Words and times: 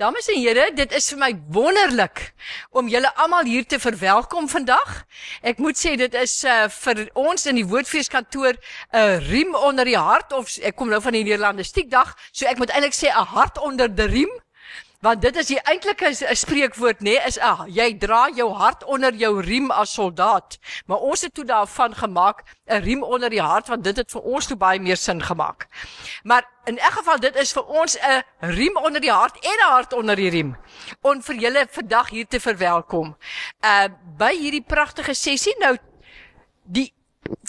Dames 0.00 0.30
en 0.32 0.38
here, 0.40 0.62
dit 0.72 0.92
is 0.96 1.10
vir 1.12 1.18
my 1.20 1.28
wonderlik 1.52 2.20
om 2.72 2.86
julle 2.88 3.10
almal 3.20 3.44
hier 3.44 3.66
te 3.68 3.76
verwelkom 3.76 4.46
vandag. 4.48 5.02
Ek 5.44 5.58
moet 5.60 5.76
sê 5.76 5.92
dit 6.00 6.14
is 6.16 6.38
uh, 6.48 6.70
vir 6.72 7.02
ons 7.20 7.44
in 7.50 7.58
die 7.60 7.66
Woordfeeskantoor 7.68 8.56
'n 8.96 9.26
riem 9.26 9.52
onder 9.52 9.84
die 9.84 9.98
hart 10.00 10.32
of 10.32 10.54
ek 10.64 10.78
kom 10.80 10.88
nou 10.88 11.02
van 11.04 11.18
die 11.18 11.26
Nederlandistiek 11.26 11.90
dag, 11.92 12.14
so 12.32 12.48
ek 12.48 12.56
moet 12.56 12.72
eintlik 12.72 12.96
sê 12.96 13.12
'n 13.12 13.28
hart 13.34 13.60
onder 13.60 13.92
die 13.92 14.08
riem 14.08 14.32
want 15.00 15.22
dit 15.22 15.36
is 15.40 15.48
die 15.48 15.60
eintlike 15.64 16.10
spreekwoord 16.36 17.00
nê 17.00 17.14
nee, 17.14 17.20
is 17.28 17.38
ah, 17.40 17.62
jy 17.68 17.88
dra 17.98 18.26
jou 18.36 18.50
hart 18.52 18.84
onder 18.84 19.14
jou 19.16 19.32
riem 19.40 19.70
as 19.72 19.94
soldaat. 19.96 20.58
Maar 20.86 21.06
ons 21.08 21.24
het 21.24 21.34
toe 21.34 21.44
daarvan 21.48 21.94
gemaak 21.96 22.44
'n 22.68 22.82
riem 22.84 23.02
onder 23.02 23.30
die 23.30 23.40
hart 23.40 23.68
want 23.68 23.84
dit 23.84 23.96
het 23.96 24.10
vir 24.10 24.20
ons 24.20 24.46
toe 24.46 24.56
baie 24.56 24.80
meer 24.80 24.96
sin 24.96 25.22
gemaak. 25.22 25.66
Maar 26.22 26.44
in 26.64 26.78
elk 26.78 26.92
geval 26.92 27.20
dit 27.20 27.36
is 27.36 27.52
vir 27.52 27.64
ons 27.64 27.96
'n 27.96 28.22
riem 28.40 28.76
onder 28.76 29.00
die 29.00 29.12
hart 29.12 29.36
en 29.44 29.58
'n 29.58 29.70
hart 29.70 29.92
onder 29.92 30.16
die 30.16 30.30
riem 30.30 30.56
om 31.00 31.22
vir 31.22 31.34
julle 31.34 31.66
vandag 31.70 32.10
hier 32.10 32.26
te 32.26 32.40
verwelkom. 32.40 33.16
Uh 33.64 33.88
by 34.18 34.36
hierdie 34.36 34.64
pragtige 34.66 35.14
sessie 35.14 35.56
nou 35.58 35.76
die 36.64 36.92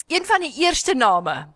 een 0.07 0.25
van 0.25 0.41
die 0.41 0.53
eerste 0.55 0.93
name 0.93 1.47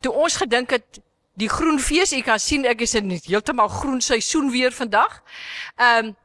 toe 0.00 0.12
ons 0.12 0.36
gedink 0.36 0.70
het 0.70 1.00
die 1.40 1.48
groenfees. 1.48 2.12
Jy 2.14 2.22
kan 2.22 2.38
sien 2.38 2.66
ek 2.68 2.84
is 2.86 2.94
in 2.98 3.10
heeltemal 3.14 3.68
groen 3.68 4.00
seisoen 4.00 4.50
weer 4.54 4.72
vandag. 4.72 5.22
Ehm 5.76 6.12
um, 6.12 6.16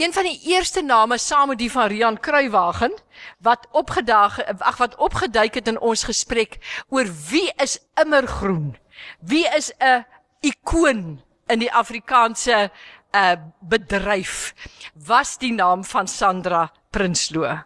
een 0.00 0.12
van 0.12 0.24
die 0.24 0.40
eerste 0.50 0.82
name 0.82 1.18
saam 1.18 1.48
met 1.52 1.58
die 1.58 1.70
van 1.70 1.86
Rian 1.92 2.16
Kruiwagen 2.20 2.94
wat 3.38 3.66
opgedaag 3.70 4.40
ag 4.58 4.76
wat 4.80 4.96
opgeduik 4.96 5.54
het 5.54 5.68
in 5.68 5.78
ons 5.78 6.02
gesprek 6.08 6.56
oor 6.88 7.06
wie 7.28 7.52
is 7.62 7.78
immergroen? 8.00 8.76
Wie 9.20 9.46
is 9.56 9.70
'n 9.78 10.04
ikoon 10.40 11.22
in 11.46 11.58
die 11.58 11.72
Afrikaanse 11.72 12.70
uh 13.14 13.36
bedryf? 13.60 14.54
Was 14.94 15.38
die 15.38 15.52
naam 15.52 15.84
van 15.84 16.08
Sandra 16.08 16.72
Prinsloo. 16.90 17.58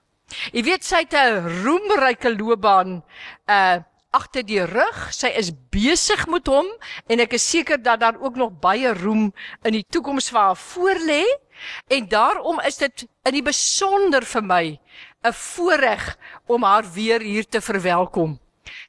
Jy 0.52 0.62
weet 0.62 0.84
sy 0.84 1.04
het 1.06 1.14
'n 1.14 1.62
roemryke 1.62 2.36
loopbaan 2.36 3.02
uh 3.46 3.76
agter 4.16 4.44
die 4.46 4.62
rug. 4.64 5.00
Sy 5.14 5.30
is 5.36 5.52
besig 5.72 6.24
met 6.32 6.48
hom 6.50 6.68
en 7.06 7.22
ek 7.24 7.36
is 7.38 7.44
seker 7.50 7.80
dat 7.82 8.00
daar 8.00 8.18
ook 8.20 8.38
nog 8.40 8.56
baie 8.62 8.94
roem 8.96 9.28
in 9.62 9.76
die 9.78 9.84
toekoms 9.84 10.30
vir 10.32 10.40
haar 10.40 10.60
voorlê. 10.60 11.22
En 11.92 12.08
daarom 12.08 12.60
is 12.68 12.80
dit 12.80 13.06
in 13.28 13.36
die 13.38 13.44
besonder 13.44 14.24
vir 14.24 14.44
my 14.44 14.64
'n 15.24 15.32
voorreg 15.32 16.16
om 16.46 16.62
haar 16.62 16.84
weer 16.92 17.20
hier 17.20 17.46
te 17.48 17.60
verwelkom. 17.60 18.38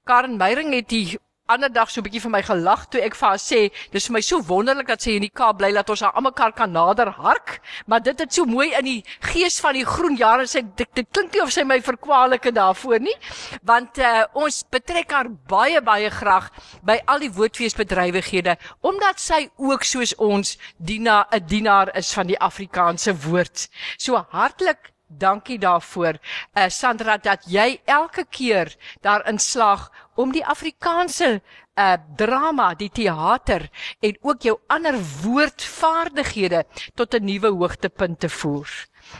Karen 0.03 0.37
Meyering 0.37 0.73
het 0.73 0.89
die 0.89 1.19
ander 1.47 1.71
dag 1.71 1.89
so 1.89 2.01
'n 2.01 2.03
bietjie 2.07 2.21
vir 2.21 2.31
my 2.31 2.41
gelag 2.41 2.85
toe 2.89 3.01
ek 3.01 3.15
vir 3.15 3.27
haar 3.29 3.41
sê 3.41 3.71
dis 3.91 4.07
vir 4.07 4.13
my 4.13 4.21
so 4.21 4.41
wonderlik 4.41 4.87
dat 4.87 5.01
sy 5.01 5.15
in 5.15 5.21
die 5.21 5.33
Kaap 5.33 5.57
bly 5.57 5.71
dat 5.73 5.89
ons 5.89 6.01
haar 6.01 6.13
almekaar 6.13 6.53
kan 6.53 6.71
nader 6.71 7.09
hark 7.09 7.61
maar 7.85 8.01
dit 8.01 8.19
het 8.19 8.33
so 8.33 8.45
mooi 8.45 8.73
in 8.73 8.85
die 8.85 9.03
gees 9.33 9.59
van 9.59 9.73
die 9.73 9.85
groen 9.85 10.15
jare 10.15 10.47
sê 10.47 10.61
dit, 10.75 10.89
dit 10.93 11.07
klink 11.11 11.33
nie 11.33 11.41
of 11.41 11.51
sy 11.51 11.63
my 11.63 11.79
verkwalike 11.81 12.51
daarvoor 12.51 12.99
nie 12.99 13.15
want 13.63 13.97
uh, 13.99 14.25
ons 14.33 14.63
betrek 14.69 15.11
haar 15.11 15.29
baie 15.47 15.81
baie 15.81 16.09
graag 16.09 16.51
by 16.83 16.99
al 17.07 17.19
die 17.19 17.31
woordfeesbedrywighede 17.31 18.57
omdat 18.81 19.19
sy 19.19 19.49
ook 19.57 19.83
soos 19.83 20.15
ons 20.17 20.57
Dina 20.77 21.27
'n 21.31 21.45
dienaar 21.47 21.95
is 21.95 22.13
van 22.13 22.27
die 22.27 22.39
Afrikaanse 22.39 23.13
woord. 23.25 23.67
So 23.97 24.25
hartlik 24.31 24.91
Dankie 25.07 25.57
daarvoor. 25.59 26.19
Uh 26.53 26.67
Sandra 26.67 27.17
dat 27.17 27.45
jy 27.47 27.79
elke 27.85 28.25
keer 28.29 28.75
daarin 29.01 29.39
slaag 29.39 29.87
om 30.15 30.31
die 30.31 30.45
Afrikaanse 30.45 31.41
uh 31.75 31.93
drama, 32.15 32.73
die 32.75 32.89
teater 32.89 33.69
en 33.99 34.17
ook 34.21 34.41
jou 34.41 34.57
ander 34.67 34.99
woordvaardighede 35.23 36.65
tot 36.95 37.13
'n 37.13 37.23
nuwe 37.23 37.47
hoogtepunt 37.47 38.19
te 38.19 38.29
voer. 38.29 38.67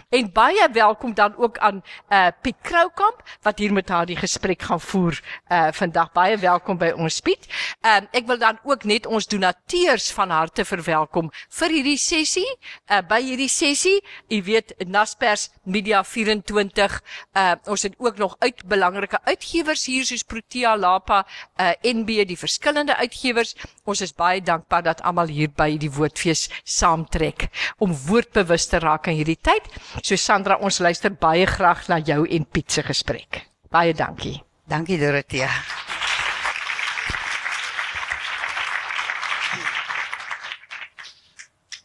En 0.10 0.32
baie 0.32 0.70
welkom 0.72 1.14
dan 1.14 1.36
ook 1.38 1.58
aan 1.58 1.84
uh 2.10 2.28
Piet 2.42 2.56
Kroukamp 2.62 3.24
wat 3.42 3.60
hier 3.60 3.74
met 3.74 3.90
haar 3.90 4.06
die 4.06 4.18
gesprek 4.18 4.62
gaan 4.62 4.82
voer 4.82 5.20
uh 5.48 5.68
vandag. 5.72 6.12
Baie 6.12 6.38
welkom 6.38 6.78
by 6.78 6.92
ons 6.96 7.20
Piet. 7.20 7.48
Ehm 7.82 8.04
uh, 8.04 8.20
ek 8.20 8.28
wil 8.28 8.38
dan 8.38 8.60
ook 8.64 8.84
net 8.84 9.06
ons 9.06 9.28
donateurs 9.28 10.12
van 10.12 10.30
harte 10.30 10.66
verwelkom 10.66 11.32
vir 11.60 11.70
hierdie 11.70 11.98
sessie. 11.98 12.48
Uh 12.88 13.02
by 13.08 13.22
hierdie 13.22 13.50
sessie, 13.50 14.04
u 14.30 14.44
weet 14.44 14.74
Naspers 14.88 15.50
Media 15.64 16.04
24. 16.04 17.02
Uh 17.34 17.54
ons 17.66 17.82
het 17.82 17.96
ook 17.98 18.18
nog 18.18 18.36
uit 18.40 18.64
belangrike 18.66 19.20
uitgewers 19.24 19.86
hier 19.86 20.06
soos 20.06 20.24
Protea 20.24 20.78
Lapa, 20.78 21.26
uh 21.60 21.72
NB 21.82 22.26
die 22.28 22.38
verskillende 22.38 22.96
uitgewers. 22.96 23.56
Ons 23.88 24.02
is 24.04 24.12
baie 24.12 24.42
dankbaar 24.44 24.84
dat 24.84 25.02
almal 25.08 25.30
hier 25.32 25.48
by 25.56 25.70
die 25.80 25.90
Woordfees 25.96 26.50
saamtrek 26.68 27.48
om 27.80 27.94
woordbewus 28.08 28.68
te 28.68 28.82
raak 28.84 29.08
in 29.08 29.16
hierdie 29.16 29.40
tyd. 29.40 29.70
So 30.02 30.20
Sandra, 30.20 30.58
ons 30.60 30.82
luister 30.84 31.14
baie 31.16 31.46
graag 31.48 31.86
na 31.88 32.02
jou 32.04 32.26
en 32.28 32.46
Piet 32.52 32.76
se 32.76 32.84
gesprek. 32.84 33.46
Baie 33.72 33.96
dankie. 33.96 34.42
Dankie 34.68 35.00
Dorothea. 35.00 35.48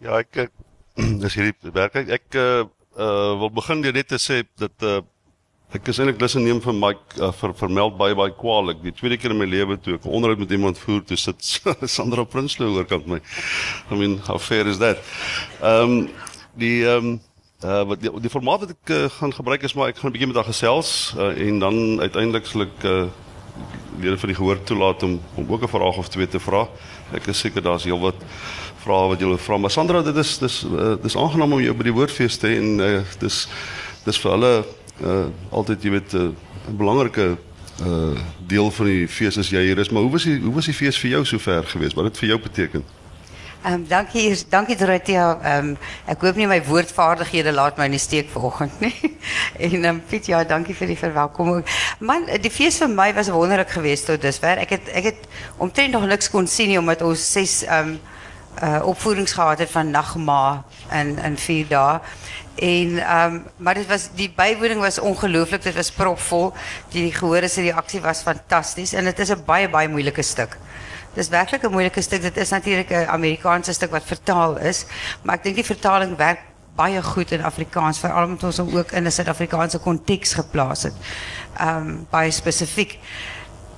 Ja, 0.03 0.19
ek 0.19 0.51
dis 1.23 1.39
hierdie 1.39 1.71
werk 1.71 1.95
ek 2.03 2.11
ek 2.19 2.35
uh, 2.35 2.65
uh 2.99 3.35
wil 3.39 3.53
begin 3.55 3.85
deur 3.85 3.95
net 3.95 4.11
te 4.11 4.19
sê 4.19 4.43
dat 4.59 4.75
uh 4.83 4.99
ek 5.73 5.89
is 5.89 5.99
eintlik 5.99 6.21
lus 6.21 6.35
neem 6.37 6.61
vir 6.61 6.77
Mike 6.77 7.19
uh, 7.19 7.33
vir 7.33 7.55
vermeld 7.57 7.97
baie 7.97 8.15
baie 8.19 8.33
kwaliek. 8.37 8.83
Die 8.85 8.93
tweede 8.93 9.17
keer 9.21 9.33
in 9.33 9.41
my 9.41 9.49
lewe 9.49 9.79
toe 9.81 9.97
ek 9.97 10.07
onderhoud 10.07 10.43
met 10.45 10.53
iemand 10.53 10.79
voer, 10.79 11.03
toe 11.09 11.17
sit 11.17 11.43
Sandra 11.97 12.25
Prinsloo 12.25 12.77
oorkant 12.77 13.07
my. 13.07 13.21
I 13.91 13.99
mean, 13.99 14.19
how 14.29 14.39
fair 14.39 14.69
is 14.69 14.81
that? 14.85 15.01
Ehm 15.61 15.99
um, 15.99 16.09
die 16.61 16.79
ehm 16.85 17.13
um, 17.13 17.21
Uh 17.63 17.85
wat 17.87 18.01
die, 18.03 18.11
die 18.19 18.31
formaat 18.31 18.65
wat 18.65 18.71
ek 18.73 18.91
uh, 18.91 19.05
gaan 19.21 19.31
gebruik 19.31 19.63
is 19.63 19.77
maar 19.79 19.93
ek 19.93 20.01
gaan 20.01 20.11
'n 20.11 20.15
bietjie 20.17 20.27
met 20.27 20.39
haar 20.41 20.49
gesels 20.51 21.15
uh, 21.15 21.29
en 21.31 21.61
dan 21.63 22.01
uiteindelik 22.03 22.47
sal 22.51 22.65
ek 22.67 22.83
uh 22.83 23.05
lede 24.03 24.19
van 24.19 24.33
die 24.33 24.35
gehoor 24.35 24.59
toelaat 24.67 25.03
om 25.07 25.21
om 25.39 25.47
ook 25.47 25.63
'n 25.63 25.71
vraag 25.71 25.97
of 25.97 26.09
twee 26.09 26.27
te 26.27 26.41
vra. 26.43 26.67
Ek 27.15 27.27
is 27.31 27.39
seker 27.39 27.63
daar's 27.63 27.85
heelwat 27.85 28.19
vrae 28.83 29.09
wat 29.09 29.21
julle 29.21 29.39
vra, 29.39 29.57
maar 29.59 29.71
Sandra, 29.71 30.03
dit 30.03 30.17
is 30.17 30.39
dis 30.39 30.65
uh, 30.65 30.97
dis 31.03 31.17
aangenaam 31.17 31.53
om 31.53 31.63
jou 31.63 31.75
by 31.75 31.87
die 31.87 31.95
woordfees 31.95 32.37
te 32.37 32.51
hê 32.51 32.59
en 32.59 32.81
uh, 32.81 33.03
dis 33.21 33.47
dis 34.05 34.19
vir 34.19 34.31
hulle 34.33 34.65
uh 35.01 35.27
altyd 35.51 35.83
jy 35.83 35.91
weet 35.91 36.13
'n 36.13 36.19
uh, 36.19 36.77
belangrike 36.77 37.37
uh 37.83 38.19
deel 38.47 38.71
van 38.71 38.87
die 38.87 39.09
fees 39.09 39.39
as 39.39 39.51
jy 39.51 39.63
hier 39.63 39.79
is, 39.79 39.91
maar 39.91 40.03
hoe 40.03 40.11
was 40.11 40.25
die 40.25 40.41
hoe 40.41 40.55
was 40.55 40.67
die 40.67 40.75
fees 40.75 40.99
vir 40.99 41.11
jou 41.11 41.25
sover 41.25 41.65
geweest? 41.65 41.95
Wat 41.95 42.05
het 42.05 42.19
vir 42.19 42.29
jou 42.29 42.41
beteken? 42.41 42.85
Ehm 43.63 43.75
um, 43.75 43.85
dankie 43.89 44.37
dankie 44.49 44.77
Dorothea. 44.77 45.39
Ehm 45.43 45.67
um, 45.67 45.77
ek 46.11 46.21
hoop 46.21 46.37
nie 46.37 46.49
my 46.51 46.59
woordvaardighede 46.67 47.53
laat 47.53 47.77
my 47.79 47.87
in 47.87 47.99
steek 48.01 48.31
vanoggend 48.31 48.81
nie. 48.81 48.95
en 49.67 49.71
ehm 49.71 49.85
um, 49.85 50.01
Piet 50.09 50.27
ja, 50.27 50.45
dankie 50.45 50.75
vir 50.75 50.91
die 50.91 50.99
verwelkoming. 50.99 51.63
Man, 52.01 52.27
die 52.43 52.51
fees 52.51 52.81
vir 52.83 52.91
my 52.91 53.13
was 53.15 53.31
wonderlik 53.31 53.71
geweest 53.71 54.11
tot 54.11 54.23
dusver. 54.23 54.59
Ek 54.59 54.75
het 55.05 55.29
omtrent 55.59 55.95
nog 55.95 56.09
niks 56.11 56.31
kon 56.31 56.49
nie 56.67 56.79
omdat 56.79 57.03
ons 57.03 57.37
ehm 57.63 57.95
um, 57.95 58.01
uh 58.63 58.87
opvoerings 58.87 59.33
gehad 59.33 59.59
het 59.59 59.71
van 59.71 59.91
nagma 59.91 60.65
in 60.91 61.19
in 61.19 61.39
4 61.39 61.69
dae. 61.69 62.01
En 62.55 62.99
ehm 62.99 63.35
um, 63.35 63.45
maar 63.57 63.75
dit 63.75 63.87
was 63.87 64.09
die 64.15 64.33
bywoning 64.37 64.81
was 64.81 64.99
ongelooflik. 64.99 65.63
Dit 65.63 65.75
was 65.75 65.93
propvol. 65.93 66.53
Die, 66.89 67.03
die 67.03 67.13
gehoor 67.13 67.49
se 67.49 67.61
reaksie 67.61 68.01
was 68.01 68.21
fantasties 68.21 68.93
en 68.93 69.05
dit 69.05 69.19
is 69.19 69.31
'n 69.31 69.43
baie 69.45 69.69
baie 69.69 69.89
moeilike 69.89 70.23
stuk. 70.23 70.59
Het 71.13 71.25
is 71.25 71.29
werkelijk 71.29 71.63
een 71.63 71.71
moeilijke 71.71 72.01
stuk. 72.01 72.23
Het 72.23 72.37
is 72.37 72.49
natuurlijk 72.49 72.91
een 72.91 73.07
Amerikaanse 73.07 73.73
stuk 73.73 73.91
wat 73.91 74.03
vertaal 74.05 74.59
is. 74.59 74.85
Maar 75.23 75.35
ik 75.35 75.43
denk 75.43 75.55
die 75.55 75.65
vertaling 75.65 76.17
werkt 76.17 76.41
baie 76.75 77.03
goed 77.03 77.31
in 77.31 77.45
Afrikaans. 77.45 77.99
Vooral 77.99 78.25
omdat 78.25 78.57
hem 78.57 78.79
ook 78.79 78.93
in 78.93 79.05
een 79.05 79.13
Zuid-Afrikaanse 79.13 79.81
context 79.81 80.35
geplaatst 80.35 80.83
het. 80.83 80.95
Um, 81.61 82.07
baie 82.11 82.31
specifiek. 82.31 82.99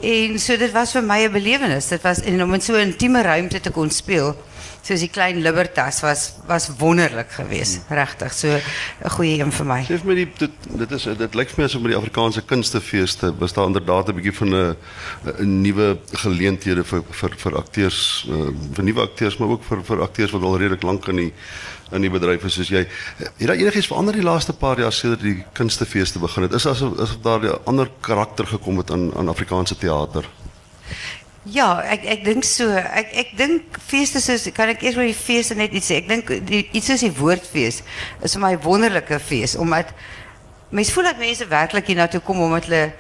En 0.01 0.39
so 0.39 0.57
dit 0.57 0.73
was 0.73 0.93
voor 0.93 1.03
mij 1.03 1.25
een 1.25 1.33
belevenis. 1.33 1.89
Dit 1.89 2.03
was, 2.03 2.21
en 2.21 2.43
om 2.43 2.55
in 2.55 2.63
zo'n 2.63 2.77
intieme 2.77 3.23
ruimte 3.23 3.61
te 3.61 3.71
kon 3.71 3.91
spelen 3.91 4.37
soos 4.85 5.01
die 5.01 5.09
klein 5.09 5.41
Libertas 5.41 6.03
was 6.05 6.25
was 6.49 6.69
wonderlik 6.79 7.31
geweest, 7.39 7.81
hmm. 7.87 7.97
regtig. 7.97 8.33
So 8.37 8.49
'n 8.49 9.11
goeie 9.17 9.39
een 9.41 9.53
vir 9.53 9.67
my. 9.67 9.81
Sê 9.89 9.99
vir 10.01 10.07
my 10.07 10.15
die 10.15 10.29
dit 10.39 10.51
dit 10.81 10.91
is 10.93 11.05
dit 11.05 11.35
lyk 11.35 11.49
vir 11.49 11.63
my 11.63 11.65
asof 11.65 11.83
met 11.83 11.93
die 11.93 12.01
Afrikaanse 12.01 12.43
kunstefeeste 12.43 13.33
was 13.39 13.53
daar 13.53 13.67
inderdaad 13.67 14.09
'n 14.09 14.15
bietjie 14.15 14.37
van 14.37 14.55
'n 14.55 14.77
'n 15.41 15.63
nuwe 15.63 15.99
geleenthede 16.13 16.85
vir 16.85 17.03
vir 17.11 17.31
vir 17.37 17.57
akteurs, 17.57 18.27
uh, 18.29 18.53
vir 18.75 18.85
nuwe 18.85 19.01
akteurs, 19.01 19.39
maar 19.39 19.49
ook 19.49 19.65
vir 19.65 19.85
vir 19.85 20.03
akteurs 20.03 20.31
wat 20.31 20.43
al 20.43 20.59
redelik 20.59 20.83
lank 20.83 21.09
in 21.09 21.17
die 21.17 21.33
in 21.95 22.05
die 22.05 22.11
bedryf 22.11 22.45
is 22.45 22.57
soos 22.59 22.71
jy. 22.73 22.85
Het 23.19 23.47
daar 23.47 23.57
enigiets 23.57 23.89
verander 23.91 24.17
die 24.17 24.25
laaste 24.25 24.53
paar 24.53 24.81
jaar 24.81 24.93
sedert 24.93 25.23
die 25.23 25.45
kunstefeeste 25.57 26.19
begin 26.23 26.47
het? 26.47 26.57
Is 26.59 26.67
asof 26.67 26.99
asof 26.99 27.21
daar 27.23 27.45
'n 27.45 27.59
ander 27.65 27.91
karakter 28.01 28.47
gekom 28.47 28.79
het 28.79 28.91
aan 28.91 29.13
aan 29.17 29.29
Afrikaanse 29.29 29.77
teater? 29.77 30.29
Ja, 31.45 31.83
ek 31.83 32.05
ek 32.05 32.25
dink 32.25 32.45
so. 32.45 32.71
Ek 32.73 33.13
ek 33.13 33.37
dink 33.37 33.63
feeste 33.87 34.21
soos 34.21 34.49
kan 34.57 34.69
ek 34.69 34.83
eers 34.83 34.97
oor 34.97 35.05
die 35.05 35.15
feeste 35.15 35.55
net 35.55 35.73
iets 35.73 35.91
sê. 35.91 36.01
Ek 36.01 36.09
dink 36.09 36.31
iets 36.73 36.87
soos 36.87 37.01
die 37.01 37.13
woordfees 37.13 37.83
is 38.23 38.33
vir 38.33 38.41
my 38.41 38.53
'n 38.55 38.63
wonderlike 38.63 39.21
fees 39.21 39.57
omdat 39.57 39.93
mense 40.71 40.93
voel 40.93 41.05
dat 41.05 41.19
mense 41.19 41.47
werklik 41.47 41.87
hier 41.87 41.97
na 41.97 42.07
toe 42.07 42.21
kom 42.21 42.41
omdat 42.41 42.65
hulle 42.65 42.93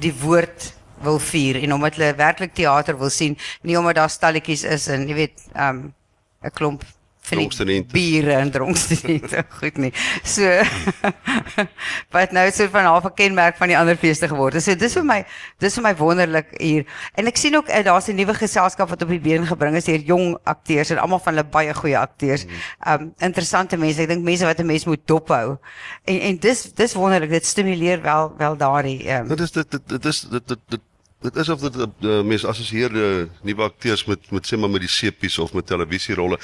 die 0.00 0.14
woord 0.22 0.72
wil 1.02 1.18
vier 1.18 1.58
en 1.62 1.72
omdat 1.72 1.96
hulle 1.98 2.14
werklik 2.14 2.54
teater 2.54 2.98
wil 2.98 3.10
sien, 3.10 3.36
nie 3.62 3.78
omdat 3.78 3.94
daar 3.94 4.10
stalletjies 4.10 4.64
is 4.64 4.88
en 4.88 5.08
jy 5.08 5.14
weet, 5.14 5.42
ehm 5.54 5.68
um, 5.68 5.94
'n 6.42 6.50
klomp 6.54 6.84
van 7.28 7.66
die 7.68 7.82
biere 7.92 8.32
en 8.38 8.50
dronkstudente. 8.50 9.44
Goed 9.60 9.78
nie. 9.82 9.92
So 10.24 10.46
wat 12.14 12.32
nou 12.36 12.46
so 12.54 12.68
van 12.72 12.88
half 12.88 13.04
'n 13.04 13.14
kenmerk 13.14 13.56
van 13.56 13.68
die 13.68 13.78
ander 13.78 13.96
feeste 13.96 14.28
geword 14.28 14.58
het. 14.58 14.64
So 14.64 14.74
dis 14.74 14.96
vir 14.98 15.04
my 15.04 15.24
dis 15.58 15.74
vir 15.74 15.82
my 15.82 15.94
wonderlik 15.96 16.54
hier. 16.60 16.86
En 17.14 17.26
ek 17.26 17.36
sien 17.36 17.56
ook 17.56 17.68
uh, 17.68 17.82
daar's 17.84 18.08
'n 18.08 18.16
nuwe 18.16 18.34
geselskap 18.34 18.88
wat 18.88 19.02
op 19.02 19.08
die 19.08 19.20
been 19.20 19.46
gebring 19.46 19.76
is 19.76 19.86
hier 19.86 20.00
jong 20.00 20.38
akteurs 20.44 20.90
en 20.90 20.98
almal 20.98 21.18
van 21.18 21.34
hulle 21.34 21.46
baie 21.46 21.74
goeie 21.74 21.98
akteurs. 21.98 22.46
Um 22.86 23.12
interessante 23.18 23.76
mense. 23.76 24.02
Ek 24.02 24.08
dink 24.08 24.24
mense 24.24 24.44
wat 24.44 24.58
'n 24.58 24.66
mens 24.66 24.84
moet 24.84 25.06
dophou. 25.06 25.58
En 26.04 26.20
en 26.20 26.36
dis 26.38 26.72
dis 26.72 26.94
wonderlik. 26.94 27.30
Dit 27.30 27.46
stimuleer 27.46 28.02
wel 28.02 28.34
wel 28.38 28.56
daardie 28.56 29.12
um, 29.12 29.28
Dit 29.28 29.40
is 29.40 29.52
dit 29.52 29.70
dit 29.70 29.88
dit 29.88 30.04
is 30.04 30.20
dit 30.20 30.48
dit 30.48 30.58
dit 30.68 30.80
dit 31.20 31.36
is 31.36 31.48
of 31.48 31.60
dit 31.60 31.76
uh, 32.06 32.20
mense 32.22 32.46
assosieerde 32.46 33.28
nuwe 33.42 33.62
akteurs 33.66 34.04
met 34.06 34.30
met 34.30 34.46
sê 34.46 34.58
maar 34.58 34.70
met 34.70 34.84
die 34.84 34.90
sepies 34.90 35.38
of 35.42 35.52
met 35.52 35.66
televisierolle. 35.66 36.38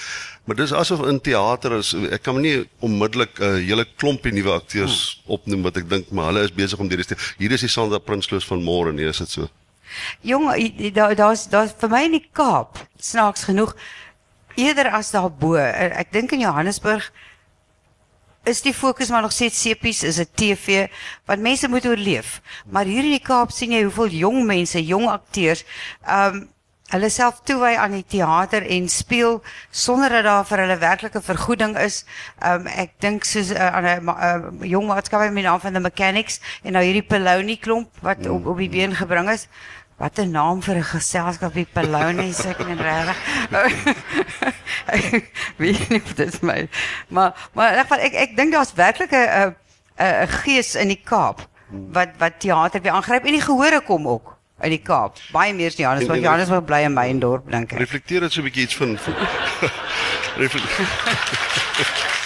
Maar 0.44 0.56
dis 0.56 0.72
asof 0.74 1.04
in 1.06 1.20
teater 1.20 1.76
is 1.78 1.92
ek 2.10 2.24
kan 2.26 2.40
nie 2.40 2.64
onmiddellik 2.80 3.38
'n 3.38 3.44
uh, 3.44 3.60
hele 3.68 3.86
klompie 3.96 4.32
nuwe 4.32 4.50
akteurs 4.50 4.96
hmm. 4.98 5.34
opnoem 5.34 5.62
wat 5.62 5.76
ek 5.76 5.88
dink 5.88 6.10
maar 6.10 6.32
hulle 6.32 6.44
is 6.44 6.54
besig 6.54 6.78
om 6.78 6.90
hierdie 6.90 7.18
hier 7.38 7.52
is 7.52 7.60
die 7.60 7.70
Sandra 7.70 7.98
Prinsloo 7.98 8.40
van 8.40 8.62
môre 8.62 8.92
nee 8.92 9.08
is 9.08 9.18
dit 9.18 9.30
so. 9.30 9.48
Jong, 10.20 10.50
daar 10.92 11.14
daar's 11.14 11.46
daar's 11.48 11.74
vir 11.78 11.90
my 11.90 12.02
in 12.04 12.18
die 12.18 12.28
Kaap 12.32 12.82
snaaks 12.98 13.44
genoeg 13.44 13.76
eerder 14.56 14.90
as 14.90 15.10
daarbo. 15.10 15.54
Ek 15.54 16.12
dink 16.12 16.32
in 16.32 16.40
Johannesburg 16.40 17.12
is 18.44 18.62
die 18.62 18.74
fokus 18.74 19.10
maar 19.10 19.22
nog 19.24 19.32
steeds 19.32 19.60
sepies, 19.60 20.02
is 20.02 20.16
dit 20.20 20.36
TV, 20.36 20.86
want 21.24 21.40
mense 21.40 21.68
moet 21.68 21.86
oorleef. 21.86 22.40
Maar 22.70 22.84
hier 22.84 23.04
in 23.04 23.16
die 23.16 23.22
Kaap 23.24 23.52
sien 23.52 23.72
jy 23.72 23.84
hoeveel 23.86 24.18
jong 24.24 24.42
mense, 24.48 24.80
jong 24.84 25.08
akteurs, 25.12 25.64
ehm 26.04 26.42
um, 26.42 26.50
hulle 26.92 27.08
self 27.10 27.40
toewy 27.48 27.72
aan 27.80 27.94
die 27.96 28.04
teater 28.06 28.62
en 28.70 28.88
speel 28.92 29.38
sonder 29.72 30.12
dat 30.12 30.26
daar 30.28 30.44
vir 30.46 30.60
hulle 30.62 30.76
werklike 30.82 31.22
vergoeding 31.24 31.72
is. 31.80 32.02
Ehm 32.38 32.66
um, 32.66 32.68
ek 32.84 32.92
dink 33.02 33.24
soos 33.24 33.50
uh, 33.50 33.70
aan 33.72 33.88
'n 33.88 34.08
uh, 34.12 34.68
jong 34.68 34.86
maatskappy 34.92 35.32
met 35.32 35.42
die 35.42 35.48
naam 35.48 35.60
van 35.60 35.72
the 35.72 35.80
Mechanics 35.80 36.40
en 36.62 36.76
nou 36.76 36.84
hierdie 36.84 37.02
Peloni 37.02 37.56
klomp 37.56 37.88
wat 38.04 38.26
op 38.28 38.46
op 38.46 38.58
die 38.60 38.68
been 38.68 38.94
gebring 38.94 39.30
is. 39.32 39.48
Wat 39.96 40.18
'n 40.18 40.30
naam 40.30 40.62
vir 40.62 40.76
'n 40.76 40.84
geselskap 40.84 41.54
die 41.54 41.66
Pelonies 41.72 42.44
ek 42.44 42.58
net 42.66 42.80
reg. 42.80 43.16
Wie 45.60 45.76
nie 45.88 46.02
dit 46.14 46.42
my. 46.42 46.68
Maar 47.08 47.48
maar 47.52 47.72
in 47.72 47.78
geval 47.78 47.98
ek 47.98 48.14
ek 48.14 48.36
dink 48.36 48.52
daar's 48.52 48.74
werklik 48.74 49.12
'n 49.12 49.54
'n 49.98 50.24
'n 50.24 50.28
gees 50.28 50.74
in 50.74 50.88
die 50.88 51.02
Kaap 51.04 51.46
wat 51.70 52.08
wat 52.18 52.40
teater 52.40 52.82
weer 52.82 52.92
aangryp 52.92 53.24
en 53.24 53.32
die 53.32 53.40
gehore 53.40 53.80
kom 53.80 54.08
ook 54.08 54.36
uit 54.58 54.70
die 54.70 54.82
Kaap. 54.82 55.18
Baie 55.32 55.54
meer 55.54 55.66
as 55.66 55.76
Johannesburg. 55.76 56.22
Johannesburg 56.22 56.64
bly 56.64 56.82
in 56.88 56.94
my 56.94 57.18
dorp 57.18 57.50
dink 57.50 57.72
ek. 57.72 57.78
Reflekteer 57.78 58.20
dit 58.20 58.32
so 58.32 58.40
'n 58.40 58.44
bietjie 58.44 58.62
iets 58.62 58.76
van, 58.76 58.98
van 58.98 59.14
Ja, 60.34 60.48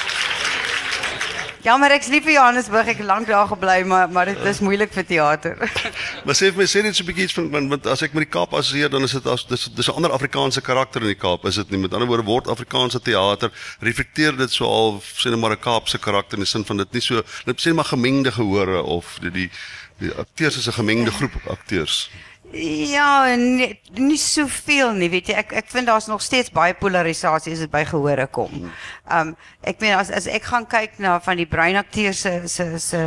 maar 1.78 1.90
ek's 1.90 2.06
lief 2.06 2.24
vir 2.24 2.32
Johannesburg. 2.32 2.86
Ek 2.92 3.00
lank 3.02 3.26
daar 3.26 3.48
gebly, 3.50 3.82
maar 3.84 4.10
maar 4.10 4.30
dit 4.30 4.44
is 4.46 4.60
moeilik 4.60 4.92
vir 4.92 5.04
teater. 5.04 5.56
Maar 6.26 6.36
sê 6.36 6.50
vir 6.52 6.60
my 6.62 6.66
sê 6.70 6.82
net 6.82 6.96
so 6.96 7.02
'n 7.02 7.08
bietjie 7.08 7.24
iets 7.24 7.34
van 7.34 7.50
want, 7.50 7.68
want 7.68 7.86
as 7.86 8.02
ek 8.02 8.14
met 8.14 8.26
die 8.26 8.30
Kaap 8.30 8.54
assosieer 8.54 8.90
dan 8.90 9.02
is 9.02 9.12
dit 9.12 9.26
as 9.26 9.44
dis 9.44 9.68
dis 9.74 9.88
'n 9.88 9.96
ander 9.96 10.12
Afrikaanse 10.12 10.60
karakter 10.60 11.02
in 11.02 11.08
die 11.14 11.18
Kaap, 11.18 11.44
is 11.46 11.56
dit 11.56 11.70
nie? 11.70 11.78
Met 11.78 11.94
ander 11.94 12.08
woorde 12.08 12.26
word 12.26 12.48
Afrikaanse 12.48 13.00
teater 13.00 13.50
reflekteer 13.80 14.36
dit 14.36 14.52
so 14.52 14.64
al 14.64 15.02
sê 15.02 15.30
net 15.30 15.40
maar 15.40 15.52
'n 15.52 15.60
Kaapse 15.60 15.98
karakter 15.98 16.38
in 16.38 16.44
die 16.44 16.50
sin 16.50 16.64
van 16.64 16.76
dit 16.76 16.92
nie 16.92 17.02
so 17.02 17.22
net 17.46 17.60
sê 17.60 17.74
maar 17.74 17.90
gemengde 17.90 18.32
gehore 18.32 18.82
of 18.82 19.18
die 19.20 19.30
die, 19.30 19.50
die 19.98 20.12
akteurs 20.14 20.56
is 20.56 20.68
'n 20.68 20.78
gemengde 20.78 21.10
groep 21.10 21.34
akteurs. 21.48 22.10
Ja, 22.52 23.34
nie, 23.36 23.80
nie 24.00 24.16
soveel 24.16 24.92
nie, 24.96 25.10
weet 25.12 25.28
jy. 25.28 25.34
Ek 25.42 25.52
ek 25.52 25.66
vind 25.68 25.86
daar's 25.90 26.06
nog 26.08 26.22
steeds 26.24 26.48
baie 26.54 26.72
polarisasie 26.74 27.52
as 27.52 27.58
dit 27.64 27.70
by 27.70 27.82
gehore 27.84 28.26
kom. 28.32 28.70
Um 29.12 29.34
ek 29.62 29.80
meen 29.84 29.98
as 29.98 30.10
as 30.10 30.26
ek 30.32 30.46
gaan 30.48 30.64
kyk 30.66 30.96
na 30.98 31.18
van 31.20 31.36
die 31.36 31.46
breinakteurs 31.46 32.22
se 32.24 32.48
se 32.48 32.78
se 32.80 33.02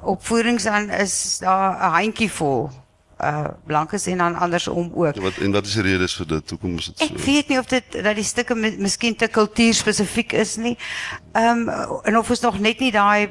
opvoerings 0.00 0.64
dan 0.64 0.88
is 0.90 1.38
daar 1.44 1.76
'n 1.76 1.92
handjie 1.98 2.30
vol 2.32 2.70
uh 3.20 3.48
blankes 3.66 4.06
en 4.06 4.18
dan 4.18 4.34
andersom 4.34 4.90
ook. 4.94 5.14
Ja, 5.14 5.20
wat 5.22 5.36
en 5.36 5.52
wat 5.52 5.66
is 5.66 5.74
die 5.74 5.82
redes 5.82 6.14
vir 6.16 6.26
dit? 6.26 6.50
Hoekom 6.50 6.78
is 6.78 6.86
dit 6.86 6.98
so? 6.98 7.04
Ek 7.04 7.20
weet 7.20 7.48
nie 7.48 7.58
of 7.58 7.66
dit 7.66 7.84
dat 8.02 8.14
die 8.16 8.24
stukke 8.24 8.54
mi- 8.54 8.76
miskien 8.78 9.16
te 9.16 9.28
kultuurspesifiek 9.28 10.32
is 10.32 10.56
nie. 10.56 10.78
Ehm 11.34 11.68
um, 11.68 12.00
en 12.04 12.16
of 12.16 12.30
ons 12.30 12.40
nog 12.40 12.58
net 12.58 12.80
nie 12.80 12.90
daai 12.92 13.28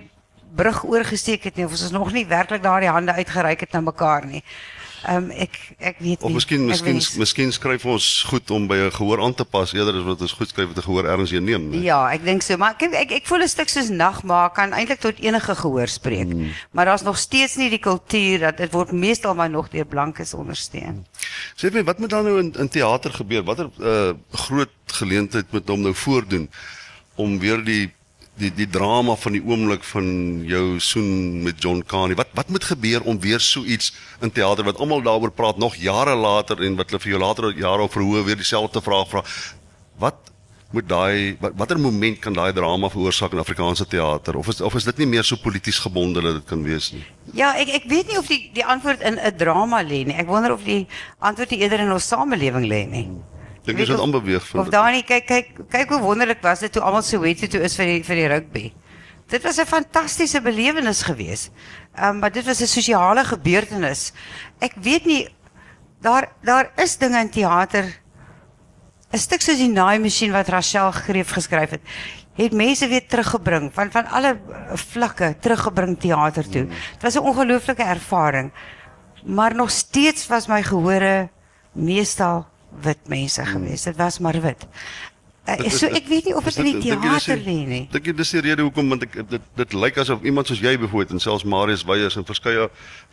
brug 0.56 0.84
oorgesteek 0.86 1.44
het 1.44 1.56
nie 1.56 1.66
of 1.66 1.72
ons 1.72 1.92
nog 1.92 2.12
nie 2.14 2.26
werklik 2.26 2.62
daardie 2.64 2.90
hande 2.90 3.14
uitgereik 3.14 3.60
het 3.60 3.72
na 3.72 3.82
mekaar 3.82 4.26
nie. 4.26 4.44
Ehm 4.44 4.79
um, 5.08 5.30
ek 5.32 5.56
ek 5.80 5.96
weet 6.00 6.20
nie. 6.20 6.28
Of 6.28 6.32
miskien 6.34 6.66
miskien 6.66 6.94
wens- 7.00 7.16
miskien 7.16 7.52
skryf 7.52 7.86
ons 7.86 8.24
goed 8.28 8.52
om 8.52 8.68
by 8.68 8.76
'n 8.76 8.92
gehoor 8.92 9.22
aan 9.24 9.34
te 9.34 9.46
pas 9.46 9.74
eerder 9.74 9.96
as 10.00 10.04
wat 10.04 10.22
ons 10.22 10.32
goed 10.32 10.50
skryf 10.50 10.70
'n 10.76 10.82
gehoor 10.82 11.06
erns 11.06 11.30
hier 11.32 11.42
neem. 11.42 11.70
nee. 11.70 11.82
Ja, 11.84 12.10
ek 12.12 12.24
dink 12.26 12.42
so, 12.42 12.58
maar 12.58 12.76
ek 12.80 12.94
ek, 12.94 13.12
ek 13.12 13.26
voel 13.28 13.44
'n 13.44 13.48
stuk 13.48 13.70
soos 13.70 13.90
nagmaak 13.90 14.56
kan 14.56 14.72
eintlik 14.74 15.00
tot 15.00 15.20
enige 15.20 15.56
gehoor 15.56 15.88
spreek. 15.88 16.32
Hmm. 16.32 16.52
Maar 16.72 16.86
daar's 16.86 17.04
nog 17.04 17.18
steeds 17.18 17.56
nie 17.56 17.70
die 17.70 17.80
kultuur 17.80 18.40
dat 18.40 18.58
dit 18.58 18.72
word 18.72 18.92
meestal 18.92 19.36
maar 19.36 19.50
nog 19.50 19.70
deur 19.70 19.86
blankes 19.86 20.34
ondersteun. 20.34 21.06
Sê 21.56 21.70
vir 21.70 21.74
my, 21.74 21.84
wat 21.84 22.00
moet 22.00 22.10
dan 22.10 22.24
nou 22.24 22.40
in 22.40 22.54
in 22.60 22.70
teater 22.70 23.12
gebeur? 23.12 23.44
Watter 23.44 23.70
uh 23.80 24.14
groot 24.32 24.70
geleentheid 24.86 25.46
moet 25.52 25.68
hom 25.68 25.82
nou 25.82 25.94
voordoen 25.94 26.50
om 27.16 27.40
weer 27.40 27.64
die 27.64 27.92
die 28.40 28.52
die 28.56 28.70
drama 28.70 29.16
van 29.20 29.36
die 29.36 29.44
oomblik 29.44 29.84
van 29.92 30.08
jou 30.48 30.80
soen 30.84 31.44
met 31.44 31.60
John 31.64 31.84
Kani. 31.88 32.18
Wat 32.20 32.32
wat 32.38 32.50
moet 32.54 32.64
gebeur 32.64 33.04
om 33.04 33.20
weer 33.20 33.40
so 33.44 33.64
iets 33.64 33.92
in 34.22 34.32
teater 34.32 34.68
wat 34.68 34.80
almal 34.80 35.04
daaroor 35.06 35.32
praat 35.36 35.58
nog 35.58 35.76
jare 35.76 36.16
later 36.16 36.64
en 36.64 36.76
wat 36.80 36.90
hulle 36.90 37.04
vir 37.04 37.16
jou 37.16 37.22
later 37.22 37.52
jare 37.58 37.88
op 37.88 37.96
verhoor 37.96 38.26
weer 38.26 38.40
dieselfde 38.40 38.82
vraag 38.82 39.10
vra. 39.12 39.24
Wat 40.00 40.30
moet 40.72 40.86
daai 40.86 41.38
wat, 41.42 41.56
watter 41.58 41.80
moment 41.82 42.20
kan 42.22 42.36
daai 42.38 42.54
drama 42.54 42.90
veroorsaak 42.94 43.34
in 43.34 43.42
Afrikaanse 43.42 43.88
teater 43.90 44.38
of 44.38 44.52
is 44.54 44.62
of 44.62 44.76
is 44.78 44.86
dit 44.86 45.02
nie 45.02 45.10
meer 45.16 45.26
so 45.26 45.40
polities 45.42 45.80
gebonde 45.82 46.22
dat 46.22 46.38
dit 46.40 46.46
kan 46.52 46.64
wees 46.64 46.92
nie? 46.94 47.04
Ja, 47.34 47.56
ek 47.58 47.74
ek 47.82 47.90
weet 47.90 48.12
nie 48.12 48.20
of 48.22 48.30
die 48.30 48.42
die 48.54 48.66
antwoord 48.66 49.02
in 49.02 49.18
'n 49.18 49.36
drama 49.38 49.82
lê 49.84 50.06
nie. 50.06 50.16
Ek 50.16 50.30
wonder 50.30 50.54
of 50.54 50.64
die 50.64 50.86
antwoord 51.20 51.50
nie 51.50 51.62
eerder 51.66 51.80
in 51.80 51.92
ons 51.92 52.08
samelewing 52.08 52.70
lê 52.70 52.86
nie. 52.86 53.08
Dink 53.70 53.80
jy 53.80 53.86
dit 53.86 53.96
of- 53.96 54.02
aanbeweeg 54.06 54.44
vind? 54.48 54.64
Of 54.64 54.70
daar 54.74 54.92
nie 54.92 55.04
kyk 55.04 55.26
kyk 55.26 55.48
kyk 55.70 55.90
hoe 55.90 56.00
wonderlik 56.02 56.42
was 56.42 56.60
dit 56.60 56.72
toe 56.72 56.82
almal 56.82 57.02
so 57.06 57.20
weet 57.20 57.50
toe 57.50 57.62
is 57.62 57.76
vir 57.76 57.86
die 57.86 58.04
vir 58.04 58.16
die 58.16 58.28
rugby. 58.28 58.74
Dit 59.30 59.44
was 59.44 59.60
'n 59.60 59.66
fantastiese 59.66 60.42
belewenis 60.42 61.04
geweest. 61.04 61.52
Ehm 61.96 62.10
um, 62.10 62.20
maar 62.20 62.32
dit 62.32 62.46
was 62.46 62.62
'n 62.62 62.68
sosiale 62.68 63.24
gebeurtenis. 63.24 64.12
Ek 64.60 64.74
weet 64.82 65.06
nie 65.06 65.28
daar 66.02 66.30
daar 66.44 66.72
is 66.78 66.98
dinge 66.98 67.20
in 67.20 67.30
teater 67.30 67.86
'n 69.12 69.18
stuk 69.18 69.42
soos 69.42 69.58
die 69.58 69.70
naaimasjien 69.70 70.32
wat 70.32 70.48
Rachel 70.50 70.92
Greef 70.92 71.32
geskryf 71.32 71.70
het, 71.70 71.82
het 72.36 72.54
mense 72.54 72.88
weer 72.88 73.08
teruggebring 73.08 73.72
van 73.74 73.92
van 73.92 74.06
alle 74.08 74.38
vlakke 74.74 75.36
teruggebring 75.42 76.00
teater 76.00 76.44
toe. 76.44 76.66
Dit 76.94 77.02
was 77.02 77.16
'n 77.16 77.20
ongelooflike 77.26 77.84
ervaring. 77.84 78.52
Maar 79.26 79.56
nog 79.56 79.70
steeds 79.70 80.28
was 80.28 80.48
my 80.48 80.64
gehore 80.64 81.30
meestal 81.74 82.48
wit 82.82 83.08
mense 83.08 83.46
geweest. 83.46 83.84
Dit 83.84 83.96
was 83.96 84.20
maar 84.20 84.42
wit. 84.42 84.68
Uh, 85.50 85.70
so 85.74 85.88
ek 85.88 86.06
weet 86.10 86.28
nie 86.30 86.34
of 86.38 86.46
dit 86.46 86.58
in 86.62 86.68
die 86.68 86.92
teater 86.92 87.40
lê 87.42 87.56
nie. 87.66 87.82
Dink 87.90 88.10
jy 88.10 88.14
dis 88.18 88.34
die 88.36 88.42
rede 88.46 88.66
hoekom 88.66 88.92
want 88.92 89.06
ek 89.08 89.16
dit 89.32 89.46
dit 89.58 89.76
lyk 89.78 89.98
asof 90.04 90.26
iemand 90.28 90.50
soos 90.50 90.62
jy 90.62 90.76
byvoorbeeld 90.82 91.16
en 91.16 91.24
selfs 91.24 91.46
Marius 91.48 91.86
Weyers 91.88 92.18
en 92.20 92.28
verskeie 92.28 92.68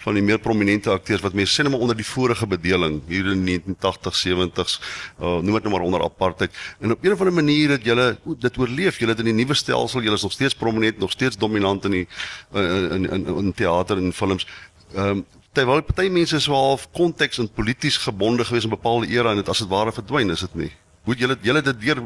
van 0.05 0.19
die 0.19 0.25
meer 0.27 0.41
prominente 0.43 0.93
akteurs 0.93 1.25
wat 1.25 1.37
mense 1.39 1.55
sê 1.55 1.65
net 1.65 1.73
maar 1.73 1.85
onder 1.87 1.97
die 1.97 2.07
vorige 2.07 2.49
bedeling 2.51 2.99
hier 3.09 3.31
in 3.33 3.45
die 3.47 3.57
1980s 3.63 4.25
70s 4.27 4.77
uh, 4.77 5.39
noem 5.39 5.57
dit 5.57 5.69
nou 5.69 5.75
maar 5.77 5.87
onder 5.87 6.05
apartheid 6.05 6.53
en 6.83 6.97
op 6.97 7.05
een 7.07 7.17
of 7.17 7.25
ander 7.25 7.39
manier 7.39 7.77
het 7.77 7.87
julle 7.89 8.11
dit 8.45 8.61
oorleef 8.61 9.01
julle 9.01 9.17
het 9.17 9.25
in 9.25 9.31
die 9.33 9.39
nuwe 9.39 9.57
stelsel 9.57 10.05
julle 10.05 10.21
is 10.21 10.27
nog 10.27 10.37
steeds 10.37 10.59
prominent 10.59 11.01
nog 11.01 11.15
steeds 11.15 11.41
dominant 11.41 11.89
in 11.89 12.01
die 12.03 12.05
uh, 12.53 12.67
in, 12.99 13.09
in 13.09 13.27
in 13.47 13.53
teater 13.57 14.03
en 14.03 14.13
films 14.13 14.49
ehm 14.93 15.23
um, 15.23 15.27
terwyl 15.57 15.83
party 15.89 16.09
mense 16.13 16.41
so 16.45 16.53
half 16.57 16.87
konteks 16.97 17.39
en 17.43 17.49
polities 17.49 17.97
gebonde 18.05 18.45
gewees 18.45 18.65
in 18.69 18.75
bepaalde 18.75 19.09
era 19.13 19.31
en 19.33 19.41
dit 19.41 19.49
as 19.53 19.63
dit 19.65 19.71
ware 19.73 19.93
verdwyn 19.93 20.31
is 20.37 20.45
dit 20.47 20.55
nie 20.65 20.73
Hoe 21.07 21.15
het 21.15 21.21
julle 21.23 21.37
julle 21.47 21.61
dit 21.63 21.77
deur 21.81 22.01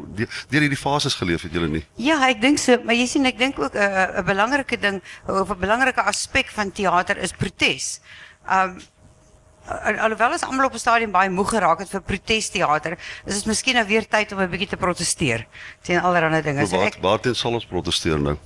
deur 0.50 0.61
hierdie 0.61 0.76
fases 0.76 1.14
geleef 1.16 1.47
het 1.47 1.54
julle 1.57 1.69
nie? 1.73 1.80
Ja, 1.97 2.19
ek 2.28 2.42
dink 2.42 2.59
so, 2.61 2.75
maar 2.85 2.95
jy 2.95 3.07
sien 3.09 3.25
ek 3.25 3.38
dink 3.40 3.57
ook 3.59 3.73
'n 3.73 3.80
uh, 3.80 4.19
'n 4.21 4.25
belangrike 4.28 4.76
ding 4.76 4.99
of 5.26 5.49
'n 5.50 5.59
belangrike 5.59 6.02
aspek 6.04 6.50
van 6.52 6.69
teater 6.71 7.16
is 7.16 7.33
protes. 7.33 8.00
Um 8.45 8.76
al- 9.71 9.99
alhoewel 10.04 10.33
ons 10.37 10.42
almal 10.45 10.66
op 10.66 10.75
'n 10.76 10.78
stadium 10.85 11.12
baie 11.16 11.30
moeg 11.30 11.49
geraak 11.49 11.78
het 11.78 11.88
vir 11.88 12.02
protesteater, 12.02 12.99
is 13.25 13.35
dit 13.40 13.47
miskien 13.47 13.75
nou 13.75 13.87
weer 13.87 14.04
tyd 14.09 14.33
om 14.33 14.40
'n 14.40 14.50
bietjie 14.50 14.69
te 14.69 14.76
proteseer 14.76 15.47
teen 15.83 16.00
allerlei 16.00 16.42
dinge. 16.42 16.61
Maar 16.61 16.66
So 16.66 16.76
waar 16.76 16.87
ek 16.87 17.00
waarteen 17.00 17.35
sal 17.35 17.52
ons 17.57 17.64
proteseer 17.64 18.21
nou? 18.21 18.37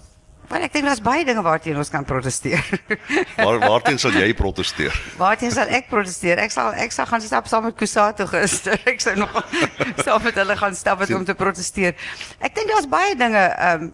Wel 0.48 0.66
ek 0.66 0.72
dink 0.72 0.86
daar's 0.88 1.02
baie 1.04 1.24
dinge 1.24 1.42
waarteen 1.42 1.76
ons 1.80 1.90
kan 1.90 2.04
proteseer. 2.04 2.64
Waar 3.44 3.58
waarteen 3.58 3.98
sal 3.98 4.12
jy 4.12 4.34
proteseer? 4.34 4.94
waarteen 5.18 5.52
sal 5.54 5.68
ek 5.68 5.88
proteseer? 5.88 6.38
Ek 6.38 6.54
sal 6.54 6.72
ek 6.72 6.92
sal 6.92 7.06
gaan 7.06 7.24
stap 7.24 7.48
saam 7.50 7.68
met 7.68 7.76
Kusato 7.76 8.26
gister. 8.26 8.80
Ek 8.84 9.00
sou 9.00 9.16
nog 9.18 9.34
saam 10.06 10.22
met 10.24 10.34
hulle 10.34 10.56
gaan 10.56 10.74
stap 10.74 11.04
het 11.04 11.14
om 11.14 11.24
te 11.24 11.34
proteseer. 11.34 11.94
Ek 12.40 12.54
dink 12.54 12.72
daar's 12.72 12.90
baie 12.90 13.14
dinge 13.18 13.44
um 13.72 13.92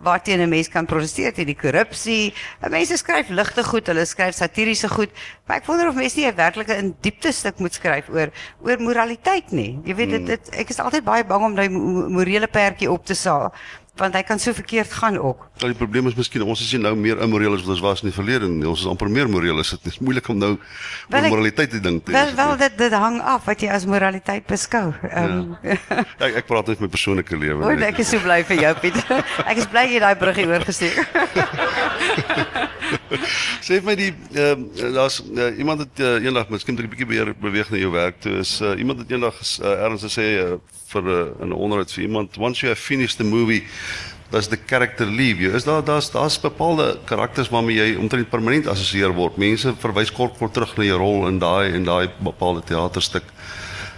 waarteen 0.00 0.40
'n 0.40 0.48
mens 0.48 0.68
kan 0.68 0.86
protesteer 0.86 1.32
teen 1.32 1.46
die 1.46 1.56
korrupsie. 1.56 2.34
Mense 2.68 2.96
skryf 2.96 3.28
ligte 3.28 3.64
goed, 3.64 3.86
hulle 3.86 4.04
skryf 4.04 4.34
satiriese 4.34 4.88
goed, 4.88 5.10
maar 5.46 5.56
ek 5.56 5.66
wonder 5.66 5.88
of 5.88 5.94
mense 5.94 6.16
nie 6.16 6.26
'n 6.26 6.34
werklike 6.34 6.76
in 6.76 6.96
diepte 7.00 7.32
stuk 7.32 7.58
moet 7.58 7.74
skryf 7.74 8.08
oor 8.08 8.30
oor 8.62 8.80
moraliteit 8.80 9.52
nie. 9.52 9.78
Jy 9.84 9.94
weet 9.94 10.10
dit, 10.10 10.26
dit 10.26 10.48
ek 10.52 10.70
is 10.70 10.80
altyd 10.80 11.04
baie 11.04 11.24
bang 11.24 11.44
om 11.44 11.54
daai 11.54 11.68
morele 11.68 12.46
perdjie 12.46 12.90
op 12.90 13.04
te 13.04 13.14
saal 13.14 13.52
want 13.96 14.14
hy 14.14 14.22
kan 14.22 14.38
so 14.38 14.52
verkeerd 14.56 14.92
gaan 14.92 15.18
ook. 15.18 15.48
Ja, 15.60 15.66
die 15.66 15.76
probleem 15.76 16.06
is 16.08 16.14
miskien 16.16 16.42
ons 16.42 16.60
is 16.64 16.72
nie 16.72 16.80
nou 16.82 16.94
meer 16.96 17.20
immoreel 17.24 17.54
as 17.56 17.64
wat 17.64 17.74
ons 17.74 17.82
was 17.84 18.02
in 18.04 18.08
die 18.08 18.16
verlede 18.16 18.48
nie. 18.48 18.68
Ons 18.68 18.84
is 18.84 18.88
amper 18.90 19.10
meer 19.12 19.28
moreel. 19.28 19.60
Dit 19.60 19.90
is 19.90 19.98
moeilik 19.98 20.28
om 20.32 20.38
nou 20.40 20.52
oor 20.56 21.28
moraliteit 21.28 21.70
te 21.70 21.80
dink. 21.80 22.08
Wel 22.08 22.34
wel 22.38 22.56
dit 22.64 22.78
dit 22.78 22.96
hang 23.04 23.20
af 23.34 23.44
wat 23.50 23.60
jy 23.60 23.68
as 23.74 23.86
moraliteit 23.90 24.46
beskou. 24.48 24.86
Um, 25.10 25.56
ja. 25.62 25.76
ek 26.18 26.40
ek 26.42 26.48
praat 26.48 26.72
net 26.72 26.80
my 26.80 26.88
persoonlike 26.92 27.36
lewe. 27.36 27.64
O, 27.66 27.76
ek 27.90 28.00
is 28.04 28.12
so 28.14 28.22
bly 28.24 28.40
vir 28.48 28.64
jou 28.64 28.74
Piet. 28.80 28.98
ek 29.50 29.56
is 29.60 29.68
bly 29.72 29.86
jy 29.92 30.00
daai 30.02 30.16
bruggie 30.20 30.48
oorgesteek. 30.48 30.96
Sê 33.66 33.78
vir 33.78 33.86
my 33.86 33.96
die 33.98 34.10
ehm 34.34 34.66
uh, 34.70 34.90
daar's 34.96 35.20
uh, 35.22 35.50
iemand 35.58 35.84
het 35.84 36.02
uh, 36.02 36.16
eendag 36.24 36.48
miskien 36.50 36.78
'n 36.78 36.88
bietjie 36.90 37.06
beheer 37.06 37.34
beweeg 37.36 37.70
na 37.70 37.78
jou 37.78 37.92
werk 37.92 38.20
toe 38.20 38.40
is 38.40 38.60
uh, 38.60 38.78
iemand 38.78 39.04
het 39.04 39.10
eendag 39.10 39.36
uh, 39.60 39.84
erns 39.84 40.02
gesê 40.06 40.26
uh, 40.40 40.56
vir 40.92 41.10
uh, 41.10 41.46
'n 41.46 41.52
onderhoud 41.52 41.92
vir 41.92 42.02
iemand. 42.02 42.38
Once 42.38 42.60
you 42.60 42.68
have 42.72 42.80
finished 42.80 43.18
the 43.18 43.24
movie 43.24 43.64
does 44.30 44.48
the 44.48 44.58
character 44.66 45.06
leave 45.06 45.42
you? 45.42 45.54
Is 45.54 45.64
daar 45.64 45.84
daar's 45.84 46.10
daar's 46.10 46.40
bepaalde 46.40 46.98
karakters 47.04 47.48
waarmee 47.48 47.76
jy 47.76 47.96
omtrent 47.98 48.30
permanent 48.30 48.66
assosieer 48.66 49.12
word. 49.14 49.36
Mense 49.36 49.74
verwys 49.78 50.12
kort 50.12 50.38
kort 50.38 50.52
terug 50.52 50.76
na 50.76 50.84
jou 50.84 50.98
rol 50.98 51.26
in 51.26 51.38
daai 51.38 51.72
en 51.74 51.84
daai 51.84 52.10
bepaalde 52.18 52.62
teaterstuk 52.62 53.24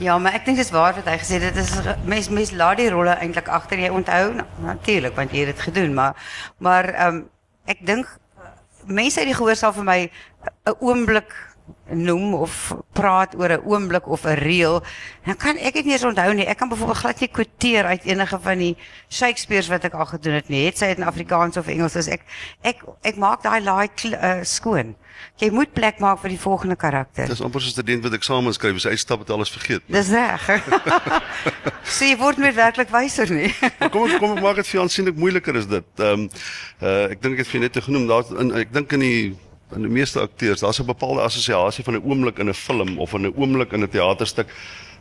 Ja, 0.02 0.16
maar 0.18 0.34
ek 0.34 0.46
dink 0.48 0.58
dit 0.58 0.66
is 0.66 0.72
waar 0.74 0.96
wat 0.96 1.06
hy 1.06 1.14
gesê 1.20 1.38
het. 1.38 1.54
Dit 1.54 1.62
is 1.62 1.72
mens 2.08 2.28
mens 2.32 2.50
laat 2.58 2.80
die 2.80 2.88
rolle 2.90 3.12
eintlik 3.22 3.46
agter 3.52 3.78
jy 3.78 3.90
onthou 3.92 4.32
natuurlik 4.64 5.14
want 5.18 5.34
jy 5.34 5.44
het 5.44 5.54
dit 5.54 5.64
gedoen, 5.68 5.94
maar 5.94 6.16
maar 6.58 6.90
ehm 6.90 7.20
um, 7.20 7.22
ek 7.70 7.84
dink 7.86 8.08
mense 8.90 9.20
uit 9.20 9.30
die 9.30 9.36
gehoor 9.38 9.56
sal 9.56 9.74
vir 9.76 9.86
my 9.86 10.00
'n 10.66 10.74
oomblik 10.80 11.30
noem 11.92 12.34
of 12.34 12.76
praat 12.92 13.34
oor 13.38 13.50
'n 13.52 13.64
oomblik 13.64 14.08
of 14.08 14.24
'n 14.24 14.38
reël. 14.38 14.82
Dan 15.24 15.36
kan 15.36 15.56
ek 15.56 15.74
dit 15.74 15.84
nie 15.84 15.92
eens 15.92 16.04
onthou 16.04 16.32
nie. 16.34 16.46
Ek 16.46 16.56
kan 16.56 16.68
byvoorbeeld 16.68 16.98
glad 16.98 17.20
nie 17.20 17.28
kwoteer 17.28 17.84
uit 17.84 18.04
enige 18.04 18.38
van 18.40 18.58
die 18.58 18.76
Shakespeare's 19.08 19.68
wat 19.68 19.84
ek 19.84 19.94
al 19.94 20.06
gedoen 20.06 20.32
het 20.32 20.48
nie. 20.48 20.64
Het 20.64 20.78
sy 20.78 20.86
dit 20.86 20.98
in 20.98 21.04
Afrikaans 21.04 21.56
of 21.56 21.66
Engels 21.66 21.96
is 21.96 22.08
ek 22.08 22.20
ek 22.62 22.82
ek 23.02 23.16
maak 23.16 23.42
daai 23.42 23.60
laai 23.60 23.88
uh, 24.04 24.42
skoon. 24.42 24.96
Jy 25.40 25.50
moet 25.50 25.72
plek 25.72 25.98
maak 25.98 26.20
vir 26.22 26.34
die 26.34 26.40
volgende 26.40 26.76
karakter. 26.76 27.26
Dis 27.26 27.42
amper 27.42 27.60
so 27.60 27.66
'n 27.68 27.70
student 27.70 28.02
wat 28.02 28.12
eksamen 28.12 28.52
skryf, 28.52 28.80
sy 28.80 28.88
uitstap 28.88 29.18
het 29.18 29.30
alles 29.30 29.50
vergeet. 29.50 29.82
Dis 29.86 30.10
reg. 30.10 30.42
Sê 31.96 32.12
jy 32.12 32.16
word 32.18 32.38
meer 32.38 32.54
werklik 32.54 32.90
wyser 32.90 33.30
nie. 33.30 33.54
kom 33.90 34.10
ek 34.10 34.18
kom 34.18 34.36
ek 34.36 34.42
maak 34.42 34.56
dit 34.56 34.66
vir 34.66 34.78
jou 34.78 34.82
aansienlik 34.82 35.16
moeiliker 35.16 35.56
is 35.56 35.66
dit. 35.66 35.84
Ehm 35.98 36.12
um, 36.12 36.28
uh, 36.82 37.10
ek 37.10 37.22
dink 37.22 37.34
ek 37.34 37.44
het 37.44 37.48
vir 37.48 37.60
net 37.60 37.76
genoem 37.76 38.06
daar 38.06 38.24
ek 38.60 38.72
dink 38.72 38.92
in 38.92 39.00
die 39.00 39.34
in 39.74 39.82
die 39.82 39.90
meeste 39.90 40.20
akteurs, 40.20 40.60
daar's 40.60 40.80
'n 40.80 40.86
bepaalde 40.86 41.20
assosiasie 41.20 41.84
van 41.84 41.94
'n 41.94 42.04
oomblik 42.04 42.38
in 42.38 42.48
'n 42.48 42.54
film 42.54 42.98
of 42.98 43.14
'n 43.14 43.32
oomblik 43.36 43.72
in 43.72 43.82
'n 43.82 43.88
teaterstuk 43.88 44.48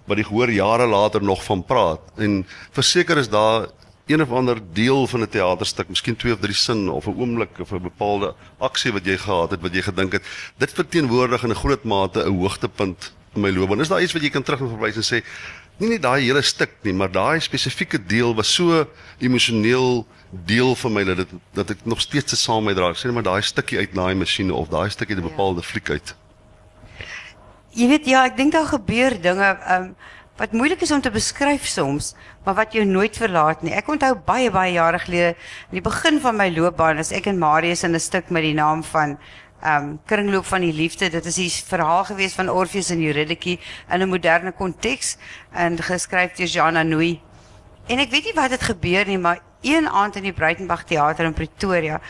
wat 0.05 0.17
die 0.17 0.25
gehoor 0.25 0.51
jare 0.51 0.87
later 0.87 1.23
nog 1.23 1.43
van 1.43 1.63
praat. 1.63 2.01
En 2.17 2.45
verseker 2.71 3.17
is 3.17 3.29
daar 3.29 3.67
een 4.07 4.21
of 4.21 4.31
ander 4.31 4.57
deel 4.73 5.07
van 5.07 5.21
'n 5.21 5.29
teaterstuk, 5.29 5.89
miskien 5.89 6.15
twee 6.15 6.33
of 6.33 6.39
drie 6.39 6.55
sin 6.55 6.89
of 6.89 7.07
'n 7.07 7.15
oomblik 7.17 7.59
of 7.59 7.71
'n 7.71 7.81
bepaalde 7.81 8.35
aksie 8.57 8.91
wat 8.91 9.05
jy 9.05 9.17
gehad 9.17 9.51
het 9.51 9.61
wat 9.61 9.73
jy 9.73 9.81
gedink 9.81 10.11
het, 10.11 10.23
dit 10.57 10.73
verteenwoordig 10.73 11.43
in 11.43 11.49
'n 11.49 11.55
groot 11.63 11.83
mate 11.83 12.25
'n 12.25 12.37
hoogtepunt 12.37 13.13
in 13.35 13.41
my 13.41 13.51
loopbaan. 13.51 13.79
Is 13.79 13.87
daar 13.87 14.01
iets 14.01 14.13
wat 14.13 14.21
jy 14.21 14.29
kan 14.29 14.43
terugverwys 14.43 14.95
en 14.95 15.03
sê 15.03 15.25
nie 15.77 15.89
net 15.89 16.01
daai 16.01 16.21
hele 16.21 16.41
stuk 16.41 16.71
nie, 16.83 16.93
maar 16.93 17.11
daai 17.11 17.39
spesifieke 17.39 18.05
deel 18.05 18.35
was 18.35 18.53
so 18.53 18.87
emosioneel 19.19 20.05
deel 20.31 20.75
van 20.75 20.93
my 20.93 21.03
dat 21.03 21.17
dit 21.17 21.31
dat 21.53 21.69
ek 21.69 21.83
nog 21.83 22.01
steeds 22.01 22.31
se 22.31 22.39
saam 22.39 22.63
met 22.63 22.75
dra. 22.75 22.93
Sê 22.95 23.09
net 23.09 23.19
maar 23.19 23.27
daai 23.27 23.41
stukkie 23.41 23.77
uit 23.77 23.93
daai 23.95 24.15
masjiene 24.15 24.53
of 24.53 24.69
daai 24.71 24.89
stukkie 24.89 25.15
'n 25.15 25.27
bepaalde 25.27 25.63
fliek 25.63 25.89
uit. 25.89 26.15
Jy 27.71 27.87
weet 27.87 28.05
ja, 28.05 28.25
ek 28.25 28.37
dink 28.37 28.51
daar 28.51 28.67
gebeur 28.67 29.21
dinge 29.21 29.57
um, 29.69 29.95
wat 30.37 30.51
moeilik 30.51 30.81
is 30.81 30.91
om 30.91 31.01
te 31.01 31.11
beskryf 31.11 31.67
soms, 31.67 32.15
maar 32.45 32.55
wat 32.55 32.73
jou 32.73 32.85
nooit 32.85 33.17
verlaat 33.17 33.61
nie. 33.61 33.73
Ek 33.73 33.87
onthou 33.87 34.15
baie 34.15 34.51
baie 34.51 34.73
jare 34.73 34.99
gelede, 34.99 35.35
in 35.69 35.79
die 35.79 35.81
begin 35.81 36.19
van 36.19 36.35
my 36.35 36.49
loopbaan, 36.49 36.97
as 36.97 37.11
ek 37.11 37.27
en 37.27 37.39
Marius 37.39 37.83
in 37.83 37.95
'n 37.95 37.99
stuk 37.99 38.29
met 38.29 38.43
die 38.43 38.53
naam 38.53 38.83
van 38.83 39.17
um 39.63 39.99
kringloop 40.05 40.45
van 40.45 40.61
die 40.61 40.73
liefde. 40.73 41.09
Dit 41.09 41.25
is 41.25 41.37
'n 41.37 41.67
verhaal 41.67 42.03
gewees 42.03 42.33
van 42.33 42.49
Orpheus 42.49 42.89
en 42.89 43.03
Eurydice 43.03 43.59
in 43.89 44.01
'n 44.01 44.09
moderne 44.09 44.51
konteks 44.51 45.17
en 45.51 45.77
geskryf 45.77 46.33
deur 46.33 46.47
Jean 46.47 46.77
Anouilh. 46.77 47.19
En 47.87 47.99
ek 47.99 48.09
weet 48.09 48.23
nie 48.23 48.33
wat 48.33 48.51
het 48.51 48.61
gebeur 48.61 49.05
nie, 49.05 49.17
maar 49.17 49.41
een 49.61 49.89
aand 49.89 50.15
in 50.15 50.23
die 50.23 50.33
Breitenberg 50.33 50.83
Theater 50.83 51.25
in 51.25 51.33
Pretoria. 51.33 52.01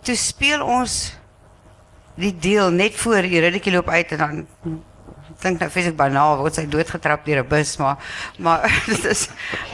Toe 0.00 0.16
speel 0.16 0.64
ons 0.64 1.14
die 2.14 2.34
deel 2.36 2.70
net 2.70 2.94
voor 2.94 3.24
Eurydice 3.24 3.70
loop 3.70 3.88
uit 3.88 4.12
en 4.12 4.18
dan 4.18 4.46
klink 5.40 5.58
nou 5.58 5.70
fisiek 5.72 5.96
banaal 5.96 6.36
word 6.38 6.54
sy 6.58 6.66
doodgetrap 6.70 7.24
deur 7.26 7.42
'n 7.42 7.48
bus, 7.48 7.76
maar 7.76 7.96
maar 8.38 8.66
dit 8.92 9.04
is 9.04 9.28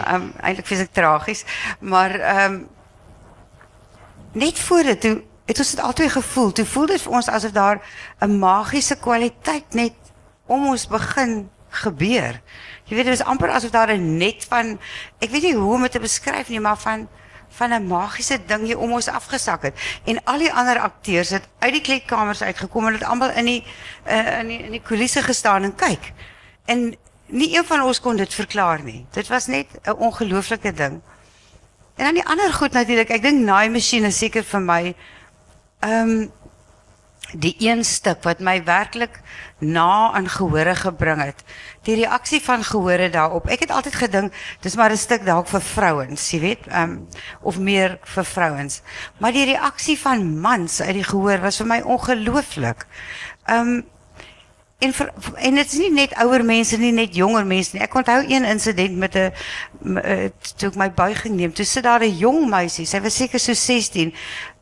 um 0.06 0.32
eintlik 0.40 0.66
fisiek 0.66 0.92
tragies, 0.92 1.44
maar 1.80 2.14
um 2.44 2.68
net 4.32 4.58
voor 4.58 4.82
dit 4.82 5.00
toe 5.00 5.16
het 5.48 5.58
ons 5.58 5.70
dit 5.70 5.80
altyd 5.80 6.10
gevoel. 6.12 6.52
Toe 6.52 6.64
voel 6.64 6.86
dit 6.86 7.02
vir 7.02 7.12
ons 7.12 7.28
asof 7.28 7.52
daar 7.52 7.80
'n 8.20 8.38
magiese 8.38 8.96
kwaliteit 8.96 9.74
net 9.74 9.96
om 10.46 10.66
ons 10.68 10.86
begin 10.86 11.50
gebeur. 11.68 12.40
Jy 12.88 12.96
weet 12.96 13.04
dit 13.04 13.14
is 13.14 13.24
amper 13.24 13.50
asof 13.52 13.70
daar 13.70 13.92
'n 13.92 14.16
net 14.16 14.44
van 14.48 14.78
ek 15.20 15.30
weet 15.30 15.42
nie 15.42 15.54
hoe 15.54 15.74
om 15.74 15.82
dit 15.82 15.92
te 15.92 16.00
beskryf 16.00 16.48
nie, 16.48 16.60
maar 16.60 16.76
van 16.76 17.08
van 17.48 17.72
'n 17.72 17.86
magiese 17.86 18.38
ding 18.46 18.64
hier 18.64 18.78
om 18.78 18.92
ons 18.92 19.08
afgesak 19.08 19.62
het. 19.62 19.74
En 20.04 20.24
al 20.24 20.38
die 20.38 20.52
ander 20.52 20.78
akteurs 20.78 21.30
het 21.30 21.48
uit 21.58 21.72
die 21.72 21.80
kleedkamers 21.80 22.42
uitgekom 22.42 22.86
en 22.86 22.92
het 22.92 23.04
almal 23.04 23.30
in 23.30 23.44
die 23.44 23.64
uh, 24.06 24.38
in 24.38 24.46
die 24.46 24.58
in 24.58 24.70
die 24.70 24.82
kulisse 24.82 25.22
gestaan 25.22 25.62
en 25.62 25.74
kyk. 25.74 26.12
En 26.64 26.96
nie 27.26 27.56
een 27.56 27.64
van 27.64 27.82
ons 27.82 28.00
kon 28.00 28.16
dit 28.16 28.34
verklaar 28.34 28.82
nie. 28.82 29.06
Dit 29.10 29.28
was 29.28 29.46
net 29.46 29.66
'n 29.84 29.90
ongelooflike 29.90 30.72
ding. 30.72 31.00
En 31.96 32.04
dan 32.04 32.14
die 32.14 32.26
ander 32.26 32.52
goed 32.52 32.72
natuurlik, 32.72 33.10
ek 33.10 33.22
dink 33.22 33.44
naai 33.44 33.68
masjien 33.68 34.04
is 34.04 34.18
seker 34.18 34.44
vir 34.44 34.60
my 34.60 34.94
ehm 35.80 36.10
um, 36.10 36.32
die 37.32 37.54
een 37.58 37.84
stuk 37.84 38.22
wat 38.24 38.40
my 38.40 38.62
werklik 38.64 39.20
na 39.58 40.12
aan 40.12 40.28
gehore 40.28 40.74
gebring 40.74 41.20
het. 41.20 41.42
Die 41.84 41.94
reaksie 41.94 42.40
van 42.40 42.64
gehore 42.64 43.10
daarop. 43.10 43.48
Ek 43.52 43.66
het 43.66 43.70
altyd 43.70 43.94
gedink 43.94 44.32
dis 44.60 44.76
maar 44.76 44.90
'n 44.90 44.96
stuk 44.96 45.24
dalk 45.24 45.48
vir 45.48 45.60
vrouens, 45.60 46.30
jy 46.30 46.40
weet, 46.40 46.66
ehm 46.66 46.82
um, 46.82 47.08
of 47.40 47.58
meer 47.58 47.98
vir 48.02 48.24
vrouens. 48.24 48.80
Maar 49.18 49.32
die 49.32 49.44
reaksie 49.44 49.98
van 49.98 50.40
mans 50.40 50.80
uit 50.80 50.94
die 50.94 51.04
gehoor 51.04 51.40
was 51.40 51.56
vir 51.56 51.66
my 51.66 51.80
ongelooflik. 51.80 52.86
Ehm 53.44 53.60
um, 53.60 53.86
en 54.78 54.92
vir, 54.92 55.12
en 55.34 55.54
dit 55.54 55.72
is 55.72 55.78
nie 55.78 55.92
net 55.92 56.14
ouer 56.14 56.44
mense 56.44 56.76
nie, 56.76 56.92
net 56.92 57.14
jonger 57.14 57.46
mense 57.46 57.74
nie. 57.74 57.82
Ek 57.82 57.94
onthou 57.94 58.22
een 58.28 58.44
insident 58.44 58.96
met 58.96 59.14
'n 59.14 59.32
eh, 59.96 60.30
toe 60.56 60.68
ek 60.68 60.76
my 60.76 60.90
buiging 60.90 61.34
neem. 61.34 61.52
Toe 61.52 61.64
sit 61.64 61.82
daar 61.82 62.00
'n 62.00 62.16
jong 62.16 62.48
meisie, 62.48 62.86
sy 62.86 63.00
was 63.00 63.16
seker 63.16 63.38
so 63.38 63.52
16 63.52 64.14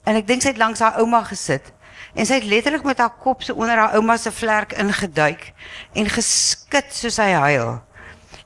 en 0.05 0.17
ek 0.17 0.27
dink 0.27 0.43
sy 0.43 0.49
het 0.49 0.59
langs 0.59 0.81
haar 0.81 0.99
ouma 0.99 1.23
gesit. 1.23 1.76
En 2.17 2.25
sy 2.25 2.39
het 2.41 2.49
letterlik 2.49 2.85
met 2.89 2.99
haar 2.99 3.13
kop 3.21 3.43
so 3.45 3.55
onder 3.55 3.77
haar 3.77 3.95
ouma 3.99 4.17
se 4.17 4.33
vlerk 4.33 4.73
ingeduik 4.73 5.51
en 5.93 6.09
geskit 6.09 6.89
soos 6.97 7.21
hy 7.21 7.29
huil. 7.37 7.77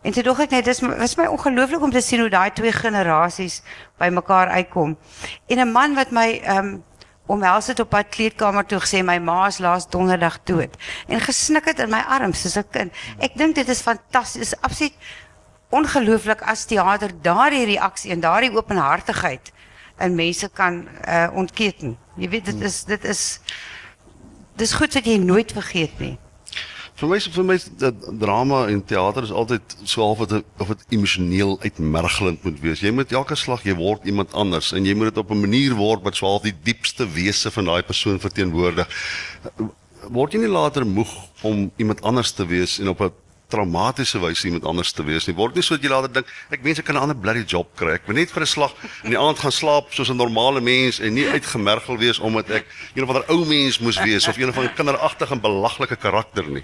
En 0.02 0.14
toe 0.16 0.24
dog 0.26 0.40
ek 0.42 0.50
net 0.56 0.66
dis 0.66 0.80
was 0.82 1.14
my 1.20 1.28
ongelooflik 1.30 1.82
om 1.86 1.92
te 1.94 2.02
sien 2.02 2.22
hoe 2.24 2.32
daai 2.32 2.50
twee 2.56 2.72
generasies 2.72 3.60
bymekaar 4.00 4.50
uitkom. 4.58 4.96
En 5.46 5.58
'n 5.60 5.72
man 5.72 5.94
wat 5.94 6.10
my 6.10 6.40
ehm 6.42 6.58
um, 6.58 6.84
omhels 7.30 7.66
het 7.70 7.80
op 7.80 7.90
pad 7.90 8.08
kleedkamer 8.10 8.66
toe 8.66 8.80
gesê 8.82 9.04
my 9.06 9.18
ma 9.18 9.46
is 9.46 9.58
laas 9.58 9.86
donderdag 9.86 10.40
dood 10.44 10.74
en 11.06 11.20
gesnik 11.20 11.64
het 11.64 11.78
in 11.78 11.90
my 11.90 12.02
arms 12.08 12.40
soos 12.40 12.56
'n 12.56 12.70
kind. 12.70 12.92
Ek 13.18 13.36
dink 13.36 13.54
dit 13.54 13.68
is 13.68 13.80
fantasties, 13.80 14.60
absoluut 14.60 14.94
ongelooflik 15.70 16.42
as 16.42 16.64
teater 16.64 17.10
daardie 17.22 17.64
reaksie 17.64 18.10
en 18.10 18.20
daardie 18.20 18.50
openhartigheid 18.50 19.52
en 20.00 20.14
mense 20.14 20.48
kan 20.56 20.82
uh, 20.88 21.28
ontketen. 21.34 21.96
Jy 22.16 22.28
weet 22.32 22.50
dit 22.50 22.66
is 22.66 22.82
dit 22.88 23.04
is 23.04 23.22
dis 24.60 24.72
goed 24.76 24.92
dat 24.92 25.06
jy 25.08 25.16
nooit 25.20 25.52
vergeet 25.52 26.00
nie. 26.00 26.16
Vir 27.00 27.08
my 27.08 27.16
vir 27.32 27.46
my 27.48 27.56
drama 28.20 28.58
en 28.68 28.82
teater 28.84 29.24
is 29.24 29.32
altyd 29.32 29.76
so 29.88 30.02
half 30.04 30.18
wat 30.20 30.34
of 30.60 30.72
dit 30.74 30.82
emosioneel 30.98 31.54
uitmergelend 31.62 32.44
moet 32.44 32.58
wees. 32.60 32.82
Jy 32.84 32.92
moet 32.92 33.12
elke 33.16 33.38
slag 33.40 33.64
jy 33.64 33.76
word 33.78 34.04
iemand 34.04 34.34
anders 34.36 34.74
en 34.76 34.84
jy 34.84 34.92
moet 34.96 35.08
dit 35.08 35.22
op 35.22 35.30
'n 35.32 35.40
manier 35.40 35.76
word 35.78 36.04
wat 36.04 36.16
so 36.16 36.26
half 36.26 36.44
die 36.44 36.56
diepste 36.64 37.08
wese 37.08 37.50
van 37.50 37.64
daai 37.72 37.82
persoon 37.82 38.20
verteenwoordig. 38.20 38.88
Word 40.12 40.32
jy 40.32 40.40
nie 40.40 40.52
later 40.52 40.84
moeg 40.86 41.12
om 41.42 41.70
iemand 41.76 42.02
anders 42.02 42.32
te 42.32 42.44
wees 42.44 42.78
en 42.80 42.88
op 42.88 43.00
'n 43.00 43.12
traumatiese 43.50 44.20
wyse 44.22 44.46
iemand 44.48 44.64
anders 44.64 44.92
te 44.92 45.04
wees 45.04 45.26
nie. 45.26 45.34
Word 45.36 45.58
nie 45.58 45.64
so 45.66 45.76
dat 45.76 45.84
jy 45.84 45.90
later 45.92 46.12
dink 46.12 46.26
ek 46.50 46.62
wens 46.64 46.78
ek 46.78 46.86
kan 46.88 46.96
'n 46.96 47.02
ander 47.02 47.16
bloody 47.16 47.44
job 47.44 47.68
kry. 47.76 47.94
Ek 47.98 48.06
wil 48.06 48.16
net 48.16 48.30
vir 48.30 48.42
'n 48.42 48.46
slag 48.46 48.72
in 49.04 49.10
die 49.10 49.18
aand 49.18 49.38
gaan 49.38 49.52
slaap 49.52 49.92
soos 49.92 50.10
'n 50.10 50.16
normale 50.16 50.60
mens 50.60 51.00
en 51.00 51.14
nie 51.14 51.28
uitgemergel 51.28 51.98
wees 51.98 52.18
omdat 52.18 52.50
ek 52.50 52.66
een 52.94 53.02
of 53.02 53.08
ander 53.08 53.24
ou 53.28 53.44
mens 53.44 53.78
moes 53.78 53.98
wees 54.02 54.28
of 54.28 54.36
een 54.36 54.52
van 54.52 54.64
'n 54.64 54.74
kinderagtige 54.74 55.32
en 55.32 55.40
belaglike 55.40 55.96
karakter 55.96 56.48
nie. 56.48 56.62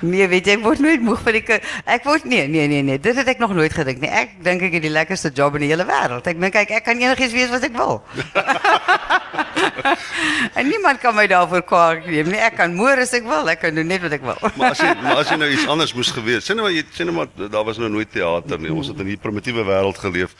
Nee, 0.00 0.28
weet 0.28 0.46
jy, 0.46 0.52
ek 0.52 0.62
word 0.62 0.78
nooit 0.78 1.00
moeg 1.00 1.20
van 1.22 1.32
die. 1.32 1.44
Ek 1.84 2.04
word 2.04 2.24
nee, 2.24 2.48
nee, 2.48 2.68
nee, 2.68 2.82
nee. 2.82 2.98
Dit 2.98 3.16
het 3.16 3.28
ek 3.28 3.38
nog 3.38 3.54
nooit 3.54 3.72
gedink 3.72 4.00
nie. 4.00 4.10
Ek 4.10 4.30
dink 4.42 4.62
ek 4.62 4.72
het 4.72 4.82
die 4.82 4.90
lekkerste 4.90 5.30
job 5.34 5.54
in 5.54 5.60
die 5.60 5.70
hele 5.70 5.84
wêreld. 5.84 6.26
Ek 6.26 6.40
dink 6.40 6.54
ek 6.54 6.70
ek 6.70 6.84
kan 6.84 7.00
enigiets 7.00 7.32
wees 7.32 7.50
wat 7.50 7.62
ek 7.62 7.76
wil. 7.76 8.02
en 10.58 10.68
niemand 10.68 11.00
kan 11.00 11.14
my 11.14 11.26
daarvoor 11.26 11.62
kwaad 11.62 12.06
neem 12.06 12.30
nie. 12.32 12.40
Ek 12.40 12.56
kan 12.56 12.74
moer 12.74 13.00
as 13.04 13.12
ek 13.16 13.26
wil. 13.28 13.48
Ek 13.50 13.60
kan 13.60 13.74
doen 13.74 13.86
net 13.86 14.02
wat 14.02 14.12
ek 14.12 14.22
wil. 14.22 14.38
Maar 14.56 14.70
as 14.70 14.78
jy 14.82 14.94
maar 15.02 15.16
as 15.22 15.28
jy 15.28 15.36
nou 15.36 15.50
iets 15.50 15.68
anders 15.68 15.94
moes 15.94 16.10
gewees, 16.10 16.23
sien 16.40 16.56
nou 16.56 16.66
maar 16.66 16.74
jy 16.74 16.84
sien 16.90 17.06
nou 17.06 17.16
maar 17.16 17.50
daar 17.50 17.64
was 17.64 17.78
nou 17.78 17.90
nooit 17.90 18.10
teater 18.12 18.60
nie. 18.60 18.72
Ons 18.72 18.88
het 18.88 18.98
in 18.98 19.08
'n 19.08 19.18
primitiewe 19.18 19.64
wêreld 19.64 19.98
geleef 19.98 20.34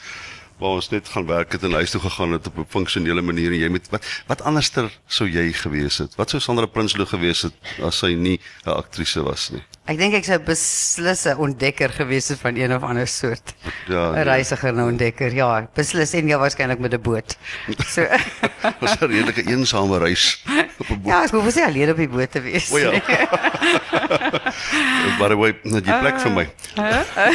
waar 0.65 0.79
ons 0.81 0.89
net 0.89 1.09
gaan 1.13 1.27
werk 1.29 1.53
het 1.55 1.63
en 1.67 1.75
huis 1.77 1.91
toe 1.93 2.01
gegaan 2.01 2.31
het 2.35 2.47
op 2.49 2.57
'n 2.57 2.65
funksionele 2.69 3.21
manier 3.21 3.51
en 3.53 3.59
jy 3.59 3.69
met 3.69 3.89
wat 3.93 4.03
wat 4.27 4.41
anderster 4.41 4.89
sou 5.07 5.29
jy 5.29 5.53
gewees 5.53 5.97
het? 5.97 6.15
Wat 6.15 6.29
sou 6.29 6.41
Sandra 6.41 6.65
Prinsloo 6.65 7.05
gewees 7.05 7.41
het 7.41 7.53
as 7.81 7.99
sy 7.99 8.15
nie 8.15 8.39
'n 8.65 8.69
aktrise 8.69 9.23
was 9.23 9.49
nie? 9.51 9.61
Ek 9.85 9.97
dink 9.97 10.13
ek 10.17 10.25
sou 10.25 10.39
beslis 10.39 11.25
'n 11.25 11.37
ontdekker 11.37 11.89
gewees 11.89 12.27
het 12.29 12.39
van 12.39 12.55
een 12.55 12.75
of 12.75 12.83
ander 12.83 13.07
soort. 13.07 13.53
Ja, 13.87 14.09
'n 14.09 14.13
nee. 14.13 14.23
Reisiger 14.23 14.69
en 14.69 14.75
'n 14.75 14.87
ontdekker. 14.87 15.33
Ja, 15.33 15.67
beslis 15.75 16.13
en 16.13 16.27
ja 16.27 16.37
waarskynlik 16.39 16.79
met 16.79 16.93
'n 16.93 17.01
boot. 17.01 17.37
So 17.85 18.01
was 18.81 18.97
'n 18.99 19.05
redelike 19.05 19.43
eensame 19.45 19.97
reis 19.97 20.43
op 20.77 20.89
'n 20.89 21.01
boot. 21.01 21.13
ja, 21.13 21.23
ek 21.23 21.29
hoef 21.29 21.55
nie 21.55 21.65
alleen 21.65 21.89
op 21.89 21.97
die 21.97 22.09
boot 22.09 22.31
te 22.31 22.41
wees. 22.41 22.71
O 22.71 22.77
ja. 22.77 22.91
nie. 22.91 23.01
By 25.19 25.27
the 25.27 25.35
way, 25.37 25.55
net 25.63 25.85
jy 25.85 25.99
plek 25.99 26.19
vir 26.19 26.31
my. 26.31 26.49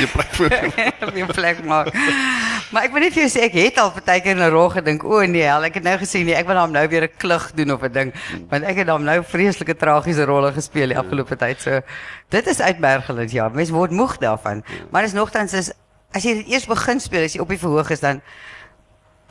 Jy 0.00 0.06
plek 0.06 0.34
vir 0.34 0.49
my. 0.50 0.92
die 1.14 1.26
plek 1.26 1.64
maak. 1.64 1.94
Maar 2.70 2.86
ek 2.86 2.92
wil 2.94 3.02
net 3.02 3.14
vir 3.14 3.24
jou 3.24 3.30
sê 3.32 3.42
ek 3.48 3.56
het 3.58 3.78
al 3.82 3.90
baie 3.96 4.20
keer 4.22 4.36
in 4.36 4.42
'n 4.46 4.50
rol 4.54 4.68
gedink, 4.70 5.02
o 5.02 5.24
nee, 5.26 5.42
hel, 5.42 5.64
ek 5.66 5.80
het 5.80 5.84
nou 5.84 5.96
gesien 5.98 6.26
nee, 6.26 6.36
ek 6.38 6.46
wil 6.46 6.56
hom 6.56 6.70
nou 6.70 6.86
weer 6.86 7.02
'n 7.02 7.16
klug 7.18 7.50
doen 7.54 7.72
of 7.72 7.82
'n 7.82 7.92
ding, 7.92 8.12
want 8.48 8.62
ek 8.64 8.76
het 8.76 8.88
hom 8.88 9.02
nou 9.02 9.22
vreeslike 9.24 9.74
tragiese 9.74 10.24
rolle 10.24 10.52
gespeel 10.52 10.88
die 10.94 10.98
afgelope 10.98 11.36
tyd. 11.36 11.60
So 11.60 11.80
dit 12.30 12.46
is 12.46 12.60
uitmergelend 12.60 13.32
ja. 13.32 13.48
Mens 13.48 13.70
word 13.70 13.90
moeg 13.90 14.18
daarvan. 14.18 14.62
Maar 14.90 15.04
is 15.04 15.12
nogtans 15.12 15.52
is 15.52 15.72
as 16.12 16.22
jy 16.22 16.34
dit 16.34 16.48
eers 16.48 16.66
begin 16.66 17.00
speel, 17.00 17.24
as 17.24 17.34
jy 17.34 17.40
op 17.40 17.48
die 17.48 17.58
verhoog 17.58 17.90
is 17.90 18.00
dan 18.00 18.20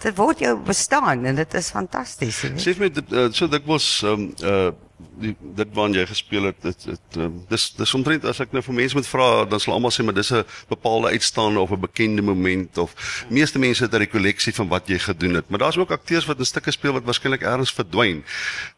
dit 0.01 0.15
word 0.15 0.39
jou 0.39 0.57
bestaan 0.57 1.25
en 1.25 1.35
dit 1.35 1.53
is 1.53 1.71
fantasties. 1.71 2.43
Sê 2.55 2.73
vir 2.75 2.79
my 2.79 2.89
dit, 2.89 3.11
uh, 3.11 3.27
so 3.31 3.47
dikwels 3.47 4.03
ehm 4.03 4.11
um, 4.11 4.33
uh 4.43 4.71
die 5.19 5.33
dit 5.55 5.71
waarna 5.75 6.01
jy 6.01 6.05
gespeel 6.09 6.49
het 6.49 6.59
dit 6.63 6.85
dit 6.89 7.17
um, 7.23 7.39
dis 7.49 7.65
dis 7.77 7.93
omtrent 7.97 8.25
as 8.29 8.39
ek 8.43 8.53
nou 8.55 8.61
vir 8.65 8.75
mense 8.81 8.97
moet 8.97 9.07
vra 9.07 9.27
dan 9.49 9.61
sal 9.63 9.75
almal 9.75 9.93
sê 9.93 10.03
maar 10.05 10.17
dis 10.17 10.31
'n 10.31 10.43
bepaalde 10.71 11.11
uitstaande 11.15 11.59
of 11.59 11.71
'n 11.71 11.79
bekende 11.79 12.21
moment 12.21 12.77
of 12.77 12.95
meeste 13.29 13.59
mense 13.59 13.83
het 13.83 13.93
'n 13.93 14.03
rekolleksie 14.05 14.53
van 14.53 14.67
wat 14.67 14.87
jy 14.87 14.99
gedoen 14.99 15.33
het. 15.33 15.49
Maar 15.49 15.59
daar's 15.59 15.77
ook 15.77 15.91
akteurs 15.91 16.25
wat 16.25 16.39
in 16.39 16.45
stukke 16.45 16.71
speel 16.71 16.93
wat 16.93 17.03
waarskynlik 17.03 17.41
ergens 17.41 17.71
verdwyn. 17.71 18.23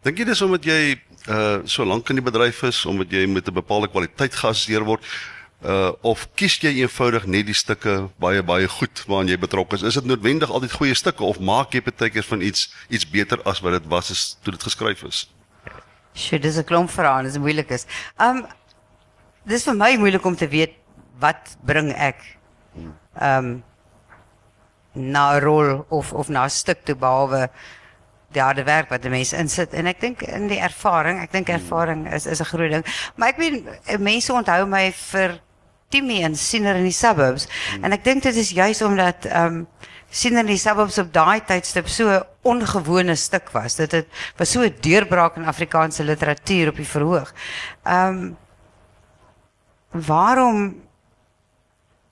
Dink 0.02 0.18
jy 0.18 0.26
dis 0.26 0.42
omdat 0.42 0.64
jy 0.64 1.00
uh 1.30 1.60
so 1.66 1.86
lank 1.86 2.10
in 2.10 2.16
die 2.16 2.30
bedryf 2.32 2.64
is 2.64 2.86
omdat 2.86 3.12
jy 3.12 3.26
met 3.26 3.48
'n 3.48 3.54
bepaalde 3.54 3.88
kwaliteit 3.88 4.36
geassosieer 4.36 4.84
word 4.84 5.04
uh 5.64 5.92
of 6.02 6.28
kies 6.36 6.58
jy 6.62 6.82
eenvoudig 6.82 7.26
net 7.26 7.46
die 7.46 7.54
stukke 7.54 8.10
baie 8.18 8.44
baie 8.44 8.68
goed 8.68 9.04
waaraan 9.08 9.28
jy 9.28 9.38
betrokke 9.38 9.76
is? 9.76 9.84
Is 9.84 9.94
dit 9.94 10.06
noodwendig 10.06 10.50
altyd 10.50 10.72
goeie 10.72 10.94
stukke 10.94 11.24
of 11.24 11.40
maak 11.40 11.74
jy 11.74 11.82
baie 11.82 12.10
keer 12.10 12.24
van 12.24 12.42
iets 12.42 12.74
iets 12.90 13.10
beter 13.10 13.42
as 13.44 13.60
wat 13.62 13.72
dit 13.74 13.88
was 13.88 14.12
as 14.12 14.38
toe 14.44 14.54
dit 14.54 14.64
geskryf 14.64 15.04
is 15.04 15.28
Sjoe, 16.14 16.40
dis 16.40 16.58
'n 16.58 16.64
klomp 16.64 16.90
vrae, 16.90 17.24
dis 17.24 17.38
moeilik 17.38 17.72
is. 17.72 17.88
Um 18.20 18.46
dis 19.46 19.64
vir 19.64 19.74
my 19.74 19.96
moeilik 19.98 20.26
om 20.26 20.36
te 20.36 20.48
weet 20.48 20.76
wat 21.20 21.56
bring 21.64 21.92
ek 21.92 22.22
um 23.22 23.64
na 24.94 25.36
'n 25.36 25.42
rol 25.42 25.86
of 25.90 26.14
of 26.14 26.30
na 26.30 26.46
'n 26.46 26.50
stuk 26.50 26.86
toe 26.86 26.96
behalwe 26.96 27.50
die 28.34 28.42
harde 28.42 28.64
werk 28.64 28.90
wat 28.90 29.06
'n 29.06 29.12
mens 29.12 29.34
insit 29.34 29.74
en 29.74 29.88
ek 29.88 30.00
dink 30.00 30.22
in 30.22 30.48
die 30.48 30.60
ervaring, 30.60 31.20
ek 31.20 31.32
dink 31.32 31.50
ervaring 31.50 32.08
is 32.14 32.26
is 32.26 32.42
'n 32.42 32.46
groot 32.46 32.72
ding. 32.72 32.86
Maar 33.16 33.30
ek 33.30 33.38
weet 33.38 33.64
eh, 33.88 33.98
mense 33.98 34.34
onthou 34.34 34.66
my 34.68 34.92
vir 34.92 35.40
Timmy 35.90 36.24
en 36.24 36.36
Siener 36.36 36.76
in 36.76 36.84
die 36.84 36.96
suburbs 36.96 37.48
en 37.82 37.92
ek 37.92 38.04
dink 38.04 38.24
dit 38.24 38.36
is 38.36 38.52
juis 38.52 38.82
omdat 38.82 39.26
um 39.26 39.68
Siener 40.12 40.44
in 40.44 40.52
die 40.52 40.60
suburbs 40.60 41.00
op 41.00 41.14
daai 41.16 41.40
tydstip 41.48 41.88
so 41.88 42.10
'n 42.10 42.26
ongewone 42.44 43.16
stuk 43.16 43.52
was. 43.52 43.76
Dit 43.76 43.92
het 43.92 44.08
was 44.38 44.52
so 44.52 44.62
'n 44.62 44.76
deurbraak 44.82 45.38
in 45.38 45.46
Afrikaanse 45.46 46.04
literatuur 46.04 46.68
op 46.68 46.76
die 46.76 46.88
verhoog. 46.88 47.34
Um 47.88 48.38
waarom 49.92 50.82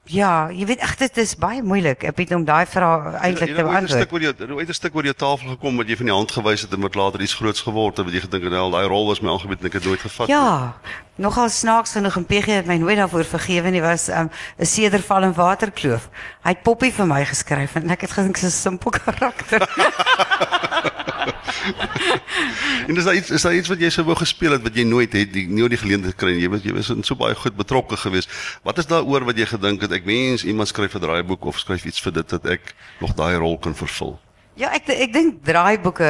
Ja, 0.10 0.50
jy 0.50 0.66
weet 0.66 0.82
ag 0.82 0.96
dit 0.98 1.18
is 1.22 1.36
baie 1.38 1.62
moeilik. 1.62 2.02
Ek 2.10 2.18
weet 2.18 2.32
om 2.34 2.42
daai 2.46 2.66
vraag 2.66 3.20
eintlik 3.22 3.52
te 3.52 3.54
Jy 3.54 3.58
het 3.58 3.66
'n 3.66 3.70
beantwoord. 3.70 4.02
stuk 4.02 4.14
oor 4.14 4.22
jou 4.22 4.34
'n 4.34 4.74
stuk 4.74 4.96
oor 4.96 5.04
jou 5.04 5.14
tafel 5.14 5.50
gekom 5.50 5.78
wat 5.78 5.88
jy 5.88 5.98
van 5.98 6.06
die 6.06 6.16
hand 6.16 6.32
gewys 6.32 6.62
het 6.62 6.74
en 6.74 6.82
wat 6.82 6.96
later 6.96 7.22
iets 7.22 7.34
groots 7.34 7.62
geword 7.62 7.98
het 7.98 8.06
wat 8.06 8.14
jy 8.16 8.22
gedink 8.22 8.44
het 8.44 8.52
nou 8.52 8.72
daai 8.72 8.88
rol 8.88 9.06
was 9.06 9.22
my 9.22 9.30
aangebied 9.30 9.60
en 9.60 9.66
ek 9.68 9.74
het 9.74 9.86
nooit 9.86 10.00
gevat 10.00 10.28
nie. 10.28 10.36
Ja, 10.36 10.74
nogal 11.16 11.50
snaaks 11.50 11.92
genoeg 11.92 12.16
en 12.16 12.26
PG 12.26 12.46
het 12.46 12.66
my 12.66 12.78
nooit 12.78 12.98
daarvoor 12.98 13.24
vergewe 13.24 13.70
nie 13.70 13.82
was 13.82 14.10
'n 14.10 14.18
um, 14.18 14.30
'n 14.58 14.66
sederval 14.66 15.24
en 15.24 15.34
waterkloof. 15.34 16.10
Hy 16.44 16.50
het 16.50 16.64
Poppy 16.64 16.92
vir 16.92 17.06
my 17.06 17.26
geskryf 17.26 17.76
en 17.76 17.90
ek 17.90 18.02
het 18.02 18.12
gedink 18.12 18.34
dis 18.34 18.44
'n 18.44 18.50
simpel 18.50 18.92
karakter. 18.92 19.62
En 22.88 22.98
is 22.98 23.04
daar 23.04 23.16
iets 23.16 23.30
is 23.30 23.42
daar 23.42 23.54
iets 23.54 23.70
wat 23.70 23.80
jy 23.80 23.90
sou 23.94 24.06
wou 24.06 24.16
gespeel 24.18 24.52
het 24.52 24.64
wat 24.66 24.76
jy 24.76 24.84
nooit 24.84 25.14
het 25.14 25.34
die 25.34 25.48
nie 25.48 25.68
die 25.70 25.78
geleentheid 25.78 26.16
gekry 26.16 26.34
nie. 26.36 26.46
Jy 26.46 26.50
was 26.50 26.64
jy 26.64 26.74
was 26.74 26.90
in 26.90 27.04
so 27.04 27.16
baie 27.16 27.36
goed 27.36 27.56
betrokke 27.56 27.98
geweest. 27.98 28.32
Wat 28.64 28.78
is 28.78 28.90
daaroor 28.90 29.28
wat 29.30 29.38
jy 29.38 29.46
gedink 29.46 29.82
het 29.86 29.92
ek 29.92 30.08
wens 30.08 30.44
iemand 30.44 30.68
skryf 30.72 30.96
'n 30.96 31.04
draaiboek 31.06 31.46
of 31.46 31.60
skryf 31.60 31.86
iets 31.86 32.02
vir 32.02 32.14
dit 32.22 32.30
dat 32.30 32.46
ek 32.46 32.74
nog 33.00 33.14
daai 33.14 33.36
rol 33.38 33.58
kan 33.58 33.76
vervul? 33.76 34.20
ja, 34.60 34.72
ek 34.76 34.90
ek 34.92 35.14
dink 35.14 35.44
draaiboeke 35.48 36.10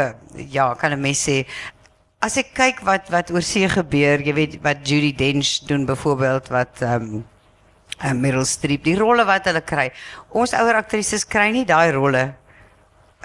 ja, 0.50 0.74
kan 0.74 0.94
'n 0.94 1.02
mens 1.02 1.22
sê 1.22 1.46
as 2.20 2.38
ek 2.38 2.54
kyk 2.54 2.82
wat 2.84 3.10
wat 3.10 3.32
oor 3.32 3.42
see 3.42 3.68
gebeur, 3.70 4.20
jy 4.20 4.34
weet 4.34 4.54
wat 4.64 4.84
Judy 4.84 5.14
Dench 5.16 5.66
doen 5.68 5.86
byvoorbeeld 5.86 6.50
wat 6.50 6.82
ehm 6.82 7.02
um, 7.02 7.26
uh, 8.04 8.14
Meryl 8.14 8.46
Streep, 8.46 8.84
die 8.84 8.98
rolle 8.98 9.26
wat 9.26 9.46
hulle 9.46 9.62
kry. 9.62 9.90
Ons 10.32 10.54
ouer 10.54 10.76
aktrises 10.76 11.26
kry 11.26 11.52
nie 11.52 11.66
daai 11.66 11.92
rolle 11.92 12.36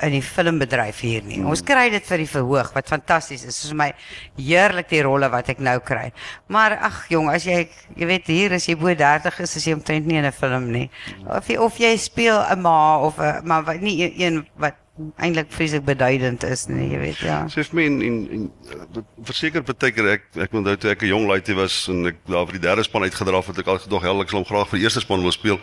in 0.02 0.10
die 0.10 0.22
filmbedryf 0.22 1.00
hier 1.00 1.22
nie. 1.22 1.38
Ons 1.46 1.62
kry 1.62 1.88
dit 1.90 2.04
vir 2.04 2.18
die 2.18 2.26
verhoog 2.26 2.72
wat 2.74 2.88
fantasties 2.90 3.44
is. 3.46 3.56
Soos 3.62 3.72
my 3.78 3.92
heerlik 4.36 4.88
die 4.90 5.02
rolle 5.06 5.28
wat 5.30 5.48
ek 5.48 5.60
nou 5.62 5.78
kry. 5.86 6.12
Maar 6.48 6.78
ag 6.82 7.04
jong, 7.12 7.30
as 7.30 7.44
jy 7.46 7.68
jy 7.96 8.06
weet 8.06 8.26
hier 8.26 8.52
as 8.52 8.66
jy 8.66 8.74
bo 8.74 8.90
30 8.94 9.40
is, 9.40 9.56
is 9.56 9.64
jy 9.66 9.74
omtrent 9.74 10.06
nie 10.06 10.16
in 10.18 10.24
'n 10.26 10.32
film 10.32 10.70
nie. 10.72 10.90
Of 11.28 11.48
jy 11.48 11.56
of 11.58 11.78
jy 11.78 11.96
speel 11.96 12.40
'n 12.50 12.60
ma 12.62 12.98
of 12.98 13.18
'n 13.20 13.46
maar 13.46 13.62
wat 13.62 13.80
nie 13.80 14.02
een- 14.18 14.46
wat 14.56 14.74
eintlik 14.94 15.48
vreeslik 15.50 15.82
beduidend 15.82 16.44
is 16.46 16.68
nie, 16.70 16.84
jy 16.92 16.98
weet 17.00 17.22
ja. 17.26 17.40
Sê 17.50 17.64
vir 17.66 17.78
my 17.80 17.86
en 17.88 17.96
en, 18.06 18.18
en 18.36 18.44
uh, 18.76 19.02
verseker 19.26 19.64
baie 19.66 19.90
keer 19.96 20.10
ek 20.12 20.28
ek 20.44 20.54
onthou 20.54 20.74
toe 20.78 20.92
ek 20.92 21.02
'n 21.02 21.10
jong 21.10 21.26
laaitie 21.26 21.56
was 21.58 21.88
en 21.90 22.06
ek 22.12 22.20
daar 22.30 22.46
vir 22.46 22.60
die 22.60 22.62
derde 22.62 22.84
span 22.86 23.02
uitgedraf 23.02 23.50
het 23.50 23.58
ek 23.58 23.72
al 23.72 23.82
gedog 23.82 24.06
hel 24.06 24.22
ek 24.22 24.30
sal 24.30 24.38
hom 24.38 24.46
graag 24.46 24.70
vir 24.70 24.78
die 24.78 24.86
eerste 24.86 25.02
span 25.02 25.26
wil 25.26 25.34
speel. 25.34 25.58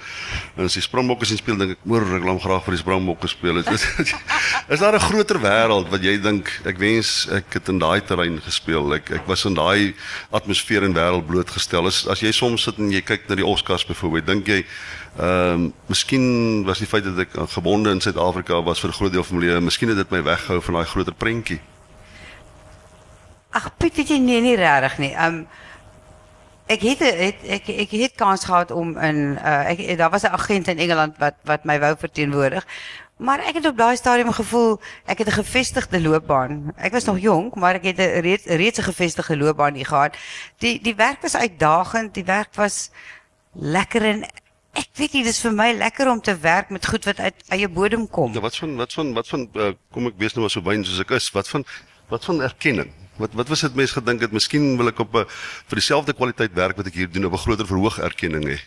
En 0.58 0.68
as 0.68 0.76
die 0.76 0.84
Springbokke 0.84 1.26
sien 1.26 1.40
speel 1.40 1.56
dink 1.56 1.78
ek 1.78 1.88
moer 1.88 2.04
ek 2.04 2.28
wil 2.28 2.36
hom 2.36 2.44
graag 2.44 2.66
vir 2.68 2.76
die 2.76 2.84
Springbokke 2.84 3.32
speel. 3.32 3.64
Is, 3.64 3.72
is, 3.72 4.14
is 4.76 4.84
daar 4.84 5.00
'n 5.00 5.08
groter 5.08 5.40
wêreld 5.40 5.88
wat 5.88 6.04
jy 6.04 6.20
dink 6.20 6.52
ek 6.68 6.78
wens 6.78 7.30
ek 7.32 7.56
het 7.56 7.70
in 7.72 7.80
daai 7.80 8.04
terrein 8.04 8.36
gespeel. 8.44 8.92
Ek 9.00 9.16
ek 9.16 9.28
was 9.32 9.48
in 9.48 9.56
daai 9.56 9.96
atmosfeer 10.36 10.84
en 10.84 10.94
wêreld 10.94 11.24
blootgestel. 11.24 11.88
As 11.88 12.04
as 12.04 12.20
jy 12.20 12.36
soms 12.36 12.68
sit 12.68 12.76
en 12.84 12.92
jy 12.92 13.00
kyk 13.00 13.30
na 13.30 13.40
die 13.40 13.48
Oscars 13.48 13.88
byvoorbeeld, 13.88 14.28
dink 14.28 14.48
jy 14.48 14.66
Ehm 15.20 15.54
um, 15.54 15.74
miskien 15.88 16.64
was 16.64 16.80
die 16.80 16.88
feit 16.88 17.04
dat 17.04 17.18
ek 17.20 17.34
gebonde 17.52 17.92
in 17.92 18.00
Suid-Afrika 18.00 18.62
was 18.64 18.80
vir 18.80 18.94
groot 18.96 19.12
deel 19.12 19.21
van 19.24 19.38
my 19.38 19.46
lewe, 19.46 19.62
miskien 19.62 19.90
het 19.90 19.98
dit 19.98 20.10
my 20.10 20.24
weggehou 20.24 20.62
van 20.62 20.74
daai 20.74 20.86
groter 20.86 21.14
prentjie. 21.14 21.60
Ag, 23.52 23.72
Piet, 23.78 23.96
weet 23.96 24.08
jy 24.08 24.18
nee, 24.18 24.42
nie 24.42 24.56
regtig 24.56 24.98
nie. 24.98 25.12
Um 25.20 25.48
ek 26.72 26.86
het 26.88 27.02
het 27.04 27.42
ek 27.58 27.68
ek 27.84 27.92
het 28.00 28.14
kans 28.16 28.46
gehad 28.48 28.72
om 28.72 28.94
in 28.98 29.36
uh 29.36 29.72
ek 29.74 29.98
daar 30.00 30.10
was 30.10 30.24
'n 30.24 30.32
agent 30.32 30.68
in 30.68 30.80
Engeland 30.80 31.18
wat 31.18 31.36
wat 31.44 31.66
my 31.66 31.80
wou 31.80 31.96
verteenwoordig. 31.98 32.66
Maar 33.18 33.40
ek 33.40 33.60
het 33.60 33.66
op 33.66 33.78
daai 33.78 33.96
stadium 33.96 34.32
gevoel 34.32 34.80
ek 35.06 35.18
het 35.18 35.28
'n 35.28 35.42
gevestigde 35.44 36.02
loopbaan. 36.02 36.74
Ek 36.78 36.92
was 36.92 37.06
nog 37.06 37.20
jonk, 37.20 37.56
maar 37.56 37.76
ek 37.76 37.84
het 37.84 38.00
'n 38.00 38.22
reeds 38.22 38.46
reeds 38.46 38.80
'n 38.80 38.84
gevestigde 38.84 39.38
loopbaan 39.38 39.86
gehad. 39.86 40.16
Die 40.58 40.82
die 40.82 40.96
werk 40.96 41.22
was 41.22 41.36
uitdagend, 41.36 42.14
die 42.14 42.26
werk 42.26 42.56
was 42.56 42.92
lekker 43.54 44.02
en 44.02 44.26
ek 44.74 44.90
weet 44.98 45.14
nie 45.14 45.24
dis 45.24 45.42
vir 45.44 45.54
my 45.56 45.70
lekker 45.76 46.10
om 46.12 46.22
te 46.22 46.36
werk 46.40 46.70
met 46.70 46.86
goed 46.88 47.06
wat 47.06 47.20
uit 47.20 47.46
eie 47.50 47.70
bodem 47.70 48.08
kom. 48.08 48.34
Ja, 48.34 48.44
wat 48.44 48.56
van 48.56 48.76
wat 48.80 48.94
van 48.94 49.14
wat 49.14 49.28
van 49.28 49.48
uh, 49.56 49.72
kom 49.92 50.08
ek 50.08 50.20
wees 50.22 50.36
nou 50.36 50.46
maar 50.46 50.54
so 50.54 50.64
wyn 50.66 50.86
soos 50.88 51.02
ek 51.04 51.16
is. 51.18 51.30
Wat 51.36 51.48
van 51.52 51.66
wat 52.12 52.26
van 52.26 52.42
erkenning? 52.42 52.92
Wat 53.20 53.34
wat 53.38 53.52
was 53.52 53.62
dit 53.68 53.76
mense 53.76 53.94
gedink 53.94 54.22
het 54.22 54.32
miskien 54.32 54.78
wil 54.78 54.92
ek 54.92 55.00
op 55.00 55.16
'n 55.16 55.26
vir 55.70 55.80
dieselfde 55.80 56.14
kwaliteit 56.14 56.54
werk 56.54 56.78
wat 56.78 56.88
ek 56.88 56.94
hier 56.94 57.12
doen 57.12 57.26
op 57.26 57.34
'n 57.34 57.44
groter 57.46 57.68
verhoog 57.68 58.00
erkenning 58.00 58.46
hê. 58.48 58.60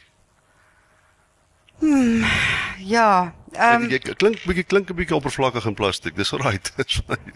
Ja, 2.85 3.33
ehm 3.55 3.85
Um, 3.85 3.91
jy 3.91 4.01
klink 4.03 4.41
bietjie 4.43 4.65
klink 4.67 4.91
'n 4.91 4.97
bietjie 4.99 5.15
oppervlakkig 5.15 5.67
en 5.71 5.75
plastiek. 5.79 6.15
Dis 6.17 6.33
alright. 6.35 6.73
Fyn. 7.07 7.33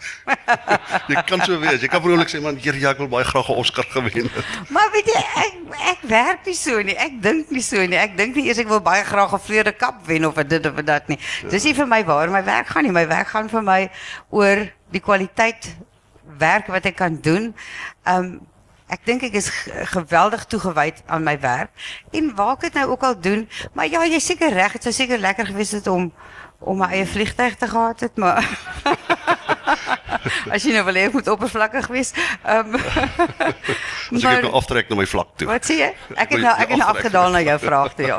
jy 1.08 1.22
kan 1.28 1.44
so 1.46 1.58
wees. 1.62 1.80
Jy 1.80 1.90
kan 1.92 2.02
vrolik 2.02 2.30
sê 2.30 2.40
man, 2.42 2.58
hier 2.58 2.74
ja, 2.74 2.90
ek 2.90 2.98
wil 3.04 3.11
baie 3.12 3.24
graag 3.24 3.48
'n 3.48 3.61
Oscar 3.62 3.87
gewen 3.92 4.26
het. 4.26 4.44
Maar 4.74 4.90
weet 4.92 5.06
jy, 5.12 5.22
ek 5.44 5.54
ek 5.94 6.02
werk 6.11 6.46
nie 6.46 6.56
so 6.58 6.82
nie. 6.82 6.96
Ek 6.98 7.22
dink 7.22 7.50
nie 7.54 7.62
so 7.62 7.78
nie. 7.87 7.98
Ek 7.98 8.16
dink 8.18 8.34
nie 8.34 8.48
eers 8.50 8.58
ek 8.58 8.68
wil 8.68 8.82
baie 8.82 9.04
graag 9.04 9.32
'n 9.32 9.46
vleurde 9.46 9.72
kap 9.72 10.02
wen 10.06 10.26
of 10.26 10.34
dit 10.34 10.66
of 10.66 10.82
dat 10.82 11.08
nie. 11.08 11.18
Dis 11.50 11.64
nie 11.64 11.74
vir 11.74 11.87
my 11.87 12.02
waar 12.04 12.30
my 12.30 12.42
werk 12.44 12.66
gaan 12.74 12.84
nie. 12.84 12.92
My 12.92 13.06
werk 13.06 13.28
gaan 13.28 13.48
vir 13.48 13.62
my 13.62 13.90
oor 14.30 14.66
die 14.90 15.00
kwaliteit 15.00 15.76
werk 16.38 16.66
wat 16.66 16.87
ek 16.87 16.96
kan 16.96 17.18
doen. 17.22 17.54
Um 18.04 18.40
ek 18.88 19.05
dink 19.05 19.22
ek 19.22 19.38
is 19.40 19.51
geweldig 19.92 20.44
toegewyd 20.44 21.03
aan 21.07 21.22
my 21.22 21.37
werk. 21.40 21.70
En 22.11 22.35
waar 22.35 22.57
ek 22.57 22.68
dit 22.68 22.81
nou 22.81 22.88
ook 22.90 23.03
al 23.03 23.20
doen, 23.20 23.48
maar 23.72 23.88
ja, 23.88 24.05
jy 24.07 24.18
seker 24.18 24.53
reg, 24.53 24.72
dit 24.72 24.83
sou 24.88 24.92
seker 24.92 25.18
lekker 25.18 25.46
gewees 25.53 25.77
het 25.77 25.87
om 25.87 26.12
om 26.59 26.81
my 26.81 26.88
eie 26.90 27.07
vliegtyg 27.07 27.55
te 27.55 27.68
gehad 27.70 28.01
het, 28.01 28.16
maar 28.18 28.42
as 30.55 30.64
jy 30.64 30.73
nou 30.77 30.85
wil 30.88 30.99
hê 30.99 31.07
ek 31.09 31.16
moet 31.16 31.29
oppervlakkig 31.29 31.88
wees. 31.92 32.12
Um 32.44 32.77
As 34.09 34.25
ek 34.25 34.40
kan 34.40 34.55
aftrek 34.57 34.88
na 34.88 34.97
my 34.97 35.07
vlak 35.09 35.35
toe. 35.37 35.49
Wat 35.51 35.66
sê 35.68 35.79
jy? 35.83 35.88
Ek 36.16 36.33
het 36.33 36.40
nou 36.40 36.55
ek 36.62 36.73
het 36.73 36.81
nou 36.81 36.88
afgedaal 36.88 37.35
na 37.35 37.42
jou 37.44 37.59
vraag 37.62 37.97
toe 37.99 38.07
ja. 38.09 38.18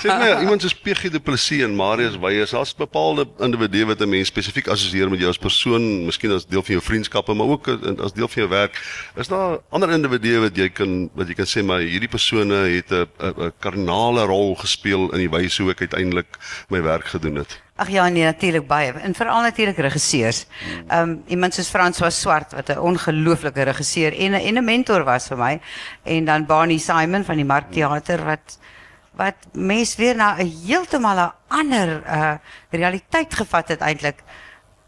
Sê 0.00 0.10
my, 0.10 0.30
iemand 0.44 0.62
soos 0.62 0.76
PG 0.76 1.10
Du 1.14 1.20
Plessis 1.20 1.64
en 1.66 1.74
Marius 1.78 2.18
Weyers, 2.22 2.54
daar's 2.54 2.74
bepaalde 2.76 3.26
individue 3.42 3.88
wat 3.90 4.00
'n 4.00 4.10
mens 4.10 4.30
spesifiek 4.32 4.70
assosieer 4.72 5.10
met 5.10 5.20
jou 5.20 5.30
as 5.30 5.40
persoon, 5.42 6.06
miskien 6.06 6.32
as 6.32 6.46
deel 6.46 6.62
van 6.62 6.78
jou 6.78 6.84
vriendskappe, 6.84 7.34
maar 7.34 7.46
ook 7.56 7.68
as 8.04 8.12
deel 8.12 8.28
van 8.28 8.42
jou 8.42 8.48
werk. 8.50 8.80
Is 9.16 9.28
daar 9.28 9.58
ander 9.70 9.90
individue 9.90 10.40
wat 10.40 10.56
jy 10.56 10.68
kan 10.68 11.10
wat 11.14 11.28
jy 11.28 11.34
kan 11.34 11.50
sê 11.50 11.64
maar 11.64 11.80
hierdie 11.80 12.10
persone 12.10 12.54
het 12.76 12.90
'n 12.90 13.06
'n 13.18 13.52
kardinale 13.60 14.24
rol 14.26 14.54
gespeel 14.54 15.10
in 15.12 15.18
die 15.18 15.30
wyse 15.30 15.62
hoe 15.62 15.70
ek 15.72 15.80
uiteindelik 15.80 16.38
my 16.68 16.82
werk 16.82 17.06
gedoen 17.06 17.36
het? 17.42 17.65
Ag 17.76 17.90
ja, 17.92 18.08
nee, 18.08 18.24
natuurlik 18.24 18.66
baie. 18.66 18.92
En 18.92 19.14
veral 19.14 19.42
natuurlik 19.42 19.76
regisseurs. 19.76 20.46
Ehm 20.88 21.10
um, 21.10 21.22
iemand 21.26 21.54
soos 21.54 21.68
François 21.68 22.20
Swart 22.20 22.52
wat 22.52 22.68
'n 22.68 22.78
ongelooflike 22.78 23.62
regisseur 23.62 24.12
en 24.16 24.30
'n 24.30 24.40
en 24.40 24.58
'n 24.58 24.64
mentor 24.64 25.04
was 25.04 25.26
vir 25.26 25.36
my. 25.36 25.60
En 26.02 26.24
dan 26.24 26.46
Barney 26.46 26.78
Simon 26.78 27.24
van 27.24 27.36
die 27.36 27.44
Markteater 27.44 28.24
wat 28.24 28.58
wat 29.16 29.34
mens 29.52 29.96
weer 29.96 30.16
na 30.16 30.36
'n 30.36 30.52
heeltemal 30.64 31.18
'n 31.18 31.32
ander 31.48 32.02
uh 32.06 32.34
realiteit 32.70 33.34
gevat 33.34 33.68
het 33.68 33.80
eintlik. 33.80 34.22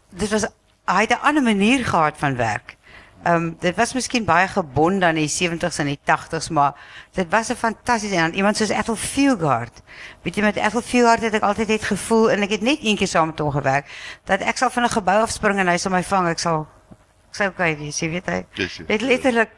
Dit 0.09 0.29
was 0.29 0.47
hy 0.85 1.01
het 1.01 1.11
'n 1.11 1.21
ander 1.21 1.43
manier 1.43 1.85
gehad 1.85 2.17
van 2.17 2.35
werk. 2.35 2.77
Ehm 3.23 3.35
um, 3.35 3.55
dit 3.59 3.75
was 3.75 3.93
miskien 3.93 4.23
baie 4.25 4.47
gebonde 4.47 5.05
aan 5.05 5.15
die 5.19 5.27
70s 5.27 5.79
en 5.79 5.85
die 5.85 5.99
80s, 6.07 6.47
maar 6.55 6.73
dit 7.13 7.29
was 7.29 7.49
'n 7.49 7.55
fantastiese 7.55 8.15
en 8.15 8.35
iemand 8.35 8.57
soos 8.57 8.69
Ethel 8.69 8.95
Fugard. 8.95 9.81
Weet 10.21 10.35
jy 10.35 10.41
met 10.41 10.55
Ethel 10.55 10.81
Fugard 10.81 11.21
het 11.21 11.33
ek 11.33 11.41
altyd 11.41 11.67
het 11.67 11.83
gevoel 11.83 12.31
en 12.31 12.41
ek 12.41 12.49
het 12.49 12.61
net 12.61 12.79
eendag 12.79 13.07
saam 13.07 13.27
met 13.27 13.39
hom 13.39 13.51
gewerk 13.51 13.85
dat 14.23 14.41
ek 14.41 14.57
sal 14.57 14.69
van 14.69 14.83
'n 14.83 14.89
gebou 14.89 15.21
afspring 15.21 15.59
en 15.59 15.67
hy 15.67 15.77
sal 15.77 15.91
my 15.91 16.03
vang. 16.03 16.27
Ek 16.27 16.39
sal 16.39 16.67
ek 17.29 17.35
sal 17.35 17.47
okay 17.47 17.77
wees, 17.77 17.99
jy 17.99 18.09
weet 18.09 18.25
hy. 18.25 18.45
Het 18.87 19.01
letterlik 19.01 19.51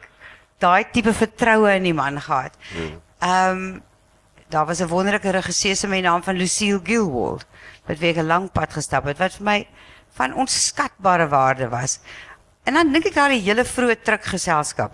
daai 0.58 0.86
tipe 0.92 1.14
vertroue 1.14 1.76
in 1.76 1.84
die 1.84 1.94
man 1.94 2.22
gehad. 2.22 2.58
Ehm 3.20 3.50
um, 3.50 3.84
daar 4.50 4.66
was 4.66 4.80
'n 4.82 4.88
wonderlike 4.88 5.30
regisseur 5.30 5.90
met 5.90 6.02
die 6.02 6.10
naam 6.10 6.24
van 6.24 6.36
Lucille 6.36 6.80
Gilwald 6.84 7.46
wat 7.86 7.98
weer 8.00 8.18
'n 8.18 8.26
lang 8.26 8.52
pad 8.52 8.74
gestap 8.74 9.06
het 9.06 9.18
wat 9.18 9.34
vir 9.34 9.44
my 9.44 9.68
van 10.14 10.34
onskatbare 10.34 11.28
waarde 11.28 11.70
was. 11.70 12.00
En 12.64 12.74
dan 12.74 12.92
dink 12.94 13.06
ek 13.10 13.16
daar 13.18 13.34
die 13.34 13.42
hele 13.42 13.66
vroeë 13.66 14.02
trukgeselskap. 14.06 14.94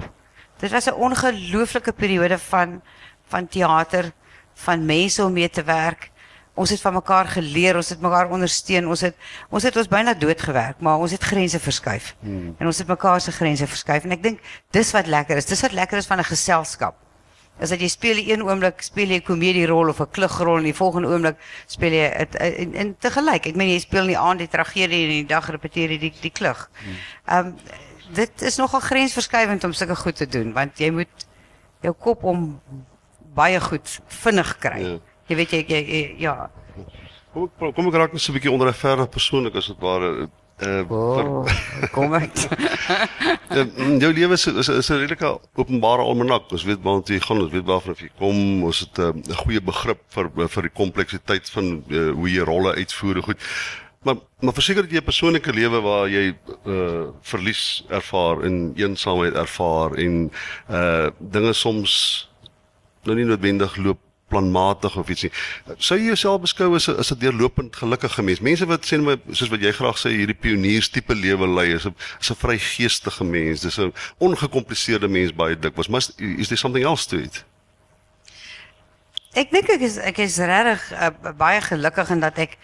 Dit 0.57 0.71
was 0.71 0.87
'n 0.87 0.95
ongelooflike 0.95 1.93
periode 1.93 2.37
van 2.37 2.81
van 3.27 3.47
teater, 3.47 4.11
van 4.53 4.85
mense 4.85 5.23
om 5.23 5.33
mee 5.33 5.49
te 5.49 5.63
werk. 5.63 6.11
Ons 6.53 6.69
het 6.69 6.81
van 6.81 6.93
mekaar 6.93 7.27
geleer, 7.27 7.75
ons 7.75 7.89
het 7.89 8.01
mekaar 8.01 8.29
ondersteun, 8.29 8.87
ons 8.87 9.01
het 9.01 9.15
ons 9.49 9.63
het 9.63 9.75
ons 9.77 9.87
byna 9.87 10.13
dood 10.13 10.41
gewerk, 10.41 10.79
maar 10.79 10.97
ons 10.97 11.11
het 11.11 11.23
grense 11.23 11.59
verskuif. 11.59 12.15
Hmm. 12.19 12.55
En 12.57 12.65
ons 12.65 12.77
het 12.77 12.87
mekaar 12.87 13.21
se 13.21 13.31
grense 13.31 13.67
verskuif 13.67 14.03
en 14.03 14.11
ek 14.11 14.23
dink 14.23 14.39
dis 14.71 14.91
wat 14.91 15.07
lekker 15.07 15.37
is. 15.37 15.45
Dis 15.45 15.61
wat 15.61 15.71
lekker 15.71 15.97
is 15.97 16.05
van 16.05 16.19
'n 16.19 16.23
geselskap. 16.23 16.95
Is 17.59 17.69
dat 17.69 17.81
jy 17.81 17.87
speel 17.89 18.17
een 18.21 18.43
oomblik 18.45 18.81
speel 18.85 19.09
jy 19.09 19.17
'n 19.17 19.25
komedierol 19.25 19.89
of 19.89 19.99
'n 20.01 20.11
klugrol 20.11 20.57
en 20.57 20.63
die 20.63 20.73
volgende 20.77 21.07
oomblik 21.07 21.37
speel 21.65 21.91
jy 21.91 22.09
dit 22.17 22.35
en, 22.35 22.73
en 22.73 22.95
te 22.99 23.09
gelyk. 23.11 23.47
Ek 23.47 23.55
meen 23.55 23.69
jy 23.69 23.79
speel 23.79 24.01
in 24.01 24.13
die 24.13 24.17
aand 24.17 24.39
die 24.39 24.47
tragedie 24.47 25.03
en 25.03 25.09
in 25.09 25.25
die 25.25 25.33
dag 25.33 25.49
repeteer 25.49 25.89
jy 25.91 25.97
die 25.97 26.13
die 26.21 26.31
klug. 26.31 26.69
Ehm 27.25 27.47
um, 27.47 27.55
dit 28.13 28.41
is 28.41 28.55
nogal 28.55 28.79
grensverskuivend 28.79 29.63
om 29.63 29.73
sulke 29.73 29.95
goed 29.95 30.15
te 30.15 30.27
doen 30.27 30.53
want 30.53 30.79
jy 30.79 30.91
moet 30.91 31.27
jou 31.81 31.93
kop 31.93 32.23
om 32.23 32.61
baie 33.35 33.59
goed 33.59 33.99
vinnig 34.07 34.57
kry. 34.57 34.79
Ja. 34.81 34.99
Jy 35.27 35.35
weet 35.35 35.51
jy, 35.51 35.65
jy, 35.67 35.81
jy 35.87 36.15
ja. 36.23 36.35
Kom 37.33 37.49
ek 37.67 37.75
kom 37.75 37.87
ek 37.87 37.97
raak 37.99 38.13
net 38.13 38.21
so 38.21 38.31
'n 38.31 38.37
bietjie 38.39 38.51
onderverdig 38.51 39.09
persoonlik 39.09 39.55
as 39.55 39.67
dit 39.67 39.79
ware. 39.79 40.29
Uh, 40.57 40.81
Oh, 40.89 41.45
kom 41.93 42.13
ek. 42.17 42.33
Uh, 43.53 43.65
jou 44.01 44.09
lewe 44.13 44.33
is 44.33 44.45
is, 44.47 44.69
is 44.69 44.89
'n 44.89 45.01
redelike 45.03 45.29
openbare 45.55 46.01
almanak. 46.01 46.49
Ons 46.51 46.65
weet 46.65 46.81
waartoe 46.81 47.17
jy 47.17 47.21
gaan, 47.21 47.41
ons 47.41 47.51
weet 47.53 47.67
waarvan 47.67 47.95
jy 48.01 48.09
kom. 48.17 48.63
Ons 48.65 48.79
het 48.79 48.97
'n 48.97 49.21
uh, 49.21 49.35
goeie 49.43 49.61
begrip 49.61 50.01
vir 50.09 50.31
vir 50.49 50.63
die 50.65 50.73
kompleksiteit 50.73 51.49
van 51.53 51.83
uh, 51.89 52.09
hoe 52.09 52.29
jy 52.29 52.41
rolle 52.41 52.73
uitvoer 52.73 53.21
goed. 53.21 53.37
Maar 54.03 54.15
maar 54.41 54.53
verseker 54.53 54.81
dat 54.81 54.91
jy 54.91 54.97
'n 54.97 55.09
persoonlike 55.11 55.53
lewe 55.53 55.81
waar 55.81 56.09
jy 56.09 56.33
uh 56.65 57.13
verlies 57.21 57.83
ervaar 57.89 58.41
en 58.43 58.73
eensaamheid 58.75 59.35
ervaar 59.35 59.93
en 59.97 60.31
uh 60.69 61.09
dinge 61.19 61.53
soms 61.53 62.29
nou 63.05 63.15
nie 63.15 63.25
noodwendig 63.25 63.77
loop 63.77 63.99
planmatig 64.27 64.97
of 64.97 65.09
iets 65.09 65.27
nie. 65.27 65.31
Sou 65.77 65.97
jy 65.99 66.11
jouself 66.11 66.41
beskou 66.41 66.75
as 66.75 66.87
'n 66.87 66.99
as 66.99 67.11
'n 67.11 67.19
deurlopend 67.19 67.75
gelukkige 67.75 68.23
mens? 68.23 68.39
Mense 68.39 68.65
wat 68.65 68.85
sê 68.85 68.99
maar 68.99 69.17
soos 69.31 69.49
wat 69.49 69.61
jy 69.61 69.71
graag 69.71 69.97
sê 69.97 70.09
hierdie 70.09 70.35
pioniers 70.35 70.89
tipe 70.89 71.15
lewe 71.15 71.47
lei 71.47 71.73
is 71.73 71.85
'n 71.85 71.95
is 72.19 72.31
'n 72.31 72.35
vrygeestige 72.35 73.23
mens. 73.23 73.61
Dis 73.61 73.79
'n 73.79 73.93
ongekompliseerde 74.17 75.07
mens 75.07 75.33
baie 75.33 75.59
dikwels. 75.59 75.87
Maar 75.87 75.99
is, 75.99 76.11
is 76.17 76.47
there 76.47 76.57
something 76.57 76.85
else 76.85 77.07
to 77.07 77.17
it? 77.17 77.45
Ek 79.33 79.51
dink 79.51 79.69
ek 79.69 79.81
is 79.81 79.97
ek 79.97 80.17
is 80.17 80.37
regtig 80.37 80.91
uh, 80.91 81.31
baie 81.37 81.61
gelukkig 81.61 82.09
in 82.09 82.19
dat 82.19 82.37
ek 82.37 82.57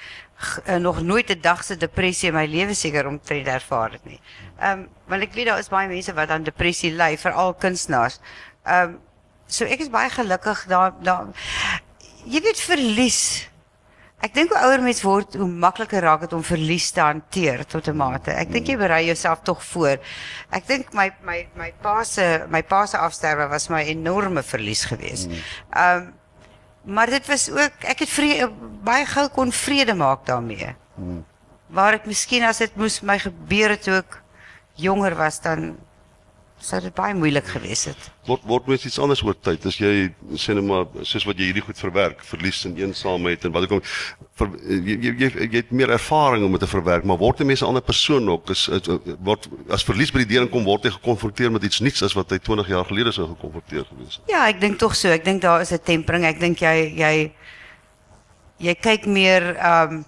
uh, 0.68 0.76
nog 0.76 1.02
nooit 1.02 1.30
'n 1.30 1.42
dag 1.42 1.64
se 1.64 1.78
depressie 1.78 2.30
in 2.30 2.36
my 2.36 2.46
lewe 2.46 2.74
seker 2.74 3.08
omtrent 3.08 3.48
ervaar 3.48 3.92
het 3.92 4.06
nie. 4.06 4.20
Ehm 4.60 4.80
um, 4.80 4.88
want 5.08 5.22
ek 5.22 5.34
weet 5.34 5.46
daar 5.46 5.60
is 5.60 5.70
baie 5.70 5.88
mense 5.88 6.14
wat 6.14 6.30
aan 6.30 6.44
depressie 6.44 6.92
ly, 6.92 7.18
veral 7.18 7.54
kunstenaars. 7.54 8.20
Ehm 8.64 8.90
um, 8.90 9.00
so 9.54 9.70
ek 9.70 9.86
is 9.86 9.92
baie 9.94 10.10
gelukkig 10.10 10.66
daar 10.72 10.94
daar 11.06 11.34
jy 12.26 12.42
weet 12.44 12.62
verlies. 12.64 13.20
Ek 14.24 14.32
dink 14.32 14.54
hoe 14.54 14.60
ouer 14.64 14.80
mens 14.80 15.02
word, 15.04 15.36
hoe 15.36 15.50
makliker 15.50 16.06
raak 16.06 16.22
dit 16.24 16.34
om 16.36 16.44
verlies 16.48 16.88
te 16.96 17.02
hanteer 17.04 17.66
tot 17.68 17.90
'n 17.92 17.98
mate. 17.98 18.32
Ek 18.32 18.52
dink 18.52 18.68
jy 18.68 18.78
berei 18.80 19.04
jouself 19.06 19.44
tog 19.44 19.64
voor. 19.64 20.00
Ek 20.50 20.68
dink 20.68 20.94
my 20.94 21.12
my 21.24 21.48
my 21.56 21.72
pa 21.82 22.04
se 22.04 22.46
my 22.48 22.62
pa 22.64 22.86
se 22.86 22.98
afsterwe 22.98 23.50
was 23.50 23.70
my 23.70 23.84
enorme 23.84 24.44
verlies 24.44 24.86
geweest. 24.86 25.28
Ehm 25.76 25.98
um, 25.98 26.14
maar 26.86 27.08
dit 27.08 27.28
was 27.28 27.50
ook 27.50 27.84
ek 27.88 28.00
het 28.00 28.10
vrede, 28.10 28.52
baie 28.84 29.06
gou 29.06 29.30
kon 29.30 29.52
vrede 29.52 29.94
maak 29.94 30.26
daarmee. 30.26 30.76
Waar 31.68 31.94
ek 31.94 32.06
miskien 32.06 32.44
as 32.44 32.58
dit 32.58 32.76
moes 32.76 33.02
my 33.02 33.20
gebeur 33.20 33.70
het 33.70 33.84
toe 33.84 33.96
ek 34.04 34.22
jonger 34.76 35.16
was 35.16 35.42
dan 35.42 35.78
sou 36.64 36.80
dit 36.82 36.94
baie 36.96 37.14
moeilik 37.18 37.48
gewees 37.52 37.86
het. 37.90 38.10
Word 38.28 38.46
word 38.48 38.68
mens 38.72 38.86
iets 38.88 39.00
anders 39.04 39.24
oor 39.26 39.36
tyd 39.36 39.66
as 39.68 39.78
jy 39.82 40.08
sê 40.40 40.56
net 40.56 40.64
maar 40.64 40.86
soos 41.04 41.26
wat 41.28 41.40
jy 41.40 41.50
hierdie 41.50 41.64
goed 41.66 41.80
verwerk, 41.80 42.24
verlies 42.24 42.62
en 42.70 42.78
eensaamheid 42.80 43.44
en 43.44 43.54
wat 43.56 43.68
ook 43.68 43.76
al 43.78 43.82
ver, 44.40 44.54
jy, 44.64 44.96
jy 44.96 45.14
jy 45.20 45.30
jy 45.44 45.50
het 45.58 45.74
meer 45.76 45.92
ervaring 45.96 46.46
om 46.48 46.56
dit 46.56 46.64
te 46.64 46.72
verwerk, 46.72 47.04
maar 47.04 47.20
word 47.20 47.42
'n 47.42 47.48
mens 47.52 47.62
'n 47.62 47.72
ander 47.74 47.84
persoon 47.84 48.30
ook 48.30 48.50
is, 48.50 48.68
is 48.68 48.88
word 49.20 49.50
as 49.70 49.84
verlies 49.84 50.12
by 50.12 50.24
die 50.24 50.34
deur 50.36 50.48
kom 50.48 50.64
word 50.64 50.84
jy 50.84 50.92
gekonfronteer 50.92 51.52
met 51.52 51.64
iets 51.64 51.80
nuuts 51.80 52.04
as 52.04 52.16
wat 52.16 52.32
hy 52.32 52.40
20 52.40 52.68
jaar 52.68 52.86
gelede 52.86 53.12
sou 53.12 53.28
gekonfronteer 53.28 53.86
gewees 53.92 54.16
het. 54.16 54.24
Ja, 54.32 54.48
ek 54.48 54.62
dink 54.62 54.80
tog 54.80 54.96
so. 54.96 55.10
Ek 55.10 55.26
dink 55.26 55.42
daar 55.42 55.62
is 55.62 55.72
'n 55.72 55.84
tempering. 55.84 56.24
Ek 56.26 56.40
dink 56.40 56.60
jy 56.60 56.96
jy 56.96 57.32
jy 58.60 58.76
kyk 58.76 59.06
meer 59.06 59.58
um 59.60 60.06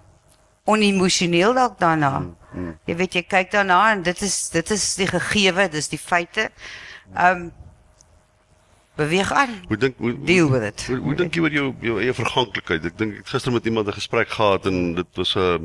onemosioneel 0.64 1.54
dalk 1.54 1.78
daarna. 1.78 2.24
Mm, 2.56 2.74
Jy 2.88 2.94
weet 2.96 3.14
jy 3.18 3.22
kyk 3.28 3.50
daarna 3.52 3.78
en 3.92 4.02
dit 4.02 4.22
is 4.24 4.36
dit 4.50 4.70
is 4.70 4.84
die 4.96 5.06
gegewe, 5.10 5.68
dis 5.68 5.88
die 5.92 6.00
feite. 6.00 6.50
Um 7.12 7.50
beweeg 8.96 9.32
aan. 9.32 9.50
Hoe 9.68 9.76
dink 9.76 9.98
hoe 10.00 10.14
Deal 10.24 10.48
with 10.50 10.62
it. 10.64 10.86
Hoe, 10.88 10.96
hoe 11.04 11.14
dink 11.14 11.34
jy 11.36 11.42
oor 11.44 11.52
jou 11.52 11.66
jou 11.84 11.98
eie 12.00 12.14
verganklikheid? 12.16 12.86
Ek 12.88 12.96
dink 12.96 13.18
ek 13.20 13.28
gister 13.28 13.52
met 13.52 13.66
iemand 13.68 13.88
'n 13.88 13.98
gesprek 13.98 14.28
gehad 14.32 14.66
en 14.66 14.94
dit 14.94 15.10
was 15.20 15.34
'n 15.36 15.40
uh, 15.40 15.58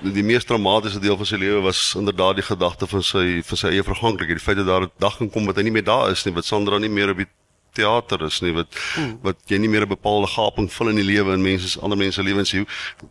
die, 0.00 0.12
die 0.12 0.24
mees 0.24 0.44
traumatiese 0.48 1.00
deel 1.00 1.16
van 1.16 1.26
sy 1.26 1.36
lewe 1.36 1.60
was 1.60 1.94
inderdaad 1.94 2.36
die 2.40 2.48
gedagte 2.48 2.86
van 2.86 3.02
sy 3.02 3.42
van 3.44 3.56
sy 3.58 3.68
eie 3.68 3.84
verganklikheid. 3.84 4.38
Die 4.40 4.44
feit 4.48 4.56
dat 4.56 4.66
daar 4.66 4.88
'n 4.88 4.90
dag 4.98 5.16
kan 5.18 5.30
kom 5.30 5.44
wat 5.46 5.56
hy 5.56 5.62
nie 5.62 5.76
meer 5.76 5.84
daar 5.84 6.10
is 6.10 6.24
nie, 6.24 6.32
wat 6.34 6.44
Sandra 6.44 6.78
nie 6.78 6.88
meer 6.88 7.10
op 7.10 7.16
die 7.20 7.28
teater 7.72 8.22
is 8.26 8.40
nie, 8.40 8.52
wat 8.52 8.68
Hmm. 8.94 9.18
wat 9.22 9.36
jy 9.46 9.58
nie 9.58 9.68
meer 9.68 9.82
'n 9.82 9.88
bepaalde 9.88 10.26
gaping 10.26 10.70
vul 10.72 10.88
in 10.88 10.96
die 10.96 11.04
lewe 11.04 11.32
en 11.32 11.42
mense 11.42 11.80
ander 11.80 11.98
mense 11.98 12.14
se 12.14 12.22
lewens 12.22 12.48
sien. 12.50 12.66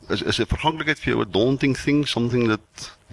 Is 0.10 0.22
is 0.22 0.40
'n 0.40 0.46
verganklikheid 0.46 1.00
vir 1.00 1.14
jou 1.14 1.22
'n 1.22 1.32
daunting 1.32 1.76
thing, 1.78 2.06
something 2.08 2.48
that, 2.48 2.62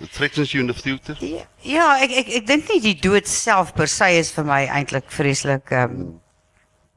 that 0.01 0.11
threatens 0.11 0.53
you 0.53 0.61
in 0.61 0.67
the 0.67 0.75
future? 0.75 1.17
Ja, 1.21 1.45
ja, 1.63 1.99
ek 2.03 2.11
ek 2.11 2.29
ek 2.29 2.47
dink 2.47 2.69
nie 2.69 2.81
die 2.81 3.01
dood 3.01 3.27
self 3.29 3.75
per 3.75 3.87
se 3.89 4.19
is 4.19 4.31
vir 4.31 4.45
my 4.45 4.67
eintlik 4.67 5.11
vreeslik 5.11 5.71
um 5.73 6.21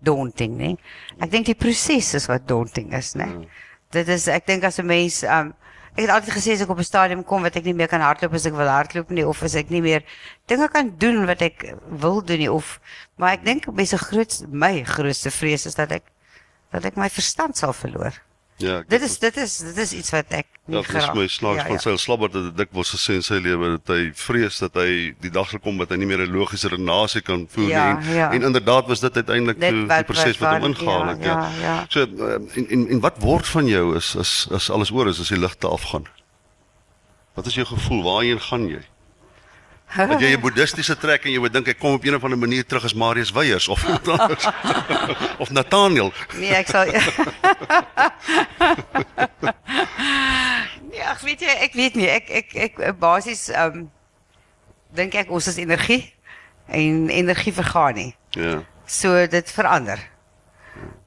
daunting, 0.04 0.58
nee. 0.58 0.78
Ek 1.22 1.32
dink 1.32 1.46
die 1.46 1.56
proses 1.56 2.14
is 2.14 2.28
wat 2.28 2.48
daunting 2.48 2.94
is, 2.94 3.14
nee. 3.16 3.48
dit 3.92 4.08
is 4.08 4.28
ek 4.28 4.46
dink 4.48 4.64
as 4.64 4.80
'n 4.80 4.86
mens 4.86 5.24
um 5.24 5.54
ek 5.96 6.06
het 6.06 6.14
altyd 6.16 6.36
gesê 6.38 6.54
as 6.56 6.62
ek 6.64 6.70
op 6.70 6.80
'n 6.80 6.88
stadium 6.88 7.24
kom 7.24 7.42
wat 7.44 7.56
ek 7.56 7.66
nie 7.66 7.74
meer 7.74 7.88
kan 7.88 8.02
hardloop 8.02 8.34
as 8.34 8.46
ek 8.46 8.54
wil 8.54 8.68
hardloop 8.68 9.10
nie 9.10 9.28
of 9.28 9.44
as 9.44 9.56
ek 9.56 9.70
nie 9.70 9.82
meer 9.82 10.04
dinge 10.48 10.68
kan 10.70 10.94
doen 10.98 11.26
wat 11.26 11.42
ek 11.42 11.76
wil 11.90 12.22
doen 12.22 12.40
nie 12.40 12.52
of 12.52 12.80
maar 13.18 13.34
ek 13.34 13.44
dink 13.46 13.68
mense 13.68 13.98
groot 13.98 14.42
my 14.48 14.84
grootste 14.84 15.32
vrees 15.32 15.66
is 15.66 15.76
dat 15.76 15.92
ek 15.92 16.04
dat 16.72 16.86
ek 16.86 16.96
my 16.96 17.10
verstand 17.12 17.58
sal 17.58 17.74
verloor. 17.76 18.16
Ja, 18.62 18.84
Dit 18.88 19.02
is 19.02 19.18
dit 19.20 19.38
is 19.38 19.58
dit 19.58 19.78
is 19.78 19.94
iets 19.94 20.10
wat 20.12 20.26
ek 20.30 20.46
nie 20.68 20.78
Ja, 20.78 20.82
dis 20.94 21.14
my 21.14 21.28
snaaks 21.28 21.64
van 21.68 21.80
sy 21.80 21.96
slabbert 21.98 22.34
dit 22.34 22.58
dikwels 22.58 22.92
gesê 22.96 23.14
in 23.20 23.24
sy 23.26 23.40
lewe 23.42 23.70
dat 23.78 23.88
hy 23.96 24.12
vrees 24.16 24.60
dat 24.60 24.74
hy 24.80 25.14
die 25.22 25.32
dag 25.32 25.50
sal 25.50 25.60
kom 25.60 25.78
dat 25.82 25.90
hy 25.90 25.98
nie 25.98 26.06
meer 26.06 26.22
'n 26.26 26.32
logiese 26.32 26.70
redenasie 26.70 27.22
kan 27.22 27.48
voer 27.50 27.68
Ja, 27.70 27.94
nie. 28.00 28.08
En, 28.10 28.16
ja. 28.16 28.32
en 28.32 28.42
inderdaad 28.44 28.88
was 28.88 29.00
dit 29.00 29.16
uiteindelik 29.16 29.60
Dit 29.60 29.70
toe 29.70 29.78
die 29.80 29.88
wat- 29.88 30.06
proses 30.06 30.38
wat- 30.38 30.60
hom 30.62 30.70
ingehaal 30.72 31.06
ja, 31.06 31.08
het. 31.16 31.24
Ja. 31.24 31.40
ja, 31.42 31.50
ja. 31.62 31.86
So 31.90 32.00
uh, 32.06 32.34
en, 32.58 32.68
en 32.70 32.88
en 32.90 33.00
wat 33.00 33.18
word 33.20 33.48
van 33.48 33.66
jou 33.68 33.96
is 33.98 34.16
is 34.16 34.48
is 34.52 34.70
alles 34.70 34.92
oor 34.92 35.08
is 35.08 35.20
as 35.20 35.30
die 35.30 35.40
ligte 35.40 35.68
afgaan? 35.68 36.06
Wat 37.36 37.46
is 37.48 37.54
jou 37.56 37.66
gevoel? 37.66 38.04
Waarheen 38.04 38.40
gaan 38.42 38.68
jy? 38.68 38.82
Dat 39.96 40.20
jy 40.20 40.32
'n 40.36 40.42
boeddhistiese 40.42 40.98
trek 40.98 41.26
en 41.26 41.32
jy 41.32 41.40
moet 41.40 41.54
dink 41.54 41.68
ek 41.68 41.80
kom 41.80 41.94
op 41.94 42.06
een 42.06 42.16
of 42.16 42.24
ander 42.24 42.40
manier 42.40 42.66
terug 42.66 42.84
as 42.84 42.94
Marius 42.94 43.32
Weyers 43.32 43.68
of 43.68 43.84
of 45.44 45.50
Nathaniel. 45.52 46.14
Nee, 46.38 46.54
ek 46.56 46.68
sal 46.68 46.86
Nee, 50.92 51.04
ag 51.08 51.22
weet 51.22 51.42
jy, 51.42 51.56
ek 51.68 51.74
weet 51.74 51.96
nie. 51.96 52.08
Ek 52.08 52.30
ek 52.30 52.56
ek 52.56 52.80
basies 53.00 53.50
ehm 53.50 53.84
um, 53.84 53.90
dink 54.92 55.16
ek 55.16 55.32
ons 55.32 55.48
is 55.48 55.58
energie 55.58 56.14
en 56.68 57.10
energie 57.10 57.54
vergaan 57.54 57.96
nie. 57.96 58.16
Ja. 58.36 58.64
So 58.86 59.28
dit 59.28 59.52
verander. 59.52 60.11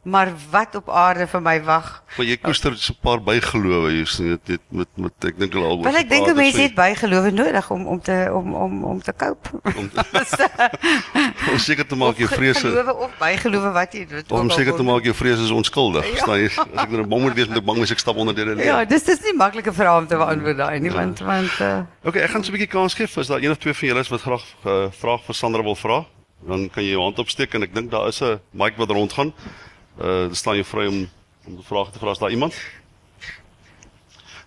Maar 0.04 0.32
wat 0.50 0.74
op 0.76 0.88
aarde 0.92 1.24
vir 1.26 1.40
my 1.40 1.62
wag? 1.64 2.02
Maar 2.16 2.26
jy 2.26 2.36
koester 2.36 2.74
so 2.76 2.92
'n 2.92 3.00
paar 3.00 3.20
bygelowe 3.24 3.90
hier 3.90 4.06
sien 4.06 4.26
dit 4.36 4.46
dit 4.46 4.60
met 4.68 4.88
met 4.96 5.24
ek 5.24 5.38
dink 5.38 5.52
hulle 5.52 5.64
al 5.64 5.78
oor. 5.78 5.84
Wel 5.84 5.96
ek 5.96 6.08
dink 6.08 6.26
gepraat, 6.26 6.36
'n 6.36 6.36
mens 6.36 6.54
so- 6.54 6.62
het 6.62 6.74
bygelowe 6.74 7.30
nodig 7.30 7.70
om 7.70 7.86
om 7.86 8.00
te 8.00 8.30
om 8.32 8.54
om 8.54 8.84
om 8.84 9.00
te 9.02 9.12
cope. 9.16 9.48
om 11.52 11.58
seker 11.58 11.86
te 11.86 11.96
maak 11.96 12.16
jou 12.20 12.28
vrese 12.28 12.60
gelowe 12.68 12.94
of 12.94 13.10
bygelowe 13.18 13.70
wat 13.72 13.92
jy 13.96 14.04
dit 14.06 14.32
om 14.32 14.50
seker 14.50 14.76
te 14.76 14.82
maak 14.82 15.04
jou 15.04 15.14
vrese 15.14 15.42
is 15.42 15.50
onskuldig. 15.50 16.04
Ja. 16.04 16.10
Verstaan 16.10 16.38
jy? 16.38 16.50
As 16.52 16.84
ek 16.84 16.90
nou 16.90 17.06
bang 17.06 17.22
moet 17.22 17.34
wees 17.34 17.48
met 17.48 17.58
ek 17.58 17.64
bang 17.64 17.78
is 17.78 17.90
ek 17.90 17.98
stap 17.98 18.16
onder 18.16 18.34
deur 18.34 18.46
'n 18.52 18.56
leer. 18.56 18.66
Ja, 18.66 18.84
dis 18.84 19.02
dis 19.04 19.20
nie 19.24 19.32
maklike 19.32 19.72
vrae 19.72 19.98
om 19.98 20.06
te 20.06 20.16
beantwoord 20.16 20.56
daai 20.56 20.80
nie, 20.80 20.90
want 20.92 21.20
want 21.20 21.60
uh, 21.60 21.80
Okay, 22.04 22.22
ek 22.22 22.30
gaan 22.30 22.44
so 22.44 22.52
'n 22.52 22.56
bietjie 22.58 22.70
kans 22.70 22.94
gee 22.94 23.06
as 23.16 23.26
daar 23.26 23.40
een 23.40 23.50
of 23.50 23.58
twee 23.58 23.74
van 23.74 23.88
julle 23.88 24.00
is 24.00 24.08
wat 24.08 24.20
graag 24.20 24.44
'n 24.64 24.68
uh, 24.68 24.90
vraag 24.90 25.24
vir 25.24 25.34
Sandra 25.34 25.62
wil 25.62 25.76
vra. 25.76 26.04
Dan 26.46 26.68
kan 26.70 26.84
jy 26.84 26.90
jou 26.90 27.00
hand 27.02 27.18
opsteek 27.18 27.54
en 27.54 27.62
ek 27.62 27.74
dink 27.74 27.90
daar 27.90 28.08
is 28.08 28.20
'n 28.20 28.40
mic 28.52 28.76
wat 28.76 28.90
rondgaan. 28.90 29.32
Uh, 29.94 30.32
staan 30.32 30.56
jy 30.58 30.64
vry 30.66 30.86
om 30.90 31.04
om 31.44 31.58
'n 31.58 31.62
vraag 31.62 31.92
te 31.92 31.98
vra 31.98 32.10
as 32.10 32.18
daar 32.18 32.30
iemand. 32.30 32.54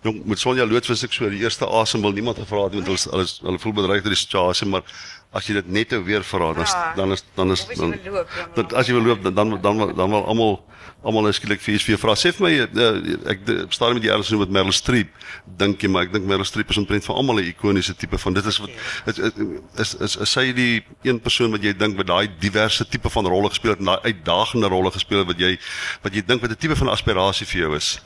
Jong, 0.02 0.24
met 0.24 0.38
Sonja 0.38 0.66
loods 0.66 0.88
was 0.88 1.02
ek 1.02 1.12
so 1.12 1.28
die 1.30 1.42
eerste 1.42 1.66
asem 1.66 2.02
wil 2.02 2.12
niemand 2.12 2.38
gevra 2.38 2.64
het 2.64 2.74
want 2.74 2.86
hulle 2.86 3.10
hulle 3.10 3.26
hulle 3.42 3.58
voel 3.58 3.72
bedreig 3.72 4.02
deur 4.02 4.14
die 4.14 4.24
situasie, 4.24 4.66
maar 4.66 4.82
as 5.32 5.46
jy 5.46 5.54
dit 5.54 5.68
net 5.68 5.90
nou 5.90 6.02
weer 6.04 6.22
vra, 6.24 6.52
dan 6.54 6.62
is- 6.62 6.72
Ja. 6.72 6.94
dan 6.96 7.12
is 7.12 7.24
dan 7.36 7.50
is 7.52 7.66
dan 7.66 7.90
wil 7.90 8.12
loop, 8.12 8.28
dan 8.54 8.64
dat 8.64 8.72
as 8.72 8.86
jy 8.86 8.94
wil 8.94 9.02
loop 9.02 9.22
dan 9.22 9.34
dan 9.34 9.60
dan 9.60 9.94
dan 9.96 10.10
wil 10.10 10.24
almal 10.26 10.64
almal 11.04 11.32
skielik 11.32 11.60
vir 11.60 11.78
vir 11.78 11.98
vra. 11.98 12.14
Sê 12.16 12.32
vir 12.32 12.42
my 12.46 12.52
uh, 12.58 13.30
ek 13.30 13.38
staan 13.70 13.92
met 13.94 14.02
die 14.02 14.10
erns 14.10 14.30
met 14.30 14.50
Meryl 14.50 14.72
Streep 14.72 15.08
dink 15.44 15.82
jy 15.82 15.88
maar 15.88 16.02
ek 16.08 16.12
dink 16.12 16.24
Meryl 16.24 16.44
Streep 16.44 16.70
is 16.70 16.78
omtrent 16.80 17.04
vir 17.04 17.14
almal 17.14 17.36
'n 17.38 17.44
ikoniese 17.52 17.94
tipe 17.94 18.18
van 18.18 18.32
dit 18.34 18.46
is 18.46 18.58
wat 18.58 18.70
is 19.06 19.18
is 19.18 19.32
is, 19.76 19.94
is, 20.00 20.16
is 20.16 20.30
sy 20.32 20.52
die 20.52 20.82
een 21.04 21.20
persoon 21.20 21.50
wat 21.52 21.62
jy 21.62 21.72
dink 21.76 21.96
wat 21.96 22.06
daai 22.06 22.28
diverse 22.40 22.88
tipe 22.88 23.08
van 23.10 23.26
rolle 23.26 23.48
gespeel 23.50 23.70
het 23.76 23.78
en 23.80 23.84
daai 23.92 24.00
uitdagende 24.12 24.68
rolle 24.68 24.90
gespeel 24.90 25.18
het 25.18 25.26
wat 25.28 25.38
jy 25.38 25.58
wat 26.02 26.14
jy 26.14 26.22
dink 26.26 26.40
wat 26.42 26.50
'n 26.50 26.56
tipe 26.56 26.76
van 26.76 26.88
aspirasie 26.88 27.46
vir 27.46 27.60
jou 27.60 27.76
is. 27.76 28.00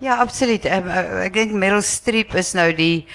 Ja, 0.00 0.16
absoluut. 0.20 0.64
Um, 0.66 0.88
ek 0.88 1.32
dink 1.32 1.52
Meryl 1.52 1.82
Streep 1.82 2.34
is 2.34 2.52
nou 2.54 2.72
die 2.74 3.06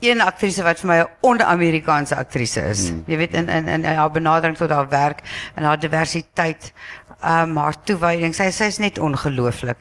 een 0.00 0.20
aktrise 0.20 0.62
wat 0.62 0.80
vir 0.80 0.88
my 0.88 0.98
'n 1.02 1.08
on-Amerikaanse 1.20 2.16
aktrise 2.16 2.60
is. 2.60 2.88
Hmm. 2.88 3.04
Jy 3.06 3.16
weet 3.16 3.34
in 3.34 3.48
in 3.48 3.68
in 3.68 3.84
haar 3.84 4.10
benadering 4.10 4.56
tot 4.56 4.70
haar 4.70 4.88
werk 4.88 5.22
en 5.54 5.64
haar 5.64 5.78
diversiteit, 5.80 6.72
um 7.22 7.56
haar 7.56 7.74
toewyding. 7.84 8.34
Sy 8.34 8.50
sy 8.50 8.64
is 8.64 8.78
net 8.78 8.98
ongelooflik. 8.98 9.76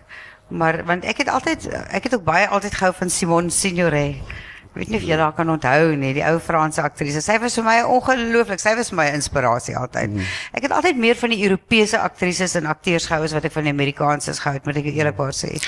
Maar 0.47 0.85
want 0.85 1.05
ek 1.05 1.17
het 1.17 1.29
altyd 1.29 1.67
ek 1.89 2.03
het 2.03 2.15
ook 2.15 2.23
baie 2.23 2.47
altyd 2.47 2.73
gehou 2.73 2.93
van 2.93 3.09
Simone 3.09 3.49
Signoret. 3.49 4.15
Ek 4.73 4.79
weet 4.79 4.89
nie 4.89 4.97
of 4.97 5.03
jy 5.05 5.17
haar 5.17 5.33
kan 5.37 5.49
onthou 5.49 5.95
nie, 5.95 6.13
die 6.13 6.23
ou 6.25 6.39
Franse 6.39 6.81
aktrise. 6.81 7.21
Sy 7.21 7.37
was 7.39 7.53
vir 7.59 7.63
my 7.63 7.81
ongelooflik. 7.85 8.59
Sy 8.59 8.73
was 8.75 8.89
my 8.91 9.05
inspirasie 9.13 9.75
altyd. 9.77 10.09
Hmm. 10.09 10.31
Ek 10.51 10.63
het 10.63 10.71
altyd 10.71 10.97
meer 10.97 11.15
van 11.15 11.29
die 11.29 11.43
Europese 11.43 11.99
aktrises 11.99 12.55
en 12.55 12.65
akteurs 12.65 13.05
gehou 13.05 13.23
as 13.23 13.33
wat 13.33 13.45
ek 13.45 13.53
van 13.53 13.63
die 13.63 13.73
Amerikaanses 13.75 14.39
gehou 14.39 14.55
het, 14.57 14.65
moet 14.65 14.81
ek 14.81 14.89
eerlikwaar 14.89 15.35
sê. 15.37 15.59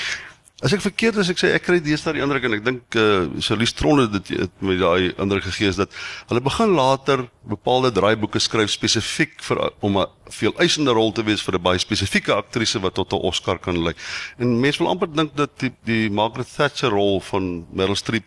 As 0.64 0.72
ek 0.72 0.80
verkeerd 0.80 1.18
is, 1.20 1.28
ek 1.28 1.36
sê 1.36 1.50
ek 1.52 1.66
kry 1.66 1.76
deesdae 1.84 2.14
die 2.16 2.22
indruk 2.24 2.46
en 2.48 2.54
ek 2.56 2.62
dink 2.64 2.96
eh 2.96 3.02
uh, 3.04 3.40
Charlize 3.44 3.74
Theron 3.76 3.98
het 4.06 4.14
dit 4.24 4.62
met 4.64 4.78
daai 4.80 5.12
indruk 5.20 5.44
gegee 5.44 5.68
is 5.68 5.76
dat 5.76 5.92
hulle 6.30 6.40
begin 6.40 6.72
later 6.72 7.26
bepaalde 7.44 7.90
draaiboeke 7.92 8.40
skryf 8.40 8.72
spesifiek 8.72 9.36
vir 9.44 9.60
om 9.84 9.98
'n 10.00 10.06
veel 10.32 10.56
eisende 10.56 10.96
rol 10.96 11.12
te 11.12 11.26
wees 11.28 11.44
vir 11.44 11.58
'n 11.58 11.62
baie 11.62 11.78
spesifieke 11.78 12.32
aktrise 12.32 12.80
wat 12.80 12.94
tot 12.94 13.12
'n 13.12 13.20
Oscar 13.20 13.58
kan 13.58 13.76
lei. 13.76 13.92
En 14.38 14.60
mense 14.60 14.78
wil 14.78 14.88
amper 14.88 15.12
dink 15.12 15.36
dat 15.36 15.58
die, 15.60 15.72
die 15.84 16.08
Margaret 16.08 16.48
Thatcher 16.48 16.88
rol 16.88 17.20
van 17.20 17.66
Meryl 17.70 17.94
Streep 17.94 18.24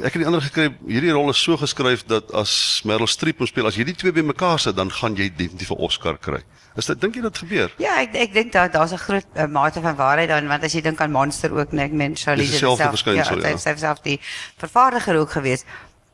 ek 0.00 0.14
het 0.14 0.20
die 0.22 0.26
ander 0.26 0.42
gekry 0.44 0.68
hierdie 0.88 1.12
rol 1.12 1.30
is 1.30 1.40
so 1.42 1.56
geskryf 1.60 2.04
dat 2.08 2.30
as 2.38 2.82
Meryl 2.88 3.10
Streep 3.10 3.38
moet 3.42 3.50
speel 3.50 3.66
as 3.66 3.76
jy 3.76 3.84
die 3.84 3.96
twee 3.98 4.12
bymekaar 4.12 4.60
sit 4.62 4.76
dan 4.76 4.90
gaan 4.90 5.16
jy 5.18 5.28
definitief 5.28 5.70
'n 5.70 5.80
Oscar 5.88 6.18
kry. 6.18 6.42
Is 6.76 6.86
dit 6.86 7.00
dink 7.00 7.14
jy 7.14 7.22
dit 7.22 7.38
gebeur? 7.38 7.72
Ja, 7.78 8.00
ek 8.00 8.14
ek 8.14 8.32
dink 8.32 8.52
daar 8.52 8.70
daar's 8.70 8.92
'n 8.92 8.98
groot 8.98 9.26
uh, 9.36 9.46
mate 9.46 9.80
van 9.80 9.96
waarheid 9.96 10.28
daarin 10.28 10.48
want 10.48 10.64
as 10.64 10.72
jy 10.72 10.80
dink 10.80 11.00
aan 11.00 11.10
Monster 11.10 11.52
ook, 11.52 11.72
nee, 11.72 11.84
ek 11.84 11.92
meen 11.92 12.16
Charlize 12.16 12.50
Dis 12.50 12.60
dieselfde 12.60 12.96
self- 12.96 13.14
ja. 13.14 13.50
ja. 13.50 13.56
Sy 13.58 13.70
sy 13.70 13.76
self 13.76 14.00
die 14.00 14.20
vervaardiger 14.56 15.16
ook 15.16 15.30
gewees. 15.30 15.64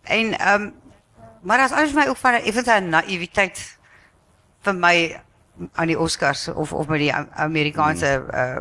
En 0.05 0.39
ehm 0.39 0.63
um, 0.63 0.73
maar 1.43 1.61
as 1.61 1.73
alles 1.73 1.93
vir 1.93 2.03
my 2.03 2.09
ook 2.09 2.17
van 2.17 2.35
'n 2.35 2.43
effense 2.45 2.81
naïwiteit 2.81 3.79
vir 4.63 4.75
my 4.75 5.21
aan 5.75 5.87
die 5.87 5.99
Oscars 5.99 6.49
of 6.49 6.73
of 6.73 6.87
met 6.89 6.99
die 6.99 7.13
Amerikaanse 7.15 8.25
uh 8.33 8.59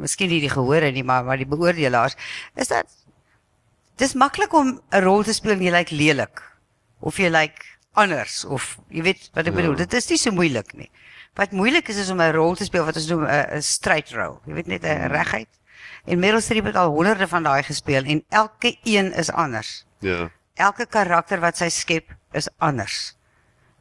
miskien 0.00 0.30
nie 0.32 0.40
die 0.40 0.52
gehore 0.52 0.90
nie, 0.92 1.04
maar 1.04 1.24
maar 1.24 1.40
die 1.40 1.48
beoordelaars 1.48 2.16
is 2.56 2.72
dat 2.72 2.88
dis 4.00 4.14
maklik 4.14 4.52
om 4.56 4.80
'n 4.92 5.04
rol 5.04 5.22
te 5.22 5.32
speel 5.36 5.52
en 5.52 5.62
jy 5.62 5.70
lyk 5.70 5.90
lelik 5.90 6.42
of 7.00 7.18
jy 7.18 7.28
lyk 7.28 7.78
anders 7.92 8.44
of 8.44 8.78
jy 8.88 9.02
weet 9.02 9.30
wat 9.34 9.46
ek 9.46 9.54
bedoel. 9.54 9.76
Dit 9.76 9.94
is 9.94 10.08
nie 10.08 10.18
so 10.18 10.30
moeilik 10.32 10.74
nie. 10.74 10.90
Wat 11.38 11.52
moeilik 11.52 11.88
is 11.88 11.96
is 11.96 12.10
om 12.10 12.20
'n 12.20 12.32
rol 12.32 12.54
te 12.56 12.64
speel 12.64 12.84
wat 12.84 12.96
ons 12.96 13.08
noem 13.08 13.26
'n 13.26 13.62
straight 13.62 14.10
role. 14.12 14.40
Jy 14.46 14.54
weet 14.54 14.66
net 14.66 14.84
'n 14.84 15.08
reguit. 15.12 15.48
En 16.06 16.18
Meryl 16.18 16.40
Streep 16.40 16.64
het 16.64 16.76
al 16.76 16.90
honderde 16.90 17.28
van 17.28 17.42
daai 17.42 17.62
gespeel 17.62 18.04
en 18.04 18.24
elke 18.28 18.76
een 18.84 19.12
is 19.12 19.30
anders. 19.30 19.84
Ja. 19.98 20.30
Elke 20.54 20.86
karakter 20.86 21.40
wat 21.40 21.56
sy 21.56 21.68
skep 21.68 22.14
is 22.32 22.48
anders. 22.58 23.16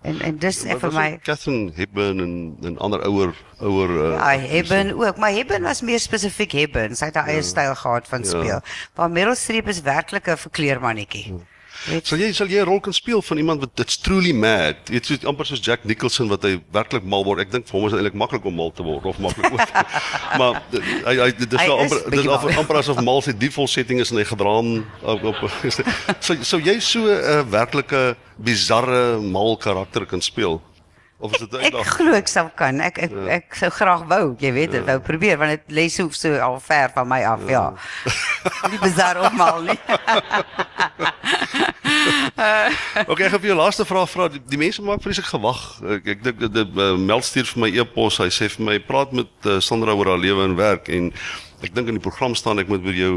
En 0.01 0.21
en 0.21 0.37
dis 0.37 0.63
Maar 0.63 0.73
ek 0.75 0.79
vir 0.79 0.93
my 0.95 1.07
Catherine 1.27 1.71
Hepburn 1.75 2.19
en 2.23 2.33
en 2.63 2.77
ander 2.77 3.01
ouer 3.03 3.33
ouer 3.59 3.89
uh, 3.89 4.13
Ja, 4.15 4.37
Hebben 4.39 4.93
ook, 4.95 5.17
maar 5.17 5.31
Hebben 5.31 5.61
was 5.61 5.81
meer 5.81 5.99
spesifiek 5.99 6.51
Hebben. 6.51 6.95
Sy 6.95 7.05
het 7.05 7.15
haar 7.19 7.27
eie 7.27 7.41
styl 7.43 7.75
gehad 7.75 8.07
van 8.07 8.23
Ja. 8.23 8.29
speel. 8.29 8.59
Maar 8.95 9.11
Meryl 9.11 9.35
Streep 9.35 9.67
is 9.67 9.81
werklik 9.81 10.27
'n 10.27 10.37
verkleermannetjie. 10.37 11.25
Weet 11.31 11.41
Sal 11.87 12.19
jy 12.19 12.29
sal 12.35 12.49
jy 12.51 12.59
'n 12.59 12.67
rol 12.67 12.81
kan 12.83 12.93
speel 12.93 13.21
van 13.23 13.37
iemand 13.37 13.61
wat 13.63 13.79
it's 13.79 13.97
truly 13.97 14.33
mad? 14.33 14.75
Dit 14.85 15.09
is 15.09 15.23
amper 15.23 15.45
soos 15.45 15.63
Jack 15.63 15.85
Nicholson 15.87 16.27
wat 16.27 16.43
hy 16.43 16.59
werklik 16.75 17.03
mal 17.03 17.23
word. 17.23 17.39
Ek 17.39 17.51
dink 17.51 17.67
vir 17.67 17.79
hom 17.79 17.87
is 17.87 17.93
dit 17.93 17.99
eintlik 18.01 18.19
maklik 18.19 18.45
om 18.45 18.55
mal 18.55 18.71
te 18.71 18.83
word 18.83 19.05
of 19.05 19.19
maklik 19.19 19.47
ook. 19.47 19.71
maar 20.39 20.61
hy 21.07 21.15
hy 21.15 21.31
dit 21.31 21.53
is 21.53 21.59
Hy 21.59 21.67
wel 21.71 21.79
amper 21.79 22.03
dit 22.03 22.11
bietjie 22.11 22.51
is 22.51 22.57
amper, 22.59 22.79
asof 22.83 22.99
mal 23.01 23.21
sy 23.23 23.31
default 23.31 23.71
setting 23.71 24.03
is 24.03 24.11
en 24.11 24.19
hy 24.19 24.27
gedraan 24.27 24.83
op 25.01 25.23
op 25.23 25.39
so 26.25 26.35
so 26.43 26.59
jy 26.59 26.79
so 26.83 27.07
'n 27.07 27.15
uh, 27.15 27.43
werklike 27.47 28.15
bizarre 28.35 29.19
mal 29.21 29.55
karakter 29.57 30.05
kan 30.05 30.21
speel. 30.21 30.61
Of 31.19 31.33
is 31.35 31.41
dit 31.43 31.53
Ek 31.59 31.65
uitdaging? 31.73 31.93
glo 31.97 32.13
ek 32.15 32.29
sou 32.31 32.45
kan. 32.55 32.79
Ek 32.79 32.97
ek 33.03 33.11
ja. 33.11 33.25
ek 33.35 33.55
sou 33.59 33.69
graag 33.75 34.05
wou, 34.07 34.35
jy 34.39 34.51
weet, 34.55 34.71
dit 34.71 34.85
wou 34.87 34.99
probeer 35.03 35.35
want 35.41 35.51
dit 35.51 35.75
lê 35.75 35.89
so 35.91 36.07
so 36.15 36.31
al 36.39 36.59
ver 36.63 36.93
van 36.95 37.07
my 37.11 37.19
af, 37.27 37.43
ja. 37.51 37.65
Nie 38.71 38.79
bizar 38.79 39.19
of 39.19 39.33
mal 39.35 39.61
nie. 39.67 39.75
Okay, 43.09 43.25
ek 43.27 43.33
het 43.33 43.41
vir 43.41 43.49
jou 43.51 43.57
laaste 43.59 43.83
vraag 43.87 44.07
vra. 44.11 44.27
Die, 44.31 44.39
die 44.47 44.59
mense 44.61 44.83
maak 44.85 45.01
vreeslik 45.03 45.27
gewag. 45.27 45.59
Ek 45.97 46.07
ek 46.15 46.21
dink 46.23 46.43
dit 46.55 46.77
uh, 46.79 46.93
Mel 46.99 47.21
stuur 47.25 47.47
vir 47.51 47.61
my 47.65 47.69
e-pos. 47.81 48.19
Hy 48.21 48.29
sê 48.33 48.47
vir 48.53 48.65
my 48.69 48.77
praat 48.87 49.11
met 49.15 49.29
uh, 49.49 49.57
Sandra 49.63 49.95
oor 49.97 50.13
haar 50.13 50.21
lewe 50.21 50.45
en 50.47 50.55
werk 50.59 50.87
en 50.93 51.09
ek 51.65 51.73
dink 51.75 51.91
in 51.91 51.97
die 51.99 52.03
program 52.05 52.37
staan 52.39 52.61
ek 52.63 52.71
moet 52.71 52.85
oor 52.87 52.95
jou 52.95 53.13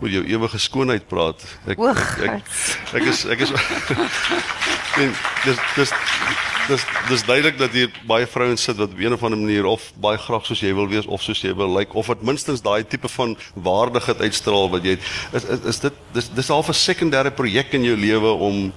oor 0.00 0.10
jou 0.10 0.24
ewige 0.24 0.58
skoonheid 0.58 1.06
praat. 1.08 1.44
Ek 1.66 1.78
O, 1.78 1.88
ek, 1.88 2.00
ek, 2.26 2.54
ek 2.98 3.08
is 3.12 3.24
ek 3.24 3.46
is 3.46 3.54
en 5.02 5.14
dis 5.44 5.58
dis 5.76 5.94
dis 6.68 6.84
dis 7.08 7.24
duidelik 7.28 7.58
dat 7.60 7.74
hier 7.76 7.90
baie 8.08 8.26
vrouens 8.26 8.62
sit 8.62 8.78
wat 8.80 8.92
op 8.92 8.98
'n 8.98 9.12
of 9.12 9.22
ander 9.22 9.38
manier 9.38 9.66
of 9.66 9.92
baie 10.00 10.18
graag 10.18 10.46
soos 10.46 10.60
jy 10.60 10.74
wil 10.74 10.88
wees 10.88 11.06
of 11.06 11.22
soos 11.22 11.42
jy 11.42 11.54
wil 11.54 11.68
lyk 11.68 11.88
like, 11.88 11.94
of 11.94 12.06
wat 12.06 12.22
minstens 12.22 12.62
daai 12.62 12.84
tipe 12.84 13.08
van 13.08 13.36
waardigheid 13.54 14.20
uitstraal 14.20 14.70
wat 14.70 14.84
jy 14.84 14.96
het. 14.96 15.04
is 15.32 15.44
is, 15.44 15.60
is 15.64 15.78
dit 15.80 15.92
dis 16.12 16.28
dis 16.28 16.48
half 16.48 16.68
'n 16.68 16.72
sekondêre 16.72 17.30
projek 17.30 17.74
in 17.74 17.84
jou 17.84 17.96
lewe 17.96 18.32
om 18.32 18.72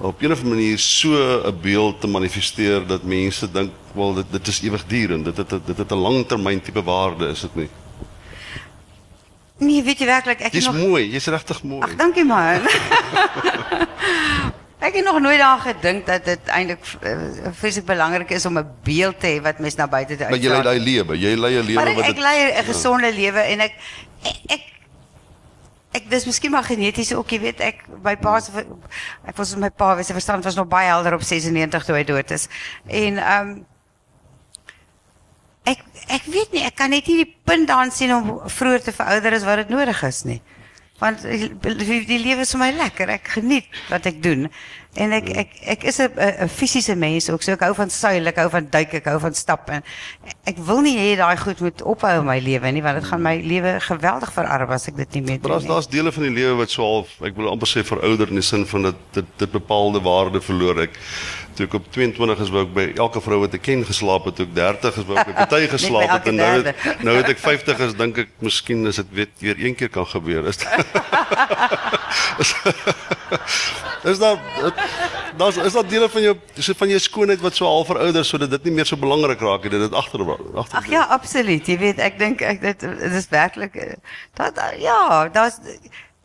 op 0.00 0.22
'n 0.22 0.32
of 0.32 0.38
ander 0.38 0.56
manier 0.56 0.78
so 0.78 1.08
'n 1.46 1.60
beeld 1.60 2.00
te 2.00 2.06
manifesteer 2.06 2.86
dat 2.86 3.02
mense 3.02 3.50
dink 3.52 3.72
wel 3.94 4.14
dit 4.14 4.26
dit 4.30 4.48
is 4.48 4.62
ewigdurend. 4.62 5.24
Dit 5.24 5.36
het 5.36 5.66
dit 5.66 5.76
het 5.76 5.90
'n 5.90 5.94
langtermyn 5.94 6.60
tipe 6.60 6.82
waarde, 6.82 7.28
is 7.28 7.40
dit 7.40 7.54
nie? 7.54 7.68
Nee, 9.60 9.82
weet 9.84 10.00
jy 10.00 10.06
werklik 10.08 10.40
ek 10.40 10.54
Jy's 10.56 10.70
nog 10.70 10.78
mooi, 10.80 11.02
jy's 11.12 11.26
regtig 11.32 11.58
mooi. 11.68 11.82
Ag, 11.84 11.92
dankie 12.00 12.24
man. 12.24 12.64
ek 14.86 14.94
het 14.96 15.04
nog 15.04 15.18
nooit 15.20 15.36
daaraan 15.36 15.60
gedink 15.60 16.06
dat 16.08 16.24
dit 16.24 16.48
eintlik 16.48 16.80
uh, 17.04 17.50
vreeslik 17.58 17.84
belangrik 17.84 18.30
is 18.32 18.46
om 18.48 18.56
'n 18.58 18.64
beeld 18.82 19.20
te 19.20 19.26
hê 19.26 19.42
wat 19.44 19.58
mens 19.60 19.76
na 19.76 19.86
buite 19.86 20.16
te 20.16 20.24
maar 20.24 20.40
jy 20.40 20.48
lei 20.48 20.56
uitstraal. 20.56 20.72
daai 20.72 20.80
lewe. 20.80 21.18
Jy 21.18 21.34
lei 21.36 21.52
'n 21.54 21.64
lewe 21.66 21.74
Maar 21.74 21.86
ek, 21.92 21.96
wat 21.96 22.04
ek 22.04 22.14
dit 22.14 22.22
lei 22.24 22.36
'n 22.48 22.64
gesonde 22.64 23.12
lewe 23.12 23.40
en 23.40 23.60
ek 23.60 23.74
ek, 24.24 24.38
ek 24.48 24.62
ek 25.90 26.10
dis 26.10 26.24
miskien 26.24 26.50
maar 26.50 26.64
geneties 26.64 27.12
ook, 27.14 27.30
jy 27.30 27.40
weet, 27.40 27.60
ek 27.60 27.84
my 28.02 28.16
pa 28.16 28.40
se 28.40 28.50
ek 29.26 29.36
was 29.36 29.56
my 29.56 29.70
pa, 29.70 30.02
sy 30.02 30.12
verstand 30.14 30.44
was 30.44 30.54
nog 30.54 30.68
baie 30.70 30.86
helder 30.86 31.14
op 31.18 31.22
96 31.22 31.84
toe 31.84 31.94
hy 31.96 32.04
dood 32.04 32.30
is. 32.30 32.48
En 32.86 33.18
ehm 33.18 33.48
um, 33.48 33.66
ek 35.68 35.84
ek 36.10 36.24
weet 36.26 36.54
nie, 36.56 36.64
ek 36.66 36.76
kan 36.78 36.90
net 36.90 37.06
nie 37.10 37.24
die 37.24 37.34
punt 37.44 37.68
daan 37.68 37.92
sien 37.94 38.12
om 38.14 38.40
vroeër 38.50 38.86
te 38.86 38.94
verouder 38.96 39.36
as 39.36 39.46
wat 39.46 39.62
dit 39.64 39.74
nodig 39.74 40.02
is 40.08 40.24
nie. 40.28 40.40
Want 41.00 41.22
die, 41.24 42.02
die 42.04 42.20
lewe 42.20 42.44
is 42.44 42.52
vir 42.52 42.60
my 42.60 42.70
lekker. 42.76 43.08
Ek 43.16 43.30
geniet 43.38 43.68
wat 43.88 44.08
ek 44.10 44.20
doen. 44.24 44.50
En 44.98 45.12
ek 45.14 45.28
ek 45.38 45.50
ek 45.70 45.84
is 45.86 46.00
'n 46.02 46.48
fisiese 46.48 46.96
mens 46.96 47.30
ook. 47.30 47.42
So 47.42 47.52
ek 47.52 47.60
hou 47.62 47.74
van 47.74 47.90
seil, 47.90 48.26
ek 48.26 48.36
hou 48.36 48.50
van 48.50 48.66
duik, 48.70 48.94
ek 48.94 49.04
hou 49.04 49.20
van 49.20 49.34
stap 49.34 49.68
en 49.70 49.84
ek 50.44 50.58
wil 50.58 50.80
nie 50.80 50.96
hê 50.98 51.16
daai 51.16 51.36
goed 51.36 51.60
moet 51.60 51.82
ophou 51.82 52.18
in 52.18 52.26
my 52.26 52.38
lewe 52.38 52.70
nie, 52.72 52.82
want 52.82 52.98
dit 52.98 53.04
gaan 53.06 53.22
my 53.22 53.36
lewe 53.38 53.80
geweldig 53.80 54.32
verarm 54.32 54.70
as 54.70 54.88
ek 54.88 54.96
dit 54.96 55.12
nie 55.14 55.22
meer 55.22 55.38
Maar 55.42 55.50
doen 55.50 55.58
nie. 55.60 55.68
daar's 55.68 55.86
dele 55.88 56.12
van 56.12 56.22
die 56.22 56.34
lewe 56.42 56.56
wat 56.56 56.70
so 56.70 56.82
half, 56.82 57.08
ek 57.22 57.36
wil 57.36 57.50
amper 57.50 57.68
sê 57.68 57.84
verouder 57.86 58.28
in 58.28 58.34
die 58.34 58.42
sin 58.42 58.66
van 58.66 58.82
dat 58.82 58.94
dit 59.12 59.24
dit 59.38 59.50
bepaalde 59.52 60.00
waarde 60.02 60.40
verloor. 60.40 60.80
Ek 60.82 60.90
toe 61.54 61.66
ek 61.66 61.74
op 61.74 61.86
22 61.92 62.40
is 62.40 62.50
wou 62.50 62.62
ek 62.66 62.74
by 62.74 62.92
elke 62.96 63.20
vrou 63.20 63.40
wat 63.40 63.54
ek 63.54 63.62
ken 63.62 63.84
geslaap 63.84 64.24
het, 64.24 64.36
toe 64.36 64.46
ek 64.46 64.54
30 64.54 64.96
is 64.96 65.04
wou 65.06 65.18
ek 65.18 65.26
by 65.26 65.32
party 65.44 65.68
geslaap 65.68 66.10
het 66.10 66.26
en 66.26 66.34
nou 66.34 66.62
het, 66.62 66.74
nou 67.04 67.16
het 67.16 67.28
ek 67.28 67.38
50 67.38 67.78
is 67.78 67.94
dink 67.94 68.18
ek 68.18 68.28
miskien 68.40 68.86
is 68.86 68.96
dit 68.96 69.06
weer 69.12 69.28
weer 69.38 69.56
een 69.58 69.74
keer 69.74 69.88
kan 69.88 70.06
gebeur. 70.06 70.48
Is 70.48 70.58
Is 74.10 74.18
daar 74.18 74.38
daar's 75.40 75.56
is 75.56 75.72
daar 75.72 75.88
dele 75.88 76.08
van 76.08 76.22
jou 76.22 76.34
so 76.58 76.74
van 76.76 76.88
jou 76.88 76.98
skoonheid 77.00 77.40
wat 77.40 77.56
so 77.56 77.64
half 77.64 77.86
verouder 77.86 78.24
sodat 78.24 78.50
dit 78.50 78.68
nie 78.68 78.74
meer 78.78 78.86
so 78.86 78.96
belangrik 78.96 79.40
raak 79.40 79.62
nie, 79.62 79.70
dit 79.70 79.80
het 79.80 79.94
agter 79.94 80.24
agter. 80.30 80.76
Ag 80.78 80.90
ja, 80.90 81.04
absoluut. 81.16 81.66
Jy 81.66 81.78
weet, 81.78 81.98
ek 81.98 82.18
dink 82.18 82.44
ek 82.44 82.60
dit 82.60 82.86
dit 82.86 83.16
is 83.22 83.28
werklik 83.32 83.76
eh, 83.76 83.96
dat 84.38 84.58
ja, 84.78 85.28
daar's 85.28 85.60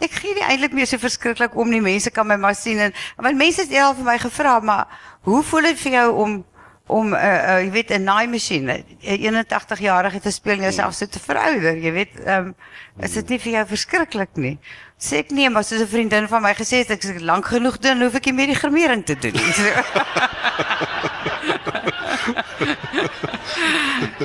ek 0.03 0.17
gee 0.19 0.35
nie 0.35 0.43
eintlik 0.43 0.75
meer 0.75 0.89
so 0.89 0.99
verskriklik 0.99 1.55
om 1.55 1.69
nie. 1.71 1.83
Mense 1.83 2.11
kan 2.11 2.27
my 2.27 2.37
maar 2.39 2.57
sien 2.57 2.81
en 2.89 2.95
want 3.15 3.39
mense 3.39 3.63
het 3.63 3.77
al 3.79 3.95
vir 3.95 4.09
my 4.09 4.17
gevra, 4.25 4.59
maar 4.59 4.99
hoe 5.27 5.43
voel 5.43 5.71
dit 5.71 5.81
vir 5.85 5.99
jou 5.99 6.09
om 6.25 6.43
om 6.87 7.13
uh, 7.13 7.19
uh, 7.19 7.61
jy 7.63 7.71
weet 7.73 7.91
'n 7.97 8.03
naaimasjien, 8.03 8.69
'n 8.69 8.83
81 9.01 9.79
jarige 9.79 10.19
te 10.19 10.31
speel 10.31 10.53
en 10.53 10.69
jouself 10.69 10.93
so 10.93 11.05
te 11.05 11.19
verouder, 11.19 11.77
jy 11.77 11.91
weet, 11.91 12.13
um, 12.27 12.55
is 13.01 13.13
dit 13.13 13.29
nie 13.29 13.39
vir 13.39 13.51
jou 13.51 13.65
verskriklik 13.65 14.35
nie? 14.35 14.59
Sê 14.97 15.17
ek 15.19 15.31
nee, 15.36 15.49
maar 15.49 15.63
soos 15.63 15.81
'n 15.81 15.88
vriendin 15.88 16.27
van 16.27 16.41
my 16.41 16.53
gesê 16.55 16.77
het, 16.84 16.91
ek 16.91 17.03
is 17.03 17.21
lank 17.21 17.45
genoeg 17.45 17.77
doen, 17.84 18.01
hoef 18.01 18.15
ek 18.15 18.25
nie 18.25 18.34
meer 18.34 18.47
die 18.47 18.55
gremering 18.55 19.03
te 19.05 19.15
doen 19.15 19.34
nie. 19.34 19.53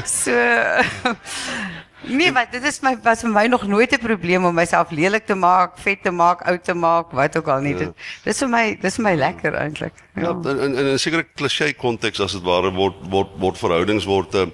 So 0.04 0.32
Nee, 2.02 2.32
maar 2.32 2.46
dit 2.50 2.64
is 2.64 2.80
my 2.80 2.94
was 3.04 3.20
vir 3.20 3.30
my 3.30 3.46
nog 3.46 3.66
nooit 3.68 3.92
'n 3.92 3.98
probleem 4.00 4.44
om 4.44 4.54
myself 4.54 4.90
lelik 4.90 5.26
te 5.26 5.34
maak, 5.34 5.78
vet 5.78 6.02
te 6.02 6.10
maak, 6.10 6.42
oud 6.42 6.64
te 6.64 6.74
maak, 6.74 7.10
wat 7.12 7.36
ook 7.36 7.48
al 7.48 7.60
nie. 7.60 7.74
Dit 7.74 7.92
dis 8.24 8.38
vir 8.38 8.48
my 8.48 8.78
dis 8.80 8.94
vir 8.96 9.04
my 9.04 9.14
lekker 9.14 9.54
eintlik. 9.54 9.92
Ja, 10.14 10.30
in 10.30 10.74
in 10.74 10.86
'n 10.94 10.98
sekere 10.98 11.24
klisjé 11.36 11.74
konteks 11.76 12.20
as 12.20 12.32
dit 12.32 12.42
ware 12.42 12.72
word 12.72 12.94
word 13.10 13.28
word 13.38 13.58
verhoudings 13.58 14.04
word 14.04 14.34
'n 14.34 14.52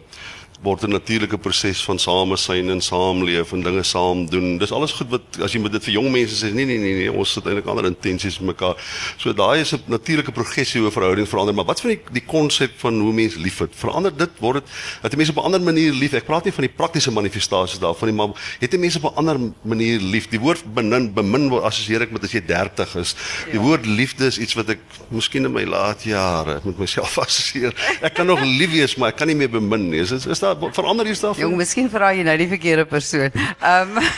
word 0.66 0.82
'n 0.82 0.90
natuurlike 0.90 1.38
proses 1.38 1.84
van 1.84 1.98
samesyn 1.98 2.70
en 2.70 2.80
saamleef 2.80 3.52
en 3.52 3.62
dinge 3.62 3.82
saam 3.82 4.26
doen. 4.30 4.58
Dis 4.58 4.72
alles 4.72 4.92
goed 4.92 5.10
wat 5.10 5.38
as 5.42 5.52
jy 5.52 5.60
met 5.60 5.72
dit 5.72 5.84
vir 5.84 5.94
jong 5.94 6.10
mense 6.10 6.34
sê, 6.34 6.52
nee 6.52 6.66
nee 6.66 6.78
nee 6.78 6.94
nee, 6.94 7.12
ons 7.12 7.32
sit 7.32 7.46
eintlik 7.46 7.66
ander 7.70 7.86
intensies 7.86 8.38
met 8.40 8.54
mekaar. 8.54 8.74
So 9.18 9.32
daai 9.32 9.60
is 9.60 9.72
'n 9.72 9.82
natuurlike 9.86 10.32
progressie 10.32 10.80
hoe 10.80 10.90
verhoudings 10.90 11.30
verander, 11.30 11.54
maar 11.54 11.64
wat 11.64 11.80
van 11.80 11.90
die 11.90 12.00
die 12.12 12.24
konsep 12.26 12.72
van 12.78 13.00
hoe 13.00 13.12
mense 13.12 13.38
liefhet? 13.38 13.70
Verander 13.74 14.16
dit 14.16 14.30
word 14.40 14.54
dit 14.54 14.66
dat 15.02 15.16
mense 15.16 15.30
op 15.30 15.38
'n 15.38 15.46
ander 15.46 15.60
manier 15.60 15.92
lief. 15.92 16.12
Ek 16.12 16.26
praat 16.26 16.44
nie 16.44 16.52
van 16.52 16.64
die 16.64 16.74
praktiese 16.76 17.10
manifestasies 17.10 17.78
daarvan 17.78 18.08
nie, 18.08 18.16
maar 18.16 18.28
het 18.60 18.70
die 18.70 18.78
mense 18.78 18.98
op 19.02 19.12
'n 19.12 19.16
ander 19.16 19.38
manier 19.62 20.00
lief. 20.00 20.28
Die 20.28 20.40
woord 20.40 20.62
bemin 20.74 21.12
bemin 21.14 21.48
word 21.48 21.64
assosieer 21.64 22.02
ek 22.02 22.10
met 22.10 22.24
as 22.24 22.32
jy 22.32 22.40
30 22.40 22.96
is. 22.96 23.14
Die 23.50 23.60
woord 23.60 23.86
liefde 23.86 24.26
is 24.26 24.38
iets 24.38 24.54
wat 24.54 24.68
ek 24.68 24.78
miskien 25.08 25.44
in 25.44 25.52
my 25.52 25.64
laat 25.64 26.02
jare 26.02 26.60
met 26.64 26.78
myself 26.78 27.18
assosieer. 27.26 27.74
Ek 28.02 28.14
kan 28.14 28.26
nog 28.26 28.40
lief 28.40 28.70
wees, 28.70 28.96
maar 28.96 29.08
ek 29.08 29.16
kan 29.16 29.26
nie 29.26 29.36
meer 29.36 29.50
bemin 29.50 29.90
nie. 29.90 30.00
Is 30.00 30.10
is, 30.10 30.26
is 30.26 30.38
daar 30.38 30.55
verander 30.72 31.06
iets 31.06 31.20
daarvan? 31.20 31.42
Jong, 31.42 31.56
miskien 31.56 31.90
vra 31.90 32.12
jy 32.16 32.22
nou 32.26 32.36
die 32.40 32.48
verkeerde 32.48 32.86
persoon. 32.88 33.30
Ehm 33.60 33.96
um, 33.96 34.02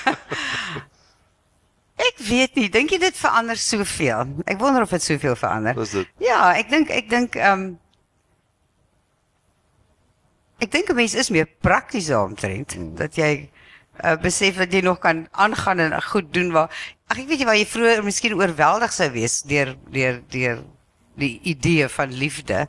Ek 1.98 2.20
weet 2.22 2.54
nie, 2.54 2.68
dink 2.70 2.92
jy 2.94 2.98
dit 3.02 3.16
verander 3.18 3.58
soveel? 3.58 4.28
Ek 4.46 4.58
wonder 4.60 4.84
of 4.86 4.90
dit 4.94 5.02
soveel 5.02 5.34
verander. 5.36 5.74
Wat 5.74 5.88
is 5.88 5.96
dit? 5.98 6.10
Ja, 6.22 6.52
ek 6.54 6.70
dink 6.70 6.90
ek 6.94 7.10
dink 7.10 7.36
ehm 7.36 7.52
um, 7.66 7.78
Ek 10.58 10.72
dink 10.74 10.88
'n 10.90 10.96
mens 10.98 11.14
is 11.14 11.30
meer 11.30 11.46
prakties 11.62 12.08
daaromtrent 12.10 12.74
Hmm. 12.74 12.94
dat 12.98 13.14
jy 13.14 13.48
uh, 14.04 14.16
besef 14.22 14.56
dat 14.58 14.72
jy 14.72 14.80
nog 14.82 14.98
kan 14.98 15.28
aangaan 15.30 15.78
en 15.78 16.02
goed 16.02 16.32
doen 16.34 16.50
waar 16.52 16.70
Ag 17.08 17.18
ek 17.22 17.28
weet 17.30 17.40
jy 17.40 17.46
waar 17.48 17.56
jy 17.56 17.66
vroeër 17.66 18.02
miskien 18.04 18.34
oorweldig 18.36 18.92
sou 18.92 19.06
wees 19.14 19.40
deur 19.48 19.76
deur 19.88 20.18
deur 20.28 20.58
die 21.18 21.40
idee 21.42 21.88
van 21.88 22.12
liefde. 22.12 22.66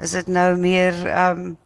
Is 0.00 0.14
dit 0.16 0.26
nou 0.26 0.56
meer 0.56 0.94
ehm 1.06 1.38
um, 1.44 1.58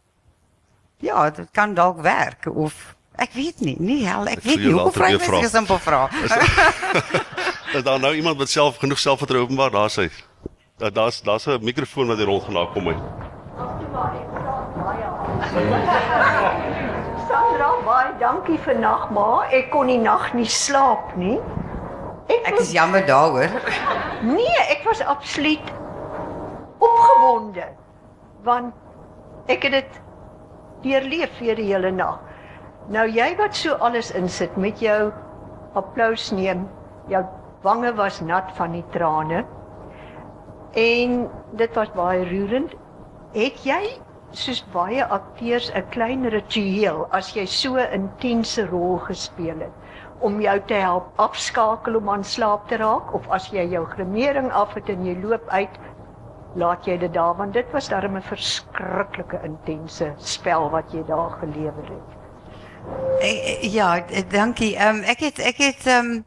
ja, 0.99 1.29
dit 1.29 1.47
kan 1.51 1.73
dalk 1.73 2.01
werk 2.01 2.45
of 2.53 2.95
ek 3.15 3.33
weet 3.33 3.59
nie, 3.59 3.75
nie 3.79 4.05
hel, 4.07 4.27
ek, 4.27 4.37
Ek 4.37 4.43
weet 4.43 4.57
nie 4.59 4.69
jou 4.69 4.73
hoe 4.73 4.85
later 4.85 4.99
vra 5.01 5.09
jy 5.09 5.19
vra. 5.19 5.39
'n 5.39 5.49
simpel 5.49 5.79
vraag. 5.79 6.11
Is 7.75 7.83
daar 7.83 7.99
nou 7.99 8.13
iemand 8.15 8.37
wat 8.37 8.49
self 8.49 8.77
genoeg 8.77 8.99
selfvertroue 8.99 9.43
openbaar? 9.43 9.71
Daar's 9.71 9.95
hy. 9.95 10.09
Da- 10.77 10.89
Daar's 10.89 11.21
daar's 11.21 11.45
'n 11.47 11.59
mikrofoon 11.63 12.07
wat 12.07 12.17
hier 12.17 12.25
rondgelaat 12.27 12.71
kom 12.73 12.85
hy. 12.87 12.95
Sandra, 17.29 17.69
baie 17.85 18.13
dankie 18.21 18.57
vir 18.65 18.77
nagma. 18.79 19.25
Ek 19.53 19.69
kon 19.73 19.87
die 19.91 19.99
nag 20.01 20.31
nie 20.33 20.47
slaap 20.49 21.15
nie. 21.19 21.37
Ek 22.29 22.59
is 22.61 22.71
jammer 22.71 23.03
daaroor. 23.07 23.49
Nee, 24.23 24.59
ek 24.69 24.83
was 24.85 25.01
absoluut 25.01 25.71
opgewonde 26.79 27.65
want 28.43 28.73
ek 29.51 29.65
het 29.67 29.73
dit 29.73 29.97
deurleef 30.83 31.31
vir 31.39 31.55
die 31.55 31.69
hele 31.71 31.91
nag. 31.91 32.19
Nou 32.89 33.05
jy 33.07 33.35
wat 33.37 33.55
so 33.55 33.75
alles 33.85 34.11
insit 34.17 34.57
met 34.57 34.81
jou 34.81 35.11
applous 35.77 36.31
neem, 36.31 36.67
jou 37.09 37.23
wange 37.63 37.91
was 37.97 38.21
nat 38.21 38.51
van 38.57 38.71
die 38.77 38.85
trane. 38.93 39.43
En 40.73 41.25
dit 41.59 41.75
was 41.75 41.91
baie 41.93 42.23
roerend. 42.29 42.73
Het 43.33 43.65
jy 43.65 43.81
soos 44.31 44.61
baie 44.73 45.05
akteurs 45.05 45.71
'n 45.73 45.89
klein 45.89 46.29
ritueel 46.29 47.07
as 47.11 47.33
jy 47.35 47.45
so 47.45 47.77
'n 47.77 47.93
intense 47.93 48.65
rol 48.65 48.97
gespeel 48.97 49.59
het 49.59 49.73
om 50.19 50.41
jou 50.41 50.59
te 50.67 50.73
help 50.73 51.05
afskakel 51.15 51.95
om 51.95 52.09
aan 52.09 52.23
slaap 52.23 52.67
te 52.67 52.77
raak 52.77 53.13
of 53.13 53.27
as 53.29 53.49
jy 53.51 53.63
jou 53.71 53.85
gremering 53.85 54.51
af 54.51 54.73
het 54.73 54.89
en 54.89 55.05
jy 55.05 55.15
loop 55.21 55.47
uit 55.49 55.79
laat 56.55 56.85
jy 56.85 56.97
dit 56.97 57.13
daar 57.13 57.35
want 57.35 57.53
dit 57.53 57.65
was 57.71 57.89
darem 57.89 58.15
'n 58.17 58.21
verskriklike 58.21 59.39
intense 59.43 60.13
spel 60.17 60.69
wat 60.69 60.91
jy 60.91 61.03
daar 61.07 61.29
gelewer 61.39 61.85
het. 61.85 62.09
Eh, 63.19 63.63
eh, 63.63 63.73
Ja, 63.73 64.05
eh, 64.07 64.23
dankie. 64.29 64.75
Ehm 64.75 64.95
um, 64.95 65.03
ek 65.03 65.19
het 65.19 65.39
ek 65.39 65.57
het 65.57 65.85
ehm 65.85 66.05
um, 66.05 66.25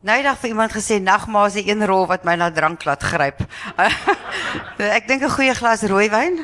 nou 0.00 0.16
eendag 0.16 0.38
vir 0.38 0.48
iemand 0.48 0.72
gesê 0.72 1.00
nagmaal 1.00 1.46
is 1.46 1.52
die 1.52 1.70
een 1.70 1.86
rol 1.86 2.06
wat 2.06 2.24
my 2.24 2.34
na 2.34 2.50
drank 2.50 2.84
laat 2.84 3.02
gryp. 3.02 3.40
ek 4.98 5.08
dink 5.08 5.22
'n 5.22 5.30
goeie 5.30 5.54
glas 5.54 5.82
rooiwyn 5.82 6.38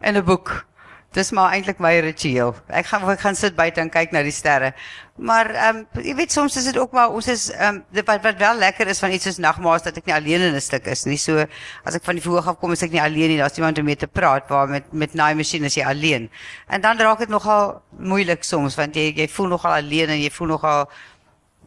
en 0.00 0.16
'n 0.16 0.24
boek. 0.24 0.66
Dis 1.12 1.30
maar 1.30 1.52
eintlik 1.52 1.78
my 1.78 1.98
ritueel. 1.98 2.54
Ek 2.68 2.86
gaan 2.86 3.10
ek 3.10 3.20
gaan 3.20 3.34
sit 3.34 3.56
buite 3.56 3.80
en 3.80 3.90
kyk 3.90 4.12
na 4.12 4.22
die 4.22 4.30
sterre. 4.30 4.74
Maar 5.16 5.50
ehm 5.50 5.76
um, 5.76 6.02
jy 6.04 6.12
weet 6.14 6.32
soms 6.32 6.56
is 6.60 6.64
dit 6.68 6.76
ook 6.78 6.92
maar 6.92 7.08
ons 7.08 7.26
is 7.32 7.48
ehm 7.50 7.78
um, 7.80 8.04
wat 8.04 8.22
wat 8.22 8.36
wel 8.36 8.58
lekker 8.60 8.86
is 8.86 8.98
van 9.00 9.10
iets 9.10 9.24
soos 9.24 9.38
nagmaal 9.40 9.74
is 9.74 9.82
dat 9.86 9.96
ek 9.96 10.04
nie 10.04 10.14
alleen 10.14 10.40
in 10.44 10.54
'n 10.54 10.60
stuk 10.60 10.86
is 10.86 11.04
nie. 11.04 11.16
So 11.16 11.46
as 11.84 11.94
ek 11.94 12.04
van 12.04 12.14
die 12.14 12.22
verhoog 12.22 12.46
af 12.46 12.58
kom 12.60 12.72
is 12.72 12.82
ek 12.82 12.92
nie 12.92 13.00
alleen 13.00 13.28
nie. 13.28 13.38
Daar's 13.38 13.56
iemand 13.56 13.78
om 13.78 13.84
mee 13.84 13.96
te 13.96 14.06
praat 14.06 14.48
waar 14.48 14.68
met 14.68 14.92
met 14.92 15.14
naaimasjien 15.14 15.64
is 15.64 15.74
jy 15.74 15.84
alleen. 15.84 16.30
En 16.68 16.80
dan 16.80 16.98
raak 16.98 17.18
dit 17.18 17.28
nogal 17.28 17.82
moeilik 17.98 18.44
soms 18.44 18.76
want 18.76 18.94
jy 18.94 19.12
jy 19.16 19.28
voel 19.28 19.46
nogal 19.48 19.72
alleen 19.72 20.08
en 20.08 20.20
jy 20.20 20.30
voel 20.30 20.48
nogal 20.48 20.90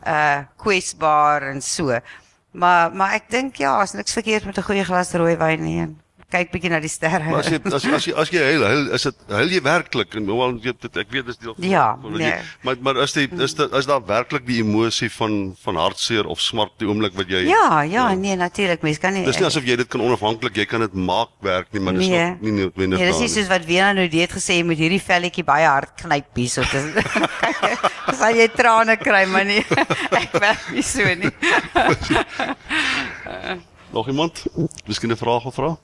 uh 0.05 0.39
kwesbaar 0.57 1.41
en 1.41 1.61
so. 1.61 1.99
Maar 2.51 2.93
maar 2.93 3.13
ek 3.13 3.29
dink 3.29 3.55
ja, 3.55 3.79
as 3.81 3.93
niks 3.93 4.13
verkeerd 4.13 4.45
met 4.45 4.57
'n 4.57 4.63
goeie 4.63 4.83
glas 4.85 5.13
rooiwyn 5.13 5.63
nie. 5.63 5.87
Kyk 6.29 6.51
bietjie 6.53 6.69
na 6.69 6.77
die 6.79 6.89
sterre. 6.93 7.25
Maar 7.25 7.39
as 7.41 7.47
jy 7.49 7.57
as 7.65 7.85
as 7.89 8.03
jy 8.05 8.13
as 8.13 8.29
jy 8.29 8.37
huil, 8.51 8.61
huil 8.69 8.83
is 8.93 9.01
dit 9.07 9.15
huil 9.33 9.49
jy 9.55 9.61
werklik 9.65 10.13
en 10.19 10.27
wel 10.29 10.51
jy 10.61 10.73
dit 10.85 10.97
ek 11.01 11.07
weet 11.09 11.25
dis 11.25 11.37
deel 11.41 11.55
van 11.57 11.65
Ja, 11.65 11.85
nee. 12.03 12.21
jy, 12.27 12.35
maar 12.61 12.75
maar 12.85 12.99
is 13.01 13.13
die 13.17 13.25
is 13.41 13.55
dit 13.57 13.73
is 13.79 13.85
daar 13.89 14.03
werklik 14.05 14.45
die 14.45 14.59
emosie 14.61 15.09
van 15.09 15.55
van 15.63 15.75
hartseer 15.81 16.27
of 16.29 16.37
smart 16.39 16.75
die 16.77 16.85
oomblik 16.87 17.15
wat 17.17 17.27
jy 17.33 17.41
Ja, 17.49 17.81
ja, 17.81 18.13
nee, 18.13 18.35
natuurlik, 18.37 18.83
mens 18.85 18.99
kan 19.01 19.13
nie 19.17 19.25
Dis 19.25 19.39
nie 19.41 19.47
asof 19.49 19.65
jy 19.65 19.75
dit 19.81 19.89
kan 19.89 20.01
onafhanklik, 20.05 20.53
jy 20.61 20.65
kan 20.69 20.81
dit 20.85 20.93
maak 20.93 21.29
werk 21.41 21.73
nie, 21.73 21.81
maar 21.81 21.93
dis 21.97 22.05
Nee. 22.07 22.29
nog 22.29 22.41
nie 22.45 22.51
noodwendig 22.61 22.99
Nee, 22.99 23.07
dis 23.07 23.15
daar 23.17 23.21
nie 23.25 23.33
soos 23.33 23.47
wat 23.49 23.65
Wena 23.65 23.93
nou 23.93 24.07
dit 24.07 24.29
gesê 24.37 24.53
jy 24.61 24.65
moet 24.69 24.77
hierdie 24.77 25.01
velletjie 25.01 25.43
baie 25.43 25.65
hard 25.65 25.97
knyp 25.97 26.29
hierso. 26.35 26.61
Dis 26.61 26.93
sal 28.21 28.35
jy 28.37 28.47
trane 28.53 28.97
kry, 29.01 29.25
maar 29.25 29.45
nie. 29.45 29.65
Ek 30.21 30.29
werk 30.39 30.69
nie 30.77 30.83
so 30.85 31.01
nie. 31.15 31.31
Nog 33.91 34.07
iemand? 34.07 34.43
Miskien 34.85 35.11
'n 35.11 35.17
vraag 35.17 35.45
of 35.45 35.53
vra? 35.55 35.77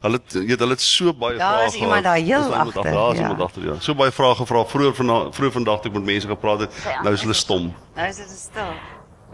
Hulle 0.00 0.20
het- 0.22 0.32
het 0.48 0.58
hulle 0.60 0.70
het 0.76 0.80
so 0.80 1.12
baie 1.12 1.38
Daar 1.38 1.56
vrae 1.58 1.66
is 1.66 1.74
iemand 1.74 2.04
daar 2.04 2.14
heel 2.16 2.54
agter, 2.54 2.82
Daar 2.82 3.10
is 3.12 3.18
ja. 3.18 3.22
iemand 3.22 3.40
agter, 3.42 3.64
ja. 3.64 3.74
So 3.80 3.94
baie 3.94 4.12
vrae 4.12 4.34
gevra 4.34 4.64
vroeër 4.64 4.94
vanaand, 4.94 5.34
vroeër 5.34 5.52
vandag 5.52 5.80
toe 5.80 5.90
ek 5.90 5.96
met 5.96 6.04
mense 6.04 6.28
gepraat 6.28 6.60
het. 6.60 6.72
Nou 7.02 7.12
is 7.14 7.20
hulle 7.20 7.34
stom. 7.34 7.74
Nou 7.96 8.08
is 8.08 8.16
dit 8.16 8.30
stil. 8.30 8.70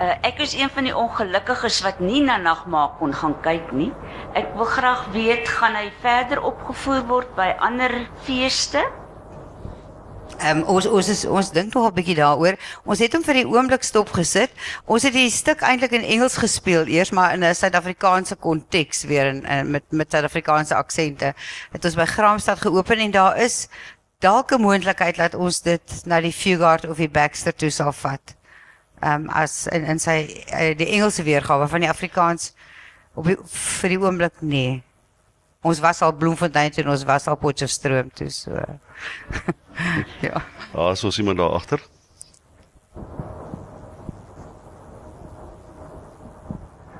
Uh, 0.00 0.10
ek 0.26 0.38
is 0.40 0.54
een 0.54 0.70
van 0.74 0.84
die 0.84 0.96
ongelukkiges 0.96 1.80
wat 1.82 2.00
nie 2.00 2.22
na 2.22 2.36
nagmaak 2.36 2.96
kon 2.98 3.12
gaan 3.14 3.36
kyk 3.40 3.72
nie. 3.72 3.92
Ek 4.34 4.54
wil 4.56 4.64
graag 4.64 5.04
weet 5.12 5.48
gaan 5.48 5.74
hy 5.74 5.92
verder 6.00 6.40
opgevoer 6.42 7.04
word 7.06 7.34
by 7.36 7.54
ander 7.60 8.08
feeste? 8.24 8.82
Ehm 10.38 10.58
um, 10.58 10.62
ons 10.74 10.86
ons 10.86 11.08
is 11.08 11.24
ons 11.24 11.50
dink 11.52 11.74
nog 11.74 11.86
'n 11.88 11.94
bietjie 11.94 12.16
daaroor. 12.18 12.56
Ons 12.84 12.98
het 12.98 13.12
hom 13.12 13.22
vir 13.22 13.34
die 13.34 13.46
oomblik 13.46 13.82
stop 13.82 14.08
gesit. 14.12 14.50
Ons 14.84 15.02
het 15.02 15.12
die 15.12 15.30
stuk 15.30 15.60
eintlik 15.60 15.92
in 15.92 16.02
Engels 16.02 16.36
gespeel 16.36 16.86
eers 16.86 17.10
maar 17.10 17.32
in 17.34 17.44
'n 17.44 17.54
Suid-Afrikaanse 17.54 18.36
konteks 18.36 19.04
weer 19.04 19.26
in, 19.26 19.44
in 19.44 19.70
met 19.70 19.84
met 19.90 20.10
Suid-Afrikaanse 20.10 20.74
aksente. 20.74 21.34
Het 21.72 21.84
ons 21.84 21.94
by 21.94 22.04
Graamsstad 22.04 22.58
geopen 22.60 22.98
en 22.98 23.10
daar 23.10 23.38
is 23.38 23.68
dalk 24.18 24.52
'n 24.52 24.60
moontlikheid 24.60 25.16
dat 25.16 25.34
ons 25.34 25.60
dit 25.62 26.04
na 26.04 26.20
die 26.20 26.32
Fugard 26.32 26.88
of 26.88 26.96
die 26.96 27.10
Baxter 27.10 27.54
toe 27.54 27.70
sal 27.70 27.92
vat. 27.92 28.36
Ehm 29.00 29.12
um, 29.12 29.28
as 29.28 29.66
in 29.66 29.84
in 29.84 29.98
sy 29.98 30.44
uh, 30.52 30.76
die 30.76 30.88
Engelse 30.88 31.22
weergawe 31.22 31.68
van 31.68 31.80
die 31.80 31.88
Afrikaans 31.88 32.54
op 33.14 33.24
die, 33.24 33.36
vir 33.44 33.88
die 33.88 34.00
oomblik 34.00 34.40
nee. 34.40 34.82
Ons 35.64 35.80
was 35.80 36.02
al 36.04 36.12
Bloemfontein 36.12 36.70
toe 36.70 36.82
en 36.84 36.90
ons 36.92 37.04
was 37.08 37.24
al 37.30 37.38
Potchefstroom 37.40 38.10
toe 38.12 38.28
so. 38.28 38.52
ja. 40.26 40.42
Daar 40.74 40.90
is 40.92 41.04
ons 41.08 41.18
iemand 41.18 41.38
daar 41.40 41.54
agter. 41.56 41.80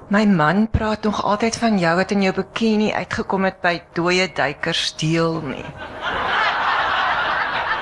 My 0.08 0.24
man 0.24 0.70
praat 0.70 1.02
nog 1.02 1.20
altyd 1.24 1.56
van 1.60 1.78
jou 1.78 1.96
wat 1.96 2.10
in 2.16 2.22
jou 2.22 2.32
bikini 2.36 2.92
uitgekom 2.92 3.44
het 3.48 3.60
by 3.60 3.82
dooie 3.92 4.28
duikers 4.32 4.94
deel 5.00 5.40
nie. 5.44 5.64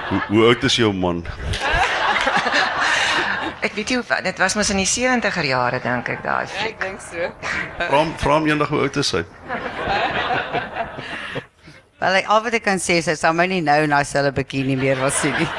Hoe, 0.09 0.21
hoe 0.29 0.45
oud 0.51 0.65
is 0.67 0.77
jou 0.81 0.91
man? 0.95 1.23
Ek 3.67 3.77
weet 3.79 3.93
nie 3.93 4.01
hoe 4.01 4.17
dit 4.27 4.41
was 4.43 4.57
mos 4.59 4.73
in 4.75 4.81
die 4.83 4.89
70er 4.91 5.47
jare 5.47 5.79
dink 5.85 6.09
ek 6.11 6.25
daai 6.25 6.47
fliek. 6.51 6.81
dink 6.83 6.99
so. 7.05 7.29
Vra 7.79 8.01
hom 8.01 8.11
vra 8.19 8.41
hom 8.41 8.49
eendag 8.51 8.73
hoe 8.75 8.81
oud 8.89 8.97
is 8.99 9.13
hy? 9.15 9.23
Wel, 12.03 12.15
ek, 12.19 12.27
al 12.27 12.43
wat 12.43 12.55
ek 12.59 12.65
kan 12.67 12.81
sê 12.83 12.99
is 12.99 13.07
hy 13.07 13.15
sal 13.15 13.35
my 13.35 13.47
nie 13.47 13.61
nou 13.63 13.87
na 13.87 14.03
sy 14.05 14.31
bikini 14.35 14.77
meer 14.77 14.99
wil 14.99 15.11
sien 15.11 15.35
nie. 15.39 15.49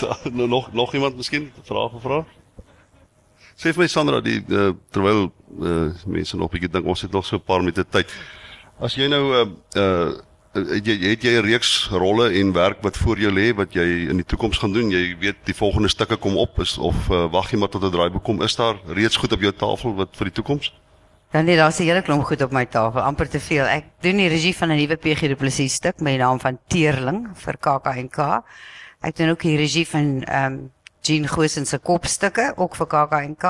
So, 0.00 0.14
nou 0.32 0.46
nog 0.48 0.72
nog 0.72 0.94
iemand 0.94 1.16
miskien 1.16 1.50
vrae 1.66 1.88
gevra? 1.92 2.22
Sê 3.58 3.74
vir 3.74 3.82
my 3.82 3.88
Sandra, 3.90 4.20
die 4.24 4.38
uh, 4.48 4.70
terwyl 4.94 5.26
uh, 5.26 5.90
mense 6.06 6.36
nog 6.38 6.48
'n 6.48 6.54
bietjie 6.54 6.70
dink 6.72 6.86
ons 6.86 7.02
het 7.04 7.12
nog 7.12 7.26
so 7.26 7.36
'n 7.36 7.44
paar 7.44 7.60
minute 7.60 7.84
tyd. 7.84 8.08
As 8.80 8.94
jy 8.94 9.08
nou 9.08 9.24
uh, 9.34 9.46
uh 9.76 10.10
het 10.54 10.86
jy 10.86 10.96
het 11.10 11.22
jy 11.22 11.34
'n 11.38 11.44
reeks 11.44 11.88
rolle 11.90 12.30
en 12.40 12.52
werk 12.52 12.82
wat 12.82 12.96
voor 12.96 13.18
jou 13.18 13.30
lê 13.30 13.54
wat 13.54 13.74
jy 13.74 14.08
in 14.10 14.16
die 14.16 14.26
toekoms 14.26 14.58
gaan 14.58 14.72
doen? 14.72 14.90
Jy 14.90 15.16
weet 15.18 15.44
die 15.44 15.54
volgende 15.54 15.88
stukke 15.88 16.16
kom 16.16 16.36
op 16.36 16.58
is 16.58 16.78
of 16.78 16.96
uh, 17.10 17.26
wag 17.30 17.50
jy 17.50 17.58
maar 17.58 17.68
tot 17.68 17.84
'n 17.84 17.90
draai 17.90 18.10
bekom? 18.10 18.42
Is 18.42 18.56
daar 18.56 18.76
reeds 18.86 19.16
goed 19.16 19.32
op 19.32 19.40
jou 19.40 19.52
tafel 19.52 19.94
wat 19.94 20.16
vir 20.16 20.24
die 20.24 20.34
toekoms? 20.34 20.72
Dan 21.30 21.44
nee, 21.44 21.56
daar's 21.56 21.78
'n 21.78 21.82
hele 21.86 22.02
klomp 22.02 22.24
goed 22.24 22.42
op 22.42 22.50
my 22.50 22.66
tafel, 22.66 23.00
amper 23.00 23.28
te 23.28 23.40
veel. 23.40 23.64
Ek 23.64 23.84
doen 24.00 24.16
die 24.16 24.28
regie 24.28 24.56
van 24.56 24.68
'n 24.70 24.76
nuwe 24.76 24.96
PG 24.96 25.28
Du 25.28 25.36
Plessis 25.36 25.74
stuk 25.74 26.00
met 26.00 26.12
die 26.12 26.18
naam 26.18 26.40
van 26.40 26.58
Teerling 26.66 27.28
vir 27.34 27.56
KAK&K. 27.56 28.42
Ek 29.00 29.16
doen 29.16 29.30
ook 29.30 29.40
die 29.40 29.56
regie 29.56 29.88
van 29.88 30.22
ehm 30.22 30.52
um, 30.52 30.72
Jean 31.00 31.28
Goosen 31.28 31.66
se 31.66 31.78
kopstukke 31.78 32.52
ook 32.56 32.76
vir 32.76 32.86
KAK&K. 32.86 33.44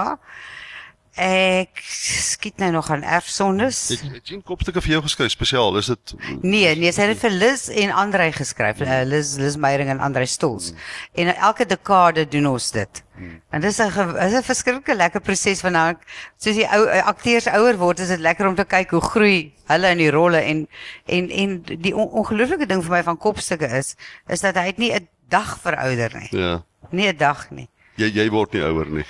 Ek 1.17 1.81
skiet 1.91 2.57
nou 2.63 2.71
nog 2.71 2.91
aan 2.91 3.03
erfsondes. 3.03 3.89
Het, 3.89 4.01
het 4.13 4.29
jy 4.29 4.37
'n 4.37 4.43
kopstukke 4.43 4.81
vir 4.81 4.91
jou 4.91 5.03
geskryf 5.03 5.31
spesiaal? 5.31 5.77
Is 5.77 5.87
dit 5.87 6.15
Nee, 6.43 6.77
nee, 6.77 6.93
sy 6.93 7.03
het 7.03 7.11
dit 7.11 7.19
vir 7.19 7.31
Liz 7.31 7.69
en 7.69 7.91
Andrei 7.91 8.33
geskryf. 8.33 8.81
Uh, 8.81 9.03
Liz 9.05 9.37
Liz 9.37 9.57
Meyering 9.57 9.91
en 9.91 10.01
Andrei 10.01 10.27
Stols. 10.27 10.73
En 11.15 11.35
elke 11.37 11.67
dekade 11.67 12.29
doen 12.29 12.47
ons 12.47 12.71
dit. 12.71 13.03
En 13.51 13.61
dis 13.61 13.79
'n 13.79 14.17
is 14.17 14.33
'n 14.35 14.43
verskriklik 14.43 14.97
lekker 14.97 15.21
proses 15.21 15.61
van 15.61 15.73
nou 15.73 15.95
soos 16.39 16.55
die 16.55 16.67
ou 16.69 16.87
eh, 16.87 17.05
akteurs 17.07 17.47
ouer 17.47 17.77
word, 17.77 17.99
is 18.01 18.09
dit 18.09 18.19
lekker 18.21 18.47
om 18.47 18.55
te 18.55 18.65
kyk 18.65 18.91
hoe 18.91 19.01
groei 19.01 19.53
hulle 19.67 19.89
in 19.91 19.99
die 19.99 20.11
rolle 20.11 20.41
en 20.41 20.69
en 21.07 21.31
en 21.31 21.63
die 21.63 21.95
on, 21.97 22.09
ongelooflike 22.09 22.67
ding 22.67 22.83
vir 22.83 22.91
my 22.91 23.03
van 23.03 23.17
kopstukke 23.19 23.67
is 23.79 23.95
is 24.29 24.41
dat 24.41 24.55
hy 24.55 24.67
het 24.67 24.79
nie 24.79 24.93
'n 24.95 25.09
dag 25.29 25.59
verouder 25.61 26.11
nie. 26.19 26.29
ja, 26.41 26.63
Nie 26.91 27.09
'n 27.13 27.17
dag 27.17 27.51
nie. 27.51 27.69
jy 27.97 28.07
jy 28.15 28.31
word 28.31 28.53
nie 28.53 28.63
ouer 28.63 28.87
nie. 28.89 29.05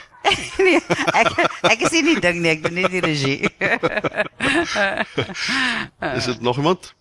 Nee, 0.67 0.81
ek 1.15 1.29
ek 1.63 1.81
is 1.87 1.91
nie 1.97 2.05
die 2.13 2.21
ding 2.21 2.41
nie, 2.41 2.55
ek 2.57 2.63
doen 2.67 2.75
net 2.81 2.91
die 2.91 3.05
regie. 3.05 3.51
Is 6.15 6.25
dit 6.31 6.41
nog 6.41 6.57
iemand? 6.57 6.95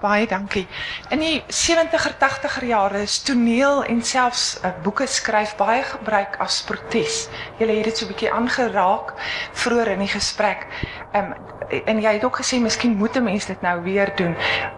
Baie 0.00 0.24
dankie. 0.26 0.64
In 1.12 1.20
die 1.20 1.42
70er 1.52 2.14
80er 2.16 2.64
jare 2.64 3.02
is 3.04 3.18
toneel 3.22 3.82
en 3.84 4.00
selfs 4.02 4.54
uh, 4.64 4.70
boeke 4.82 5.04
skryf 5.06 5.52
baie 5.58 5.82
gebruik 5.84 6.38
as 6.40 6.62
protes. 6.64 7.26
Julle 7.58 7.76
het 7.76 7.90
dit 7.90 7.98
so 7.98 8.06
'n 8.06 8.12
bietjie 8.12 8.32
aangeraak 8.32 9.12
vroeër 9.52 9.92
in 9.96 10.06
die 10.06 10.12
gesprek. 10.14 10.64
Ehm 11.12 11.32
um, 11.32 11.58
en 11.84 12.00
jy 12.00 12.12
het 12.16 12.24
ook 12.24 12.40
gesê 12.40 12.58
miskien 12.58 12.96
moet 12.96 13.16
'n 13.16 13.24
mens 13.24 13.46
dit 13.46 13.60
nou 13.62 13.82
weer 13.82 14.12
doen. 14.16 14.34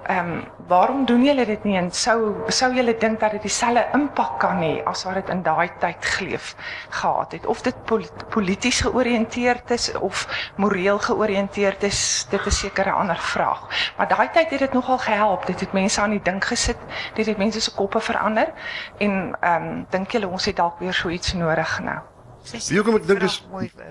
Ehm 0.06 0.18
um, 0.18 0.44
waarom 0.68 1.04
doen 1.04 1.24
julle 1.24 1.44
dit 1.46 1.64
nie 1.64 1.76
en 1.76 1.90
sou 1.90 2.34
sou 2.48 2.72
julle 2.74 2.94
dink 2.98 3.20
dat 3.20 3.30
dit 3.36 3.42
dieselfde 3.42 3.84
impak 3.94 4.38
kan 4.40 4.62
hê 4.62 4.82
as 4.86 5.04
wat 5.04 5.14
dit 5.14 5.32
in 5.34 5.42
daai 5.42 5.68
tyd 5.82 6.04
geleef 6.16 6.54
gehad 6.90 7.32
het 7.32 7.46
of 7.46 7.62
dit 7.62 7.84
polit 7.84 8.24
polities 8.30 8.80
georiënteerd 8.80 9.70
is 9.70 9.92
of 9.98 10.26
moreel 10.56 10.98
georiënteerd 10.98 11.82
is, 11.82 12.26
dit 12.30 12.46
is 12.46 12.58
seker 12.58 12.86
'n 12.86 13.00
ander 13.02 13.18
vraag. 13.18 13.92
Maar 13.96 14.08
daai 14.08 14.28
tyd 14.30 14.50
het 14.50 14.58
dit 14.58 14.72
nogal 14.72 14.98
gehelp. 14.98 15.46
Dit 15.46 15.60
het 15.60 15.72
mense 15.72 16.00
aan 16.00 16.10
die 16.10 16.22
dink 16.22 16.44
gesit. 16.44 16.78
Dit 17.14 17.26
het 17.26 17.36
mense 17.38 17.60
se 17.60 17.74
koppe 17.74 18.00
verander 18.00 18.52
en 18.98 19.36
ehm 19.40 19.62
um, 19.62 19.86
dink 19.90 20.10
julle 20.10 20.28
ons 20.28 20.44
het 20.44 20.56
dalk 20.56 20.78
weer 20.78 20.94
so 20.94 21.08
iets 21.08 21.32
nodig 21.32 21.80
nou. 21.80 22.11
Wie 22.50 22.78
hoekom 22.78 22.96
ek 22.98 23.06
dink 23.06 23.22
is 23.22 23.36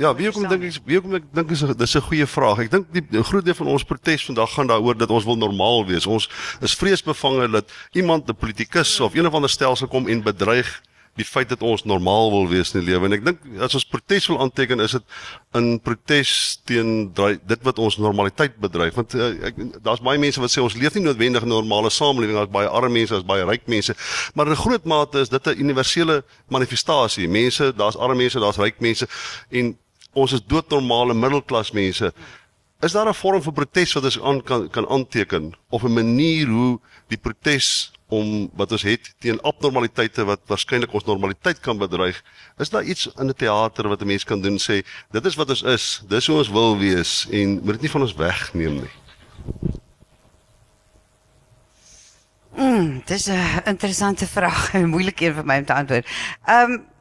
ja, 0.01 0.11
wie 0.15 0.27
hoekom 0.27 0.47
dink 0.51 0.65
ek 0.67 0.79
wie 0.85 0.97
hoekom 0.99 1.15
ek 1.21 1.27
dink 1.33 1.51
is 1.55 1.63
dis 1.79 1.95
'n 1.95 2.01
goeie 2.01 2.27
vraag. 2.27 2.59
Ek 2.59 2.71
dink 2.71 2.91
die 2.91 3.01
'n 3.01 3.23
groot 3.23 3.45
deel 3.45 3.55
van 3.55 3.67
ons 3.67 3.83
protes 3.83 4.25
vandag 4.25 4.53
gaan 4.53 4.67
daaroor 4.67 4.97
dat 4.97 5.09
ons 5.09 5.25
wil 5.25 5.37
normaal 5.37 5.85
wees. 5.87 6.05
Ons 6.05 6.29
is 6.61 6.75
vreesbevange 6.75 7.47
dat 7.51 7.71
iemand 7.93 8.27
'n 8.27 8.35
politikus 8.35 8.99
of 8.99 9.15
een 9.15 9.27
of 9.27 9.33
ander 9.33 9.49
stelsel 9.49 9.87
kom 9.87 10.07
en 10.07 10.21
bedreig 10.21 10.81
die 11.19 11.25
feit 11.27 11.49
dat 11.51 11.63
ons 11.65 11.83
normaal 11.83 12.31
wil 12.31 12.47
wees 12.47 12.71
in 12.71 12.79
die 12.79 12.91
lewe. 12.91 13.09
En 13.09 13.15
ek 13.17 13.25
dink 13.25 13.43
as 13.65 13.75
ons 13.75 13.85
protes 13.87 14.27
wil 14.31 14.39
aanteken 14.45 14.79
is 14.83 14.95
dit 14.95 15.17
in 15.59 15.67
protes 15.83 16.31
teen 16.69 17.11
dit 17.13 17.65
wat 17.67 17.81
ons 17.83 17.97
normaliteit 17.99 18.55
bedreig. 18.63 18.95
Want 18.95 19.15
uh, 19.19 19.31
ek 19.49 19.59
daar's 19.83 20.03
baie 20.03 20.21
mense 20.21 20.39
wat 20.39 20.53
sê 20.53 20.63
ons 20.63 20.77
leef 20.79 20.95
nie 20.95 21.03
noodwendig 21.03 21.43
'n 21.43 21.51
normale 21.51 21.91
samelewing. 21.91 22.37
Daar's 22.39 22.53
baie 22.53 22.71
arme 22.71 22.95
mense 23.01 23.13
daar's 23.13 23.27
baie 23.27 23.45
ryk 23.45 23.67
mense. 23.67 23.95
Maar 24.35 24.53
in 24.53 24.63
groot 24.63 24.85
mate 24.85 25.19
is 25.19 25.29
dit 25.29 25.47
'n 25.47 25.59
universele 25.59 26.23
manifestasie. 26.47 27.27
Mense 27.27 27.73
daar's 27.75 27.97
arme 27.97 28.15
mense 28.15 28.39
daar's 28.39 28.57
ryk 28.57 28.79
mense. 28.79 29.07
En 29.49 29.77
ons 30.13 30.31
is 30.31 30.41
doodnormale 30.47 31.13
middelklas 31.13 31.71
mense. 31.71 32.13
Is 32.81 32.91
daar 32.91 33.07
'n 33.07 33.13
vorm 33.13 33.41
van 33.41 33.53
protes 33.53 33.93
wat 33.93 34.03
ons 34.03 34.21
aan 34.21 34.41
kan 34.43 34.69
kan 34.69 34.87
aanteken? 34.87 35.53
Of 35.69 35.83
'n 35.83 35.93
manier 35.93 36.47
hoe 36.47 36.79
die 37.07 37.17
protes 37.17 37.91
om 38.11 38.49
wat 38.59 38.75
ons 38.75 38.83
het 38.87 39.11
teen 39.23 39.39
abnormaliteite 39.47 40.25
wat 40.27 40.43
waarskynlik 40.51 40.93
ons 40.93 41.07
normaliteit 41.07 41.59
kan 41.63 41.79
bedreig 41.79 42.19
is 42.59 42.69
daar 42.69 42.83
iets 42.83 43.07
in 43.17 43.29
'n 43.29 43.33
teater 43.33 43.87
wat 43.87 44.01
'n 44.01 44.11
mens 44.13 44.23
kan 44.23 44.41
doen 44.41 44.59
sê 44.59 44.83
dit 45.11 45.25
is 45.25 45.35
wat 45.35 45.49
ons 45.49 45.63
is 45.63 46.03
dis 46.07 46.27
hoe 46.27 46.37
ons 46.37 46.51
wil 46.51 46.77
wees 46.77 47.27
en 47.31 47.59
moet 47.63 47.79
dit 47.79 47.81
nie 47.81 47.95
van 47.95 48.01
ons 48.01 48.15
wegneem 48.15 48.81
nie 48.85 48.95
Mm, 52.51 53.01
dis 53.05 53.27
'n 53.27 53.63
interessante 53.65 54.27
vraag, 54.27 54.73
'n 54.73 54.85
moeilike 54.85 55.25
een 55.25 55.33
vir 55.33 55.45
my 55.45 55.57
om 55.57 55.65
te 55.65 55.73
antwoord. 55.73 56.05
Ehm 56.45 56.71
um, 56.71 56.91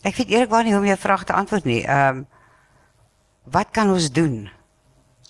Ek 0.00 0.16
weet 0.16 0.30
eerlikwaar 0.32 0.64
nie 0.64 0.72
hoe 0.72 0.80
om 0.80 0.88
jou 0.88 0.96
vraag 0.98 1.26
te 1.28 1.36
antwoord 1.36 1.66
nie. 1.68 1.82
Ehm 1.84 2.22
um, 2.22 2.26
wat 3.50 3.70
kan 3.74 3.90
ons 3.90 4.12
doen? 4.12 4.50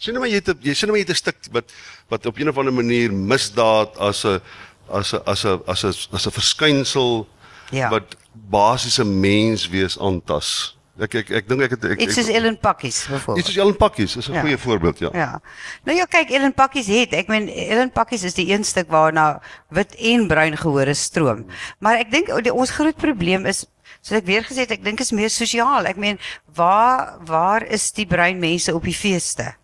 Sien 0.01 0.15
nou 0.17 0.23
maar 0.25 0.31
jy 0.33 0.41
het 0.41 0.49
'n- 0.49 0.59
jy 0.65 0.75
sien 0.75 0.89
nou 0.89 0.97
maar 0.97 1.03
jy 1.05 1.07
het 1.09 1.15
'n 1.17 1.23
stuk 1.23 1.37
wat 1.53 1.67
wat 2.09 2.27
op 2.27 2.39
een 2.39 2.49
of 2.49 2.59
ander 2.59 2.73
manier 2.73 3.13
misdaad 3.13 3.97
as 3.99 4.25
'n 4.25 4.41
as 4.89 5.13
'n 5.15 5.21
as 5.27 5.45
'n 5.45 5.61
as 5.67 5.85
'n 5.85 5.95
as 6.17 6.27
'n 6.27 6.31
verskynsel 6.33 7.27
Ja. 7.71 7.89
wat 7.91 8.17
basiese 8.51 9.05
menswees 9.05 9.99
aantas 9.99 10.77
Ek 11.01 11.15
ek 11.15 11.31
ek 11.31 11.49
dink 11.49 11.63
ek 11.63 11.71
het 11.71 11.85
ek, 11.85 12.01
Iets 12.01 12.15
soos 12.15 12.29
ek, 12.29 12.35
Ellen 12.35 12.59
Pakkies 12.61 12.97
iets 12.99 13.09
byvoorbeeld. 13.09 13.47
soos 13.47 13.57
Ellen 13.57 13.77
Pakkies 13.77 14.17
is 14.17 14.29
'n 14.29 14.33
Ja. 14.35 14.41
goeie 14.41 14.59
voorbeeld, 14.59 14.99
ja. 14.99 15.09
Ja. 15.13 15.41
Nou 15.85 15.97
ja, 15.97 16.05
kyk, 16.05 16.29
Ellen 16.31 16.53
Pakkies 16.55 16.87
het. 16.87 17.13
Ek 17.15 17.27
meen 17.29 17.49
Ellen 17.49 17.91
Pakkies 17.91 18.23
is 18.23 18.35
die 18.35 18.53
een 18.53 18.65
stuk 18.65 18.89
waarna 18.91 19.41
wit 19.71 19.95
en 19.97 20.27
bruin 20.27 20.57
gehore 20.57 20.95
stroom. 20.95 21.47
Maar 21.79 21.99
ek 22.01 22.11
dink 22.11 22.29
o, 22.29 22.41
die- 22.41 22.53
ons 22.53 22.71
groot 22.71 22.97
probleem 22.97 23.47
is 23.47 23.67
soos 24.03 24.19
ek 24.19 24.27
weer 24.27 24.43
gesê 24.45 24.57
het, 24.61 24.71
ek 24.71 24.85
dink 24.85 25.01
is 25.01 25.11
meer 25.13 25.31
sosiaal. 25.31 25.87
Ek 25.87 25.97
meen, 25.97 26.19
waar 26.55 27.17
waar 27.25 27.63
is 27.67 27.93
die 27.93 28.07
bruin 28.07 28.39
mense 28.39 28.75
op 28.75 28.83
die 28.85 28.95
feeste? 28.95 29.55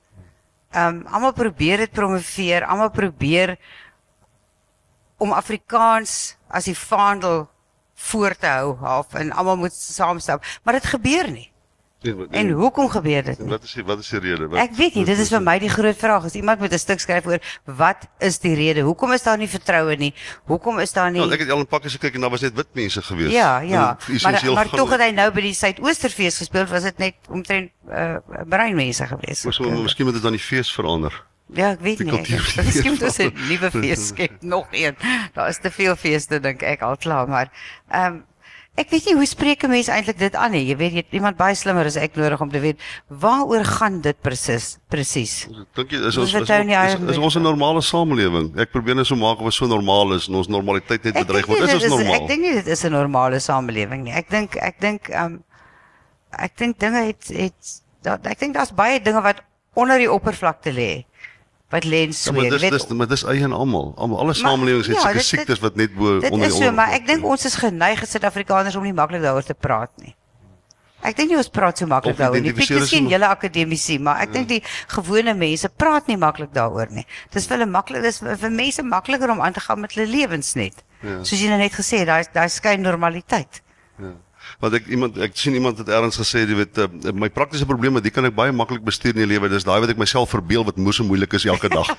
Ehm 0.77 0.97
um, 0.97 1.07
almal 1.09 1.33
probeer 1.33 1.77
dit 1.77 1.91
promoveer, 1.91 2.65
almal 2.65 2.91
probeer 2.93 3.55
om 5.17 5.33
Afrikaans 5.33 6.37
as 6.53 6.69
die 6.69 6.77
vaandel 6.77 7.47
voor 7.95 8.37
te 8.37 8.47
hou 8.47 8.75
half 8.83 9.15
en 9.17 9.33
almal 9.33 9.57
moet 9.57 9.73
saamstap, 9.73 10.45
maar 10.63 10.77
dit 10.77 10.85
gebeur 10.93 11.31
nie. 11.33 11.49
En, 12.07 12.29
En 12.31 12.51
hoekom 12.51 12.89
gebeur 12.91 13.23
dit 13.25 13.39
en 13.39 13.49
wat 13.49 13.63
is 13.65 13.73
die, 13.73 13.85
wat 13.85 13.99
is 13.99 14.09
die 14.09 14.21
rede? 14.21 14.49
Wat, 14.49 14.59
Ek 14.61 14.75
weet 14.77 14.95
nie, 14.95 15.05
dit 15.05 15.19
is 15.19 15.29
vir 15.29 15.41
my 15.43 15.59
die 15.59 15.69
groot 15.69 15.97
vraag. 15.97 16.25
As 16.25 16.35
iemand 16.35 16.61
moet 16.61 16.73
'n 16.73 16.79
stuk 16.79 17.01
skryf 17.01 17.27
oor 17.27 17.39
wat 17.65 18.07
is 18.19 18.39
die 18.39 18.55
rede? 18.55 18.81
Hoekom 18.81 19.13
is 19.13 19.23
daar 19.23 19.39
nie 19.39 19.49
vertroue 19.49 19.97
nie? 19.97 20.15
Hoekom 20.47 20.79
is 20.79 20.93
daar 20.93 21.11
nie 21.11 21.21
Ja, 21.21 21.33
ek 21.33 21.41
het 21.41 21.49
Ellen 21.49 21.67
Pakkies 21.67 21.93
gekyk 21.93 22.15
en 22.15 22.21
daar 22.21 22.31
was 22.31 22.41
net 22.41 22.55
wit 22.55 22.67
mense 22.75 23.03
gewees. 23.03 23.33
Ja, 23.33 23.59
ja. 23.61 23.97
En 24.09 24.19
Maar 24.23 24.53
maar 24.55 24.69
tog 24.69 24.91
het 24.91 25.01
hy 25.01 25.11
nou 25.11 25.31
by 25.33 25.41
die 25.41 25.55
Suidoosterfees 25.55 26.37
gespeel, 26.39 26.67
was 26.67 26.83
dit 26.83 26.99
net 26.99 27.15
omtrent 27.29 27.71
uh, 27.89 28.17
bruin 28.49 28.75
mense 28.75 29.07
gewees. 29.07 29.45
Moes 29.45 29.57
so, 29.57 29.71
miskien 29.71 30.05
moet 30.07 30.15
dit 30.15 30.23
dan 30.23 30.33
die 30.33 30.41
fees 30.41 30.73
verander. 30.73 31.25
Ja, 31.55 31.71
ek 31.71 31.81
weet 31.81 31.99
die 31.99 32.07
nie. 32.11 32.19
ek- 32.27 32.65
Miskien 32.65 32.93
moet 32.93 33.03
ons 33.03 33.19
'n 33.19 33.33
nuwe 33.49 33.71
fees 33.71 34.07
skep, 34.09 34.33
nog 34.43 34.67
een. 34.71 34.97
Daar 35.35 35.49
is 35.49 35.59
te 35.59 35.71
veel 35.71 35.95
feeste 35.97 36.41
dink 36.41 36.63
ek 36.63 36.83
al 36.83 36.97
klaar, 36.97 37.29
maar 37.29 37.51
ehm 37.91 38.13
um, 38.15 38.25
ek 38.77 38.91
weet 38.93 39.07
nie 39.07 39.15
hoe 39.17 39.27
spreek 39.27 39.63
'n 39.65 39.71
mens 39.71 39.89
eintlik 39.89 40.19
dit 40.19 40.35
aan 40.35 40.51
nie. 40.53 40.67
Jy 40.69 40.77
weet 40.77 40.93
jy 40.93 40.97
het 41.05 41.13
iemand 41.17 41.37
baie 41.37 41.55
slimmer 41.55 41.87
as 41.87 41.97
ek 41.97 42.15
nodig 42.17 42.41
om 42.41 42.51
te 42.51 42.61
weet 42.61 42.79
waaroor 43.09 43.65
gaan 43.65 44.01
dit 44.01 44.17
presies 44.23 44.79
presies. 44.91 45.47
Dink 45.75 45.91
jy 45.91 46.07
is 46.07 46.17
ons 46.17 46.29
is, 46.29 46.33
vertel 46.37 46.65
nie 46.65 46.75
is, 46.77 46.95
hy- 46.95 47.11
is 47.11 47.19
ons 47.19 47.37
'n 47.37 47.43
normale 47.43 47.81
samelewing? 47.83 48.53
Ek 48.59 48.71
probeer 48.71 48.95
net 48.97 49.07
so 49.07 49.17
maak 49.17 49.39
of 49.39 49.45
ons 49.45 49.57
so 49.57 49.67
normaal 49.67 50.13
is 50.15 50.29
en 50.29 50.35
ons 50.35 50.49
normaliteit 50.49 51.05
net 51.05 51.15
bedreig 51.15 51.47
word. 51.47 51.61
Is 51.63 51.75
ons 51.75 51.89
normaal? 51.89 52.15
Ek 52.23 52.29
dink 52.29 52.41
nie 52.43 52.53
dit 52.55 52.67
is 52.67 52.85
'n 52.85 52.91
normale 52.93 53.41
samelewing 53.41 54.03
nie. 54.05 54.13
Ek 54.13 54.29
dink 54.31 54.57
ek 54.57 54.81
dink 54.81 55.09
um, 55.15 55.43
ek 56.39 56.57
dink 56.57 56.79
dinge 56.79 57.03
het 57.07 57.29
het 57.29 57.81
dat 58.03 58.27
ek 58.27 58.39
dink 58.39 58.55
daar's 58.55 58.73
baie 58.75 59.01
dinge 59.01 59.23
wat 59.23 59.41
onder 59.75 59.99
die 59.99 60.11
oppervlakte 60.13 60.73
lê. 60.73 61.05
Wat 61.71 61.83
lê 61.85 62.03
en 62.07 62.07
Ja, 62.07 62.13
sweer. 62.13 62.35
maar 62.35 62.45
Jy 62.45 62.51
dis 62.51 62.61
weet, 62.61 62.71
dis 62.73 62.89
maar 62.89 63.09
dis 63.09 63.25
eie 63.25 63.43
en 63.43 63.53
almal. 63.53 63.93
Almal 63.97 64.19
alle 64.19 64.27
Maar- 64.27 64.35
samelewings 64.35 64.87
het 64.87 64.97
ja, 64.97 65.01
sulke 65.03 65.17
dit- 65.17 65.23
dit- 65.23 65.39
siektes 65.39 65.59
wat 65.59 65.77
net 65.77 65.95
bo 65.95 66.21
Dit 66.21 66.31
onder 66.31 66.47
is 66.47 66.55
die 66.55 66.63
so, 66.65 66.73
maar 66.73 66.93
ek 66.93 67.07
dink 67.07 67.25
ons 67.25 67.45
is 67.45 67.55
geneig 67.55 68.03
as 68.03 68.11
Suid-Afrikaners 68.11 68.77
om 68.77 68.83
nie 68.83 68.93
maklik 68.93 69.23
daaroor 69.23 69.43
te 69.43 69.55
praat 69.55 69.91
nie. 69.99 70.15
Ek 71.03 71.17
dink 71.17 71.29
nie 71.31 71.37
ons 71.37 71.49
praat 71.49 71.79
so 71.79 71.87
maklik 71.87 72.17
daaroor 72.17 72.41
nie. 72.41 72.53
Miskien 72.53 72.79
ons- 72.81 72.91
julle 73.11 73.27
akademici, 73.27 73.99
maar 73.99 74.21
ek 74.23 74.33
dink 74.33 74.49
die 74.49 74.63
gewone 74.89 75.35
mense 75.35 75.69
praat 75.69 76.07
nie 76.07 76.17
maklik 76.17 76.53
daaroor 76.53 76.87
nie. 76.91 77.07
Dis 77.31 77.47
vir 77.47 77.59
hulle 77.59 77.71
maklik, 77.71 78.03
dis 78.03 78.19
vir 78.19 78.51
mense 78.51 78.83
makliker 78.83 79.31
om 79.31 79.41
aan 79.41 79.53
te 79.53 79.61
gaan 79.61 79.81
met 79.81 79.93
hulle 79.95 80.07
lewens 80.07 80.55
net. 80.55 80.75
Ja. 81.03 81.23
Soos 81.25 81.41
jy 81.41 81.49
nou 81.49 81.59
net 81.59 81.73
gesê 81.73 81.99
het, 81.99 82.07
daai 82.07 82.25
daai 82.33 82.49
skyn 82.49 82.81
normaliteit. 82.83 83.61
Want 84.61 84.75
ek 84.79 84.87
iemand 84.89 85.19
ek 85.21 85.37
sien 85.37 85.55
iemand 85.55 85.79
het 85.79 85.89
ergens 85.93 86.17
gesê 86.21 86.45
jy 86.47 86.57
weet 86.57 86.79
uh, 86.81 86.89
my 87.13 87.29
praktiese 87.29 87.69
probleme 87.69 88.01
die 88.01 88.13
kan 88.15 88.25
ek 88.25 88.37
baie 88.37 88.53
maklik 88.53 88.85
bestuur 88.85 89.13
in 89.13 89.23
die 89.25 89.31
lewe. 89.35 89.51
Dis 89.53 89.67
daai 89.69 89.81
wat 89.85 89.93
ek 89.93 90.01
myself 90.01 90.33
verbeel 90.33 90.65
wat 90.65 90.81
moeë 90.81 90.97
so 91.01 91.05
moeilik 91.05 91.37
is 91.37 91.45
elke 91.47 91.73
dag. 91.73 91.91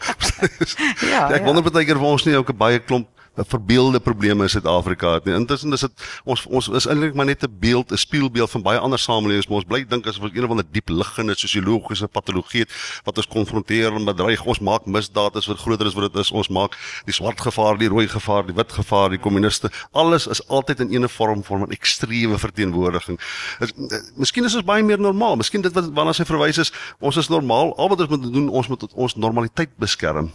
Ja, 1.07 1.27
ek 1.31 1.41
ja. 1.41 1.45
wonder 1.45 1.63
baie 1.63 1.85
keer 1.85 1.97
of 1.97 2.03
ons 2.05 2.25
nie 2.25 2.35
ook 2.35 2.49
'n 2.51 2.57
baie 2.57 2.79
klomp 2.79 3.07
uh, 3.37 3.43
verbeelde 3.47 3.99
probleme 3.99 4.43
in 4.43 4.49
Suid-Afrika 4.49 5.13
het 5.13 5.25
nie. 5.25 5.35
Intussen 5.35 5.73
is 5.73 5.85
dit 5.85 6.05
ons 6.25 6.45
ons 6.45 6.69
is 6.69 6.87
eintlik 6.87 7.15
maar 7.15 7.25
net 7.25 7.43
'n 7.43 7.55
beeld, 7.59 7.91
'n 7.91 7.97
spieelbeeld 7.97 8.49
van 8.49 8.61
baie 8.61 8.79
ander 8.79 8.99
samelewings, 8.99 9.47
maar 9.47 9.57
ons 9.57 9.67
bly 9.67 9.85
dink 9.85 10.07
asof 10.07 10.23
ons 10.23 10.35
een 10.35 10.43
of 10.43 10.49
ander 10.49 10.65
diep 10.71 10.89
liggende 10.89 11.35
sosiologiese 11.35 12.07
patologie 12.07 12.61
het 12.61 12.71
wat 13.03 13.17
ons 13.17 13.27
konfronteer 13.27 13.93
en 13.93 14.05
bedreig. 14.05 14.45
Ons 14.45 14.59
maak 14.59 14.85
misdaad 14.85 15.35
is 15.35 15.47
wat 15.47 15.57
groter 15.57 15.85
is 15.87 15.93
wat 15.93 16.13
dit 16.13 16.21
is. 16.21 16.31
Ons 16.31 16.49
maak 16.49 16.77
die 17.05 17.13
swart 17.13 17.41
gevaar, 17.41 17.77
die 17.77 17.87
rooi 17.87 18.07
gevaar, 18.07 18.45
die 18.45 18.55
wit 18.55 18.71
gevaar, 18.71 19.09
die 19.09 19.19
kommuniste. 19.19 19.71
Alles 19.91 20.27
is 20.27 20.47
altyd 20.47 20.79
in 20.79 21.03
'n 21.03 21.09
vorm 21.09 21.37
vorm 21.43 21.61
van 21.61 21.71
ekstreme 21.71 22.37
verteenwoordiging. 22.37 23.19
Eh, 23.59 23.67
miskien 24.15 24.45
is 24.45 24.55
ons 24.55 24.65
baie 24.67 24.83
meer 24.83 24.99
normaal. 24.99 25.35
Miskien 25.35 25.61
dit 25.61 25.73
wat 25.73 25.91
waarna 25.93 26.13
sy 26.13 26.25
verwys 26.25 26.57
is, 26.57 26.73
ons 26.99 27.17
is 27.17 27.29
normaal. 27.29 27.75
Al 27.77 27.89
wat 27.89 28.05
ons 28.05 28.09
moet 28.09 28.33
doen, 28.33 28.49
ons 28.49 28.67
moet 28.67 28.87
ons 28.93 29.15
normaliteit 29.15 29.75
beskerm. 29.77 30.31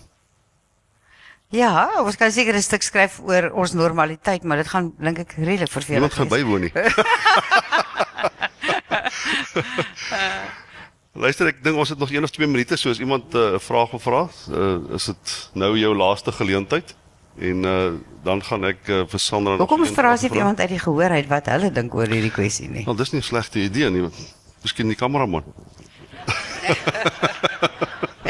Ja, 1.52 2.00
ons 2.00 2.16
kan 2.16 2.32
seker 2.32 2.56
'n 2.56 2.64
stuk 2.64 2.80
skryf 2.82 3.20
oor 3.20 3.52
ons 3.52 3.72
normaliteit, 3.76 4.42
maar 4.42 4.56
dit 4.56 4.68
gaan 4.68 4.92
dink 4.98 5.18
ek 5.18 5.32
redelik 5.36 5.70
vervelend 5.70 6.00
Niemand 6.00 6.14
gaan 6.16 6.28
bywoon 6.28 6.60
nie. 6.60 6.72
Luister, 11.22 11.46
ek 11.52 11.60
dink 11.62 11.76
ons 11.76 11.88
het 11.92 11.98
nog 12.00 12.10
1 12.10 12.22
of 12.24 12.30
2 12.32 12.46
minute, 12.48 12.76
so 12.76 12.88
as 12.88 12.98
iemand 12.98 13.34
'n 13.34 13.36
uh, 13.36 13.58
vraag 13.60 13.90
wil 13.90 14.00
vra, 14.00 14.28
uh, 14.48 14.94
is 14.96 15.04
dit 15.04 15.50
nou 15.52 15.78
jou 15.78 15.96
laaste 15.96 16.32
geleentheid. 16.32 16.94
En 17.38 17.64
uh, 17.64 17.92
dan 18.24 18.42
gaan 18.44 18.64
ek 18.64 18.88
uh, 18.88 19.02
vir 19.08 19.20
Sandra 19.20 19.56
nog 19.56 19.68
Hoekom 19.68 19.86
vra 19.86 20.12
as 20.12 20.22
iemand 20.22 20.60
uit 20.60 20.68
die 20.68 20.78
gehoor 20.78 21.10
uit 21.10 21.28
wat 21.28 21.46
hulle 21.46 21.72
dink 21.72 21.94
oor 21.94 22.06
hierdie 22.08 22.32
kwessie 22.32 22.68
nie? 22.68 22.84
Wel, 22.84 22.96
dis 22.96 23.10
nie 23.12 23.20
'n 23.20 23.24
slegte 23.24 23.58
idee 23.60 23.90
nie. 23.90 24.08
Miskien 24.62 24.88
die 24.88 24.96
kameraman. 24.96 25.44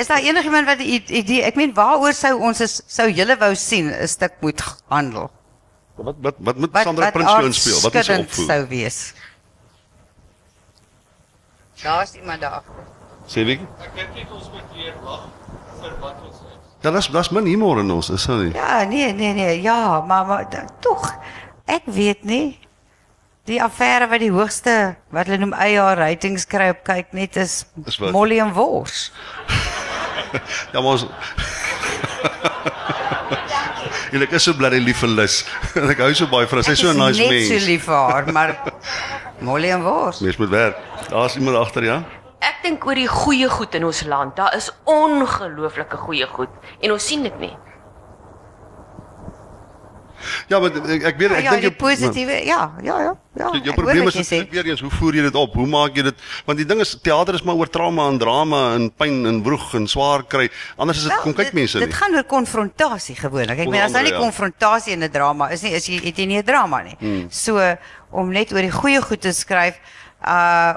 Is 0.03 0.11
daar 0.11 0.23
enigiemand 0.25 0.67
wat 0.67 0.79
'n 0.79 1.03
idee, 1.21 1.43
ek 1.43 1.55
meen 1.55 1.75
waaroor 1.75 2.15
sou 2.15 2.35
ons 2.41 2.61
is, 2.61 2.81
sou 2.87 3.09
julle 3.11 3.37
wou 3.39 3.55
sien 3.55 3.87
'n 3.91 4.09
stuk 4.09 4.33
moet 4.41 4.61
handel? 4.89 5.31
Wat 5.97 6.17
wat 6.21 6.35
wat 6.39 6.57
moet 6.57 6.73
Wat 6.73 6.83
Sandra 6.83 7.05
wat 7.05 7.13
Prinsloo 7.13 7.47
inspeel? 7.47 7.81
Wat 7.81 7.95
is 7.95 8.09
opvoer? 8.09 8.47
sou 8.47 8.67
wees? 8.69 9.15
Daar's 11.83 12.15
iemand 12.15 12.41
daar. 12.41 12.63
Sê 13.27 13.45
wie? 13.45 13.61
Ja, 16.83 16.91
dis 16.91 17.07
dis 17.07 17.31
min 17.31 17.47
humor 17.47 17.79
in 17.79 17.91
ons, 17.91 18.11
is 18.11 18.27
dit 18.27 18.37
nie? 18.37 18.53
Ja, 18.55 18.85
nee, 18.85 19.13
nee, 19.13 19.33
nee. 19.33 19.63
Ja, 19.63 20.01
maar 20.01 20.27
maar 20.27 20.49
tog 20.81 21.15
ek 21.65 21.83
weet 21.85 22.25
nie. 22.25 22.59
Die 23.45 23.63
affære 23.63 24.07
wat 24.07 24.23
die 24.23 24.31
hoogste 24.31 24.95
wat 25.11 25.27
hulle 25.27 25.39
noem 25.43 25.55
IR 25.55 25.99
ratings 25.99 26.45
kry 26.47 26.69
op 26.71 26.85
kyk 26.87 27.11
net 27.13 27.37
is 27.37 27.65
Is 27.87 27.99
wat? 27.99 28.13
Molly 28.15 28.39
en 28.39 28.53
Wors. 28.55 29.11
Ja, 30.73 30.81
maar 30.81 30.93
ons 30.97 31.07
Julle 34.13 34.27
is 34.29 34.45
so 34.45 34.53
bly 34.53 34.69
lief 34.77 34.99
vir 35.01 35.09
Lis. 35.09 35.39
En 35.75 35.89
ek 35.95 36.01
hou 36.05 36.11
so 36.15 36.29
baie 36.29 36.47
van 36.49 36.61
haar. 36.61 36.67
Sy's 36.69 36.83
so 36.85 36.93
'n 36.93 36.99
nice 37.01 37.21
net 37.21 37.31
mens. 37.33 37.49
so 37.49 37.61
lief 37.65 37.87
vir 37.89 37.97
haar, 37.97 38.33
maar 38.33 38.51
Molly 39.41 39.71
en 39.73 39.83
Wors. 39.83 40.21
Mens 40.21 40.37
moet 40.37 40.53
werk. 40.53 40.77
Daar's 41.09 41.37
iemand 41.37 41.57
agter, 41.57 41.85
ja? 41.85 42.03
Ek 42.45 42.61
dink 42.63 42.85
oor 42.85 42.95
die 42.99 43.09
goeie 43.09 43.49
goed 43.49 43.75
in 43.75 43.85
ons 43.89 44.03
land. 44.05 44.37
Daar 44.37 44.53
is 44.57 44.69
ongelooflike 44.85 45.97
goeie 45.97 46.27
goed 46.27 46.53
en 46.81 46.93
ons 46.93 47.07
sien 47.07 47.23
dit 47.23 47.39
nie. 47.41 47.57
Ja, 50.49 50.59
maar 50.61 50.71
ek, 50.71 51.03
ek 51.03 51.17
weet 51.19 51.31
Ja, 51.31 51.37
ek 51.37 51.45
ja, 51.45 51.51
dink 51.51 51.63
jou- 51.63 51.73
positiewe, 51.73 52.45
ja, 52.45 52.73
ja, 52.83 52.99
ja, 53.01 53.15
ja. 53.37 53.49
Jou, 53.53 53.61
jou 53.65 53.75
probleem 53.75 54.09
is 54.09 54.15
jy 54.15 54.39
dit 54.39 54.51
weer 54.51 54.67
eens 54.67 54.81
hoe 54.81 54.91
voer 54.91 55.15
jy 55.15 55.23
dit 55.23 55.35
op? 55.35 55.55
Hoe 55.55 55.67
maak 55.67 55.97
jy 55.97 56.03
dit? 56.03 56.15
Want 56.47 56.59
die 56.59 56.67
ding 56.67 56.81
is 56.81 56.97
teater 57.03 57.35
is 57.35 57.43
maar 57.43 57.55
oor 57.55 57.69
trauma 57.69 58.09
en 58.09 58.19
drama 58.19 58.75
en 58.75 58.91
pyn 58.91 59.27
en 59.27 59.43
wroeg 59.43 59.75
en 59.75 59.87
swaar 59.89 60.23
kry. 60.25 60.49
Anders 60.77 60.99
is 60.99 61.05
dit 61.05 61.21
kom 61.23 61.33
kyk 61.35 61.45
dit- 61.45 61.55
mense 61.55 61.79
Dit 61.79 61.89
nie. 61.89 61.97
gaan 61.97 62.15
oor 62.15 62.25
konfrontasie 62.25 63.15
gewoonlik. 63.17 63.59
Ek 63.59 63.69
meen 63.69 63.83
as 63.83 63.93
daar 63.93 64.03
nie 64.03 64.13
ja. 64.13 64.19
konfrontasie 64.19 64.93
in 64.93 65.03
'n 65.03 65.11
drama 65.11 65.49
is 65.51 65.63
nie, 65.63 65.73
is 65.73 65.87
jy 65.87 66.01
het 66.05 66.17
jy 66.19 66.27
nie 66.27 66.39
'n 66.39 66.45
drama 66.45 66.83
nie. 66.83 66.97
Hmm. 66.99 67.27
So 67.31 67.77
om 68.11 68.31
net 68.31 68.53
oor 68.53 68.61
die 68.63 68.71
goeie 68.71 69.01
goed 69.03 69.21
te 69.21 69.33
skryf, 69.33 69.79
uh 70.27 70.75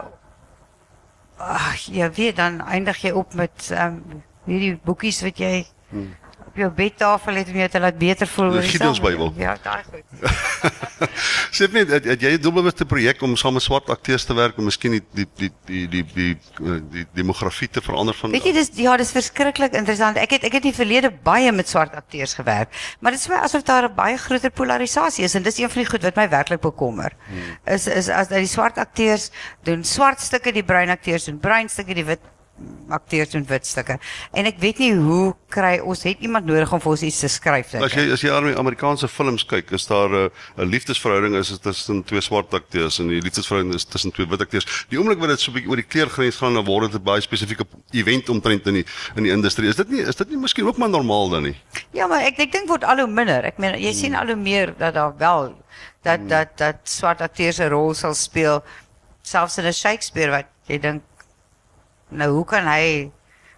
ag, 1.37 1.77
jy 1.91 2.09
weet 2.15 2.35
dan 2.37 2.61
eindig 2.61 2.97
jy 3.03 3.11
op 3.11 3.33
met 3.33 3.69
ehm 3.71 3.97
um, 4.11 4.23
hierdie 4.47 4.77
boekies 4.85 5.21
wat 5.25 5.37
jy 5.41 5.65
op 6.55 6.61
jou 6.63 6.71
bedtafel 6.71 7.35
het 7.41 7.49
om 7.51 7.57
jou 7.59 7.67
te 7.69 7.79
laat 7.83 7.97
beter 7.99 8.27
voel. 8.31 8.49
Die 8.49 8.55
oor 8.55 8.63
die 8.63 8.71
Gideonsbybel. 8.71 9.31
samelewing. 9.33 9.41
Ja, 9.43 9.57
daai 9.63 9.83
goed. 9.83 10.03
Sê 11.55 11.67
net 11.71 11.91
het, 11.91 12.05
het 12.07 12.21
jy 12.23 12.31
'n 12.37 12.41
doelbewuste 12.41 12.85
projek 12.87 13.21
om 13.21 13.35
saam 13.35 13.57
met 13.57 13.63
swart 13.63 13.89
akteurs 13.91 14.23
te 14.23 14.33
werk 14.33 14.57
en 14.57 14.63
miskien 14.69 14.95
die 14.95 15.03
die 15.11 15.27
die 15.35 15.51
die 15.65 15.87
die, 15.91 16.05
die, 16.15 16.79
die 16.91 17.05
demografie 17.13 17.67
te 17.67 17.81
verander 17.83 18.15
van 18.15 18.31
Weet 18.31 18.47
jy 18.47 18.53
dis 18.55 18.71
ja, 18.79 18.95
dis 18.97 19.11
verskriklik 19.11 19.75
interessant. 19.75 20.17
Ek 20.17 20.31
het 20.37 20.47
ek 20.47 20.55
het 20.59 20.63
in 20.63 20.71
die 20.71 20.77
verlede 20.77 21.11
baie 21.11 21.51
met 21.51 21.67
swart 21.69 21.95
akteurs 21.95 22.33
gewerk, 22.39 22.71
maar 22.99 23.11
dit 23.11 23.19
is 23.19 23.27
vir 23.27 23.35
my 23.35 23.41
asof 23.43 23.63
daar 23.67 23.89
'n 23.89 23.95
baie 23.95 24.17
groter 24.17 24.51
polarisasie 24.51 25.25
is 25.25 25.35
en 25.35 25.43
dis 25.43 25.59
een 25.59 25.69
van 25.69 25.81
die 25.83 25.89
goed 25.91 26.03
wat 26.03 26.15
my 26.15 26.29
werklik 26.29 26.61
bekommer. 26.61 27.11
Hmm. 27.27 27.57
Is 27.75 27.87
is 27.87 28.07
as 28.09 28.31
dat 28.31 28.39
die 28.39 28.47
swart 28.47 28.77
akteurs 28.77 29.31
doen 29.63 29.83
swart 29.83 30.21
stukke, 30.21 30.51
die 30.51 30.63
bruin 30.63 30.89
akteurs 30.89 31.25
doen 31.25 31.39
bruin 31.39 31.69
stukke, 31.69 31.93
die 31.93 32.05
wit 32.05 32.23
akteurs 32.89 33.29
doen 33.29 33.45
wit 33.47 33.65
stukke. 33.67 33.97
En 34.31 34.47
ek 34.47 34.59
weet 34.61 34.79
nie 34.79 34.91
hoe 34.95 35.33
kry 35.51 35.79
ons 35.83 36.03
het 36.07 36.21
iemand 36.23 36.47
nodig 36.47 36.71
om 36.73 36.81
vir 36.83 36.91
ons 36.91 37.03
iets 37.03 37.19
te 37.23 37.29
skryf 37.31 37.73
dink 37.73 37.83
As 37.83 37.95
jy 37.97 38.05
as 38.13 38.23
jy 38.23 38.31
aan 38.31 38.47
Amerikaanse 38.57 39.09
films 39.11 39.45
kyk, 39.49 39.73
is 39.75 39.87
daar 39.87 40.09
'n 40.09 40.29
'n 40.57 40.69
liefdesverhouding 40.69 41.35
is 41.35 41.51
tussen 41.59 42.03
twee 42.03 42.21
swart 42.21 42.53
akteurs 42.53 42.99
en 42.99 43.07
die 43.07 43.21
liefdesverhouding 43.21 43.75
is 43.75 43.85
tussen 43.85 44.11
twee 44.11 44.27
wit 44.27 44.41
akteurs. 44.41 44.65
Die 44.89 44.99
oomblik 44.99 45.19
wat 45.19 45.29
dit 45.29 45.39
so 45.39 45.51
'n 45.51 45.55
bietjie 45.55 45.69
oor 45.69 45.81
die 45.81 45.89
kleurgrens 45.89 46.37
gaan, 46.37 46.53
dan 46.53 46.65
word 46.65 46.91
dit 46.91 47.01
'n 47.01 47.03
baie 47.03 47.21
spesifieke 47.21 47.65
event 47.91 48.29
omtrent 48.29 48.67
in 48.67 48.73
die 48.73 48.85
in 49.15 49.23
die 49.23 49.31
industrie. 49.31 49.69
Is 49.69 49.75
dit 49.75 49.89
nie 49.89 50.01
is 50.01 50.15
dit 50.15 50.29
nie 50.29 50.37
miskien 50.37 50.65
ook 50.65 50.77
maar 50.77 50.89
normaal 50.89 51.29
dan 51.29 51.43
nie? 51.43 51.55
Ja, 51.91 52.07
maar 52.07 52.21
ek 52.21 52.39
ek 52.39 52.51
dink 52.51 52.67
word 52.67 52.83
al 52.83 52.97
hoe 52.97 53.07
minder. 53.07 53.43
Ek 53.43 53.57
meen 53.57 53.79
jy 53.79 53.93
sien 53.93 54.15
al 54.15 54.27
hoe 54.27 54.35
meer 54.35 54.73
dat 54.77 54.93
daar 54.93 55.13
wel 55.17 55.55
dat 56.03 56.29
dat 56.29 56.57
dat 56.57 56.75
swart 56.83 57.21
akteurs 57.21 57.59
'n 57.59 57.69
rol 57.69 57.93
sal 57.93 58.13
speel 58.13 58.63
selfs 59.21 59.57
in 59.57 59.65
'n 59.65 59.73
Shakespeare 59.73 60.31
wat 60.31 60.45
jy 60.67 60.79
dink 60.79 61.01
nou 62.09 62.31
hoe 62.31 62.45
kan 62.45 62.67
hy 62.67 63.11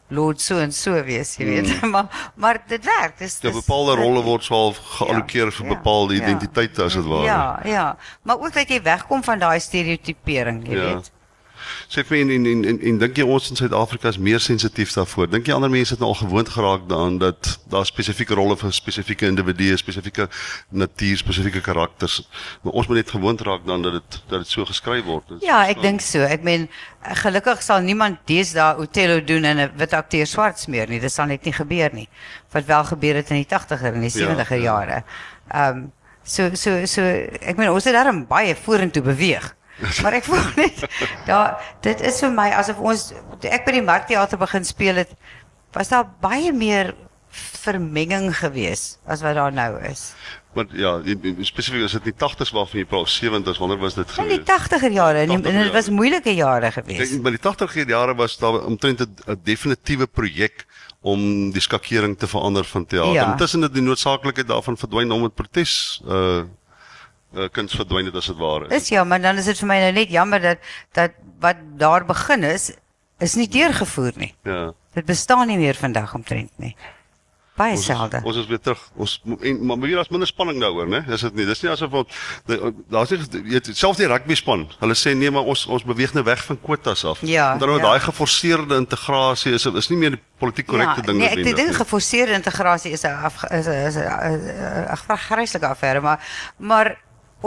Lord 0.09 0.39
so 0.39 0.55
en 0.63 0.71
so 0.71 1.01
wees, 1.03 1.33
jy 1.35 1.45
weet. 1.45 1.81
maar 1.93 2.31
maar 2.35 2.61
dit 2.67 2.85
werk. 2.85 3.17
Dis 3.19 3.39
Ja, 3.43 3.51
bepaalde 3.51 3.95
rolle 3.99 4.21
word 4.23 4.43
swaalf 4.43 4.77
geallokeer 4.97 5.51
vir 5.51 5.65
ja, 5.67 5.73
bepaalde 5.75 6.15
ja, 6.15 6.21
identiteite 6.23 6.83
as 6.83 6.93
dit 6.95 7.03
ware. 7.05 7.25
Ja, 7.27 7.59
ja. 7.67 7.97
Maar 8.23 8.39
ook 8.39 8.53
dat 8.55 8.69
jy 8.71 8.81
wegkom 8.81 9.23
van 9.23 9.39
daai 9.39 9.59
stereotipering, 9.59 10.63
jy 10.67 10.75
Ja. 10.77 10.93
weet. 10.95 11.11
Sê 11.89 12.03
vir 12.03 12.18
my 12.18 12.22
en 12.22 12.30
en 12.36 12.45
en, 12.51 12.65
en, 12.72 12.80
en 12.91 12.97
dink 12.97 13.18
jy 13.18 13.24
ons 13.24 13.49
in 13.49 13.55
Suid-Afrika 13.55 14.09
is 14.09 14.18
meer 14.18 14.39
sensitief 14.39 14.93
daarvoor? 14.93 15.30
Dink 15.30 15.47
jy 15.47 15.53
ander 15.53 15.70
mense 15.70 15.93
het 15.93 15.99
nou 15.99 16.09
al 16.09 16.20
gewoond 16.22 16.49
geraak 16.49 16.88
daaraan 16.89 17.18
dat 17.18 17.59
daar 17.70 17.86
spesifieke 17.86 18.34
rolle 18.34 18.57
vir 18.57 18.72
spesifieke 18.74 19.26
individue, 19.28 19.78
spesifieke 19.78 20.28
natuur, 20.70 21.18
spesifieke 21.18 21.61
karakters. 21.61 22.22
Maar 22.63 22.74
ons 22.74 22.88
moet 22.88 22.97
net 22.97 23.09
gewoond 23.11 23.41
raak 23.41 23.65
dan 23.65 23.82
dat 23.82 23.91
dit 23.99 24.22
dat 24.30 24.39
dit 24.39 24.47
so 24.47 24.65
geskryf 24.65 25.03
word. 25.05 25.28
Dit 25.30 25.43
Ja, 25.47 25.65
ek 25.68 25.82
dink 25.82 26.01
so. 26.01 26.20
Ek 26.22 26.43
meen 26.43 26.68
gelukkig 27.24 27.61
sal 27.63 27.80
niemand 27.82 28.18
deesdae 28.28 28.78
Othello 28.78 29.22
doen 29.24 29.43
en 29.43 29.57
'n 29.59 29.72
wit 29.78 29.93
akteur 29.93 30.26
swart 30.28 30.59
smeer 30.59 30.88
nie. 30.89 30.99
Dit 30.99 31.11
sal 31.11 31.26
net 31.26 31.43
nie 31.45 31.53
gebeur 31.53 31.89
nie. 31.93 32.09
Wat 32.51 32.65
wel 32.65 32.84
gebeur 32.84 33.15
het 33.15 33.30
in 33.30 33.36
die 33.43 33.47
80er 33.47 33.93
en 33.93 34.01
die 34.01 34.11
Ja, 34.20 34.28
70er 34.28 34.55
ja. 34.55 34.63
jare. 34.63 35.03
Ehm 35.53 35.86
so 36.24 36.49
so 36.55 36.86
so 36.86 37.01
ek 37.41 37.55
meen 37.57 37.70
ons 37.72 37.84
het 37.88 37.93
daarom 37.93 38.26
baie 38.28 38.55
vorentoe 38.55 39.01
beweeg. 39.01 39.55
Maar 40.01 40.13
ek 40.13 40.23
voel 40.25 40.39
net 40.55 40.86
daar 41.25 41.57
dit 41.86 42.01
is 42.01 42.19
vir 42.23 42.32
my 42.34 42.49
asof 42.57 42.80
ons 42.82 43.11
ek 43.45 43.65
by 43.65 43.71
die 43.78 43.82
Markteater 43.86 44.38
begin 44.41 44.65
speel 44.65 44.95
het 45.03 45.11
was 45.75 45.89
daar 45.93 46.07
baie 46.21 46.51
meer 46.53 46.95
vermenging 47.61 48.32
gewees 48.38 48.97
as 49.05 49.21
wat 49.21 49.36
daar 49.38 49.53
nou 49.53 49.75
is. 49.86 50.13
Maar 50.57 50.65
ja, 50.73 50.97
die- 51.05 51.19
die- 51.21 51.36
spesifiek 51.45 51.84
is 51.86 51.91
dit 51.91 52.05
nie 52.05 52.13
80s 52.17 52.49
waarvan 52.55 52.80
jy 52.80 52.86
praat, 52.89 53.09
70s, 53.09 53.59
wanneer 53.61 53.78
was 53.78 53.93
dit 53.93 54.07
In 54.17 54.28
die 54.28 54.38
gewees? 54.39 54.47
80er 54.47 54.91
jare 54.91 55.17
en 55.19 55.28
die- 55.28 55.36
en 55.36 55.41
80er 55.43 55.63
dit 55.63 55.73
was 55.73 55.89
moeilike 55.89 56.34
jare 56.34 56.71
gewees. 56.71 56.97
Kyk, 57.09 57.21
by 57.23 57.30
die 57.36 57.39
80er 57.39 57.88
jare 57.88 58.15
was 58.15 58.38
daar 58.38 58.63
omtrent 58.65 59.01
'n 59.01 59.13
'n 59.28 59.39
definitiewe 59.43 60.07
projek 60.07 60.65
om 61.01 61.51
die 61.51 61.61
skakering 61.61 62.17
te 62.17 62.28
verander 62.28 62.63
van 62.65 62.86
teater. 62.86 63.13
Ja. 63.13 63.32
Intussen 63.32 63.61
het 63.61 63.73
die 63.73 63.84
noodsaaklikheid 63.84 64.47
daarvan 64.47 64.78
verdwyn 64.78 65.11
om 65.11 65.21
met 65.21 65.36
protes 65.36 66.01
uh 66.07 66.43
uh 67.36 67.47
kuns 67.51 67.75
verdwyn 67.75 68.05
het 68.05 68.15
as 68.15 68.25
dit 68.32 68.38
ware. 68.38 68.69
Is 68.75 68.88
ja, 68.89 69.03
maar 69.03 69.21
dan 69.21 69.38
is 69.38 69.45
dit 69.45 69.57
vir 69.59 69.67
my 69.67 69.80
nou 69.80 69.91
net 69.91 70.09
jammer 70.09 70.41
dat 70.41 70.57
dat 70.93 71.11
wat 71.39 71.57
daar 71.78 72.05
begin 72.05 72.43
is 72.43 72.71
is 73.19 73.36
nie 73.36 73.47
deurgevoer 73.47 74.13
nie. 74.15 74.36
Ja. 74.43 74.71
Dit 74.93 75.05
bestaan 75.05 75.47
nie 75.47 75.57
meer 75.57 75.75
vandag 75.75 76.13
omtrent 76.15 76.51
nie. 76.57 76.75
Baie 77.57 77.71
Ons 77.73 77.80
is, 77.80 77.86
selde. 77.89 78.19
ons 78.23 78.38
is 78.38 78.45
weer 78.45 78.59
terug. 78.61 78.82
Ons 78.95 79.21
en 79.41 79.65
maar 79.65 79.80
weer 79.82 79.95
daar's 79.95 80.09
minder 80.13 80.28
spanning 80.28 80.59
daaroor, 80.61 80.88
né? 80.88 80.99
Is 81.09 81.21
dit 81.21 81.34
nie? 81.34 81.45
Dis 81.45 81.61
nie 81.63 81.71
asof 81.71 81.91
ons 81.91 82.07
daar's 82.89 83.09
nie 83.09 83.41
weet 83.49 83.69
selfs 83.73 83.97
die 83.97 84.05
rugby 84.07 84.36
span. 84.38 84.67
Hulle 84.80 84.93
sê 84.93 85.15
nee, 85.17 85.32
maar 85.32 85.41
ons 85.49 85.65
ons 85.65 85.84
beweeg 85.84 86.13
nou 86.13 86.23
weg 86.23 86.43
van 86.45 86.59
kwotas 86.61 87.01
af. 87.05 87.19
Ja, 87.25 87.57
dan 87.57 87.67
nou 87.69 87.80
ja. 87.80 87.88
daai 87.88 87.99
geforseerde 87.99 88.75
integrasie 88.78 89.53
is 89.57 89.65
is 89.65 89.89
nie 89.89 89.97
meer 89.97 90.09
die 90.11 90.21
politiek 90.38 90.67
korrekte 90.69 91.01
ding 91.01 91.17
nee, 91.17 91.28
ek 91.32 91.36
noodwendig 91.36 91.57
dink 91.63 91.69
nie. 91.73 91.80
geforseerde 91.82 92.34
integrasie 92.38 92.91
is 92.91 93.03
'n 93.03 93.25
is 93.49 93.65
'n 93.67 93.88
is 93.89 93.95
'n- 93.97 94.05
'n 94.05 94.91
'n 94.93 94.97
vergryslike 95.07 95.65
affære, 95.67 96.01
maar 96.01 96.19
maar 96.59 96.97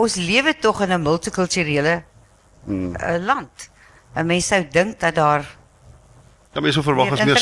ons 0.01 0.15
lewe 0.17 0.55
tog 0.61 0.81
in 0.83 0.93
'n 0.93 1.03
multikulturele 1.03 2.03
Hmm. 2.65 2.95
uh, 2.97 3.17
land. 3.25 3.71
En 4.15 4.27
mense 4.27 4.47
sou 4.47 4.67
dink 4.71 5.01
dat 5.01 5.15
daar 5.15 5.45
Ja, 6.53 6.61
mense 6.61 6.83
verwag 6.83 7.05
meer 7.05 7.13
as 7.13 7.25
meer 7.25 7.37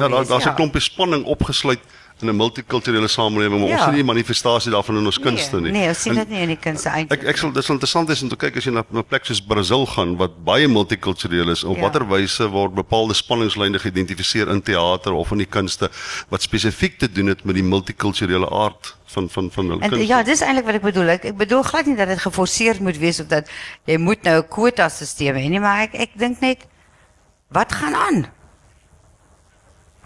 Ja, 0.00 0.08
daar 0.08 0.26
daar's 0.26 0.44
'n 0.44 0.48
ja. 0.48 0.54
klompie 0.54 0.80
spanning 0.80 1.24
opgesluit 1.24 1.80
in 2.22 2.28
'n 2.28 2.36
multikulturele 2.36 3.08
samelewing, 3.08 3.60
maar 3.60 3.68
ons 3.70 3.78
Ja. 3.78 3.84
sien 3.84 3.94
nie 3.94 4.04
manifestasie 4.04 4.70
daarvan 4.72 4.96
in 4.98 5.06
ons 5.06 5.18
kunste 5.18 5.60
nie. 5.60 5.70
Nee, 5.72 5.88
ons 5.88 6.00
sien 6.02 6.12
En 6.12 6.18
dit 6.18 6.28
nie 6.28 6.40
in 6.40 6.48
die 6.48 6.56
kunste 6.56 6.88
Ek 6.88 6.94
eintlik. 6.94 7.22
ek 7.28 7.36
sal 7.36 7.52
dis 7.52 7.68
interessant 7.68 8.08
is 8.10 8.22
om 8.22 8.28
te 8.28 8.36
kyk 8.36 8.56
as 8.56 8.64
jy 8.64 8.72
na 8.72 8.82
'n 8.92 9.04
plek 9.04 9.24
soos 9.24 9.40
Brasil 9.40 9.86
gaan 9.86 10.16
wat 10.16 10.44
baie 10.44 10.68
multikultureel 10.68 11.50
is. 11.50 11.64
Op 11.64 11.76
Ja. 11.76 11.82
watter 11.82 12.06
wyse 12.08 12.48
word 12.50 12.74
bepaalde 12.74 13.14
spanningslyne 13.14 13.78
geïdentifiseer 13.78 14.48
in 14.48 14.62
teater 14.62 15.12
of 15.12 15.30
in 15.32 15.38
die 15.38 15.46
kunste 15.46 15.90
wat 16.30 16.42
spesifiek 16.42 16.98
te 16.98 17.08
doen 17.12 17.26
het 17.26 17.44
met 17.44 17.54
die 17.54 17.64
multikulturele 17.64 18.50
aard 18.50 18.96
van 19.06 19.28
van 19.28 19.50
van 19.50 19.68
hulle 19.68 19.80
kunste. 19.80 20.06
ja, 20.06 20.22
dis 20.22 20.40
eintlik 20.40 20.64
wat 20.64 20.74
ek 20.74 20.82
bedoel. 20.82 21.08
Ek, 21.08 21.24
ek 21.24 21.36
bedoel 21.36 21.62
glad 21.62 21.86
nie 21.86 21.96
dat 21.96 22.08
dit 22.08 22.18
geforseer 22.18 22.76
moet 22.80 22.96
wees 22.98 23.20
of 23.20 23.26
dat 23.28 23.48
jy 23.86 23.96
moet 23.98 24.22
nou 24.22 24.38
'n 24.42 24.48
kwota 24.48 24.88
stelsel 24.88 25.34
hê 25.34 25.48
nie, 25.48 25.60
maar 25.60 25.80
ek 25.82 25.94
ek 25.94 26.10
dink 26.18 26.40
net 26.40 26.66
wat 27.50 27.72
gaan 27.72 27.94
aan? 27.94 28.26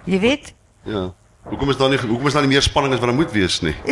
Jy 0.04 0.18
weet? 0.20 0.52
ja. 0.84 1.12
Hoekom 1.42 1.68
is 1.68 1.76
daar 1.76 1.88
nie 1.90 1.98
hoekom 1.98 2.26
is 2.26 2.36
daar 2.36 2.44
nie 2.46 2.52
meer 2.52 2.62
spanning 2.62 2.92
as 2.94 3.00
wat 3.02 3.10
daar 3.10 3.18
moet 3.18 3.32
wees 3.34 3.58
nie? 3.66 3.74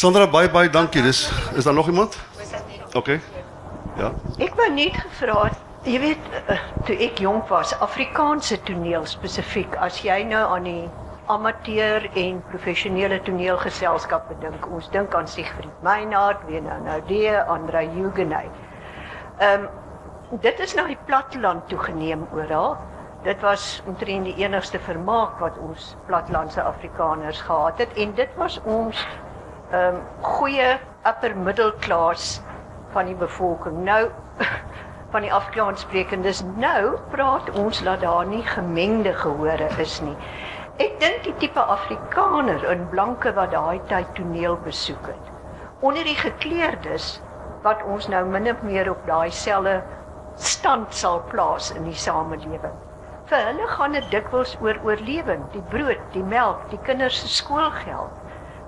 Sandra, 0.00 0.24
baie 0.28 0.48
baie 0.52 0.70
dankie. 0.72 1.02
Dis 1.04 1.26
is 1.56 1.64
daar 1.64 1.74
nog 1.74 1.88
iemand? 1.92 2.16
OK. 2.96 3.18
Ja. 4.00 4.10
Ek 4.40 4.56
wou 4.56 4.68
net 4.72 4.96
gevra 4.96 5.36
het, 5.46 5.60
jy 5.84 6.00
weet, 6.00 6.24
eh, 6.52 6.60
toe 6.88 6.96
ek 7.04 7.20
jonk 7.20 7.48
was, 7.52 7.74
Afrikaanse 7.84 8.58
toneel 8.68 9.04
spesifiek, 9.08 9.76
as 9.80 10.00
jy 10.04 10.22
nou 10.28 10.42
aan 10.56 10.68
die 10.68 10.88
amateur 11.32 12.08
en 12.16 12.40
professionele 12.50 13.20
toneelgeselskappe 13.28 14.36
dink, 14.40 14.68
ons 14.72 14.88
dink 14.92 15.14
aan 15.16 15.28
Siegfried 15.28 15.84
Meinhard, 15.84 16.44
Wena 16.48 16.80
Naudé, 16.84 17.42
Andre 17.44 17.84
Hugenay. 17.92 18.48
Ehm 19.40 19.68
dit 20.42 20.58
is 20.58 20.72
na 20.74 20.82
die 20.88 20.98
platteland 21.06 21.68
toegeneem 21.70 22.24
oral. 22.34 22.74
Dit 23.26 23.40
was 23.42 23.82
omtrent 23.90 24.28
die 24.28 24.36
enigste 24.38 24.78
vermaak 24.78 25.40
wat 25.42 25.56
ons 25.58 25.96
plattelandse 26.06 26.62
Afrikaners 26.62 27.40
gehad 27.42 27.80
het 27.82 27.96
en 27.98 28.12
dit 28.14 28.36
was 28.38 28.60
ons 28.62 29.00
um, 29.74 29.98
goeie 30.22 30.68
upper 31.02 31.34
middelklas 31.34 32.36
van 32.94 33.10
die 33.10 33.18
bevolking. 33.18 33.82
Nou 33.88 34.12
van 35.16 35.26
die 35.26 35.32
Afrikaanssprekendes 35.34 36.44
nou 36.54 36.94
praat 37.10 37.50
ons 37.58 37.82
dat 37.82 38.06
daar 38.06 38.30
nie 38.30 38.44
gemengde 38.46 39.16
gehore 39.18 39.72
is 39.82 39.98
nie. 40.06 40.14
Ek 40.78 40.94
dink 41.02 41.26
die 41.26 41.34
tipe 41.42 41.66
Afrikaner 41.66 42.62
in 42.70 42.86
blanke 42.94 43.34
wat 43.34 43.50
daai 43.58 43.82
tyd 43.90 44.14
toneel 44.14 44.54
besoek 44.62 45.10
het. 45.10 45.30
Onder 45.82 46.06
die 46.06 46.18
gekleerdes 46.22 47.16
wat 47.66 47.82
ons 47.90 48.06
nou 48.06 48.22
min 48.30 48.52
of 48.54 48.62
meer 48.62 48.94
op 48.94 49.02
daai 49.10 49.34
selfe 49.34 49.80
stand 50.36 50.94
sal 50.94 51.24
plaas 51.34 51.74
in 51.74 51.90
die 51.90 52.02
samelewing. 52.06 52.85
Vir 53.26 53.40
hulle 53.42 53.64
gaan 53.66 53.94
dit 53.96 54.04
dikwels 54.12 54.52
oor 54.62 54.76
oorlewing, 54.86 55.40
die 55.50 55.62
brood, 55.72 56.02
die 56.12 56.22
melk, 56.22 56.60
die 56.70 56.78
kinders 56.86 57.16
se 57.18 57.30
skoolgeld. 57.34 58.20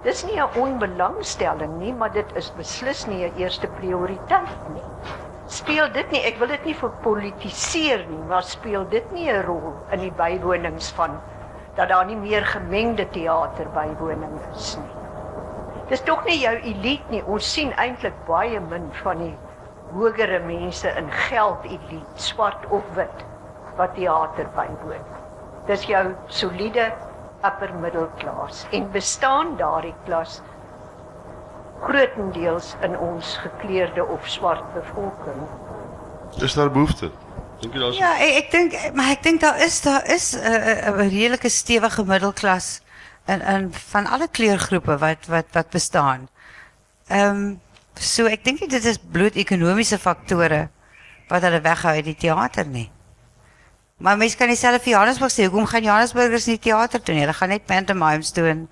Dis 0.02 0.24
nie 0.26 0.40
'n 0.42 0.56
onbelangstelling 0.62 1.76
nie, 1.78 1.92
maar 1.92 2.11
dit 2.11 2.32
is 2.40 2.48
beslis 2.56 3.04
nie 3.06 3.20
'n 3.26 3.38
eerste 3.38 3.68
prioriteit 3.76 4.64
nie. 4.74 4.82
Speel 5.46 5.92
dit 5.92 6.11
nie, 6.11 6.24
ek 6.26 6.40
wil 6.40 6.48
dit 6.48 6.64
nie 6.64 6.74
verpolitiseer 6.74 8.04
nie, 8.09 8.24
maar 8.28 8.42
speel 8.42 8.88
dit 8.88 9.12
nie 9.12 9.30
'n 9.30 9.46
rol 9.46 9.76
in 9.92 10.00
die 10.00 10.11
bywonings 10.11 10.90
van 10.90 11.20
dat 11.76 11.88
daar 11.88 12.06
nie 12.06 12.16
meer 12.16 12.44
gemengde 12.44 13.06
teater 13.11 13.68
bywoning 13.74 14.40
is 14.56 14.76
nie. 14.76 14.94
Dis 15.88 16.02
tog 16.02 16.24
nie 16.24 16.40
jou 16.40 16.56
elite 16.56 17.11
nie. 17.11 17.22
Ons 17.24 17.52
sien 17.52 17.72
eintlik 17.72 18.26
baie 18.26 18.61
min 18.61 18.90
van 18.92 19.18
die 19.18 19.36
hogere 19.92 20.38
mense 20.40 20.88
in 20.96 21.11
geld 21.11 21.64
elite, 21.64 22.16
swart 22.16 22.66
of 22.70 22.82
wit, 22.94 23.24
wat 23.79 23.95
teater 23.95 24.49
bywoon. 24.57 25.07
Dis 25.68 25.87
jou 25.89 26.05
soliede 26.26 26.91
upper 27.47 27.74
middelklas 27.81 28.64
en 28.74 28.91
bestaan 28.93 29.57
daardie 29.57 29.95
klas 30.05 30.41
grootendeels 31.87 32.74
in 32.83 32.99
ons 32.99 33.37
gekleurde 33.45 34.05
of 34.07 34.26
swart 34.26 34.64
bevolking. 34.74 35.47
Is 36.43 36.55
daar 36.59 36.70
behoefte? 36.70 37.11
Dink 37.62 37.74
jy 37.74 37.83
daar's 37.83 37.99
Ja, 37.99 38.11
ek, 38.22 38.35
ek 38.43 38.51
dink 38.55 38.76
maar 38.99 39.12
ek 39.14 39.22
dink 39.26 39.43
daar 39.43 39.62
is 39.62 39.81
daar 39.83 40.05
is 40.11 40.35
'n 40.35 40.43
uh, 40.43 40.91
'n 40.91 41.09
redelike 41.11 41.49
stewige 41.49 42.05
middelklas 42.05 42.81
in 43.26 43.41
in 43.41 43.72
van 43.72 44.07
alle 44.07 44.29
kleurgroepe 44.29 44.99
wat 44.99 45.26
wat 45.26 45.47
wat 45.53 45.70
bestaan. 45.70 46.29
Ehm 47.09 47.31
um, 47.31 47.61
so 47.95 48.26
ek 48.26 48.45
dink 48.45 48.61
dit 48.70 48.85
is 48.85 48.99
bloot 48.99 49.35
ekonomiese 49.35 49.99
faktore 49.99 50.68
wat 51.29 51.43
hulle 51.43 51.61
weghou 51.61 51.95
uit 51.95 52.05
die 52.05 52.16
teater 52.16 52.66
nie. 52.66 52.91
Maar 53.99 54.16
mense 54.16 54.36
kan 54.38 54.46
dieselfde 54.46 54.78
vir 54.84 54.92
Johannesburg 54.92 55.32
sê, 55.34 55.44
hoekom 55.49 55.66
gaan 55.66 55.82
Johannesburgers 55.82 56.46
nie 56.46 56.59
teater 56.62 57.03
toe 57.03 57.14
nie? 57.14 57.22
Hulle 57.24 57.34
gaan 57.34 57.49
net 57.49 57.64
pantomimes 57.66 58.32
doen 58.32 58.68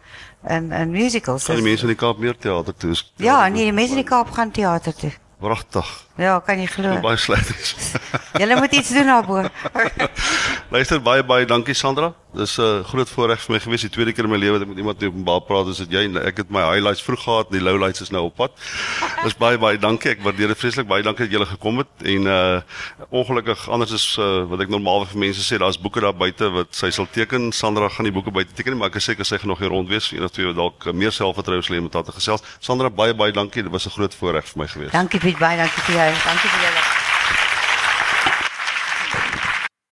en 0.47 0.73
en 0.73 0.91
musicals. 0.91 1.45
kan 1.45 1.57
die 1.59 1.65
mense 1.67 1.83
in 1.83 1.89
die 1.89 1.97
Kaap 1.99 2.19
meer 2.23 2.37
teater 2.39 2.75
toe? 2.77 2.91
Is- 2.91 3.13
Ja, 3.17 3.49
nee, 3.49 3.65
die 3.65 3.73
mense 3.73 3.91
in 3.97 4.03
die 4.05 4.09
Kaap 4.11 4.31
gaan 4.31 4.51
teater 4.51 4.95
toe. 4.95 5.11
Pragtig. 5.41 6.06
Ja, 6.17 6.39
kan 6.41 6.57
jy 6.61 6.67
glo? 6.73 6.97
Baie 7.05 7.19
sleg 7.21 7.45
is. 7.53 7.75
Julle 8.41 8.57
moet 8.57 8.73
iets 8.73 8.89
doen 8.89 9.05
daarbo. 9.05 9.43
Luister 10.75 11.01
baie 11.01 11.25
baie 11.25 11.45
dankie 11.49 11.75
Sandra. 11.77 12.15
Dis 12.37 12.57
'n 12.59 12.63
uh, 12.63 12.85
groot 12.85 13.09
voorreg 13.09 13.41
vir 13.41 13.53
my 13.53 13.61
gewees 13.61 13.81
die 13.81 13.91
tweede 13.93 14.13
keer 14.13 14.25
in 14.25 14.31
my 14.31 14.37
lewe 14.37 14.59
dat 14.59 14.67
ek 14.67 14.69
met 14.69 14.81
iemand 14.81 15.05
openbaar 15.05 15.41
praat 15.49 15.69
as 15.73 15.79
dit 15.81 15.93
jy 15.93 16.03
en 16.09 16.17
ek 16.21 16.37
het 16.43 16.51
my 16.53 16.61
highlights 16.61 17.03
vroeg 17.05 17.23
gehad, 17.23 17.51
die 17.53 17.61
lowlights 17.61 18.01
is 18.05 18.11
nou 18.13 18.27
op 18.29 18.37
pad. 18.37 18.53
Dis 19.25 19.37
baie 19.37 19.59
baie 19.61 19.79
dankie. 19.81 20.11
Ek 20.17 20.25
waardeer 20.25 20.53
dit 20.53 20.61
vreeslik. 20.61 20.89
Baie 20.89 21.05
dankie 21.05 21.25
dat 21.25 21.33
julle 21.33 21.49
gekom 21.49 21.81
het 21.85 22.05
en 22.05 22.27
uh 22.27 22.61
ongelukkig 23.13 23.69
anders 23.69 23.93
is 23.93 24.07
uh, 24.21 24.45
wat 24.49 24.61
ek 24.65 24.73
normaalweg 24.73 25.13
vir 25.13 25.21
mense 25.25 25.45
sê, 25.45 25.61
daar's 25.61 25.81
boeke 25.81 26.01
daar 26.01 26.17
buite 26.17 26.49
wat 26.53 26.73
sy 26.77 26.91
sal 26.91 27.09
teken. 27.13 27.53
Sandra 27.53 27.89
gaan 27.93 28.09
die 28.09 28.13
boeke 28.13 28.33
buite 28.33 28.57
teken, 28.57 28.77
maar 28.77 28.89
ek 28.89 29.01
is 29.01 29.09
seker 29.09 29.25
sy 29.25 29.39
gaan 29.41 29.53
nog 29.53 29.61
hier 29.61 29.73
rond 29.73 29.89
wees. 29.89 30.11
Een 30.13 30.25
of 30.25 30.33
twee 30.33 30.49
wat 30.49 30.57
dalk 30.57 30.89
meer 30.93 31.13
selfvertroue 31.13 31.63
sal 31.63 31.77
hê 31.77 31.85
met 31.85 31.95
haar 31.95 32.09
te 32.09 32.17
gesels. 32.17 32.45
Sandra, 32.61 32.91
baie 32.91 33.15
baie 33.17 33.33
dankie. 33.33 33.63
Dit 33.63 33.73
was 33.73 33.87
'n 33.87 33.97
groot 33.97 34.15
voorreg 34.15 34.45
vir 34.45 34.59
my 34.65 34.67
gewees. 34.67 34.93
Dankie 34.93 35.21
Piet, 35.21 35.39
baie 35.39 35.57
dankie 35.57 35.83
vir 35.89 35.95
jou. 35.95 36.06
Dankie 36.15 36.49
vir 36.51 36.69
julle. 36.69 36.96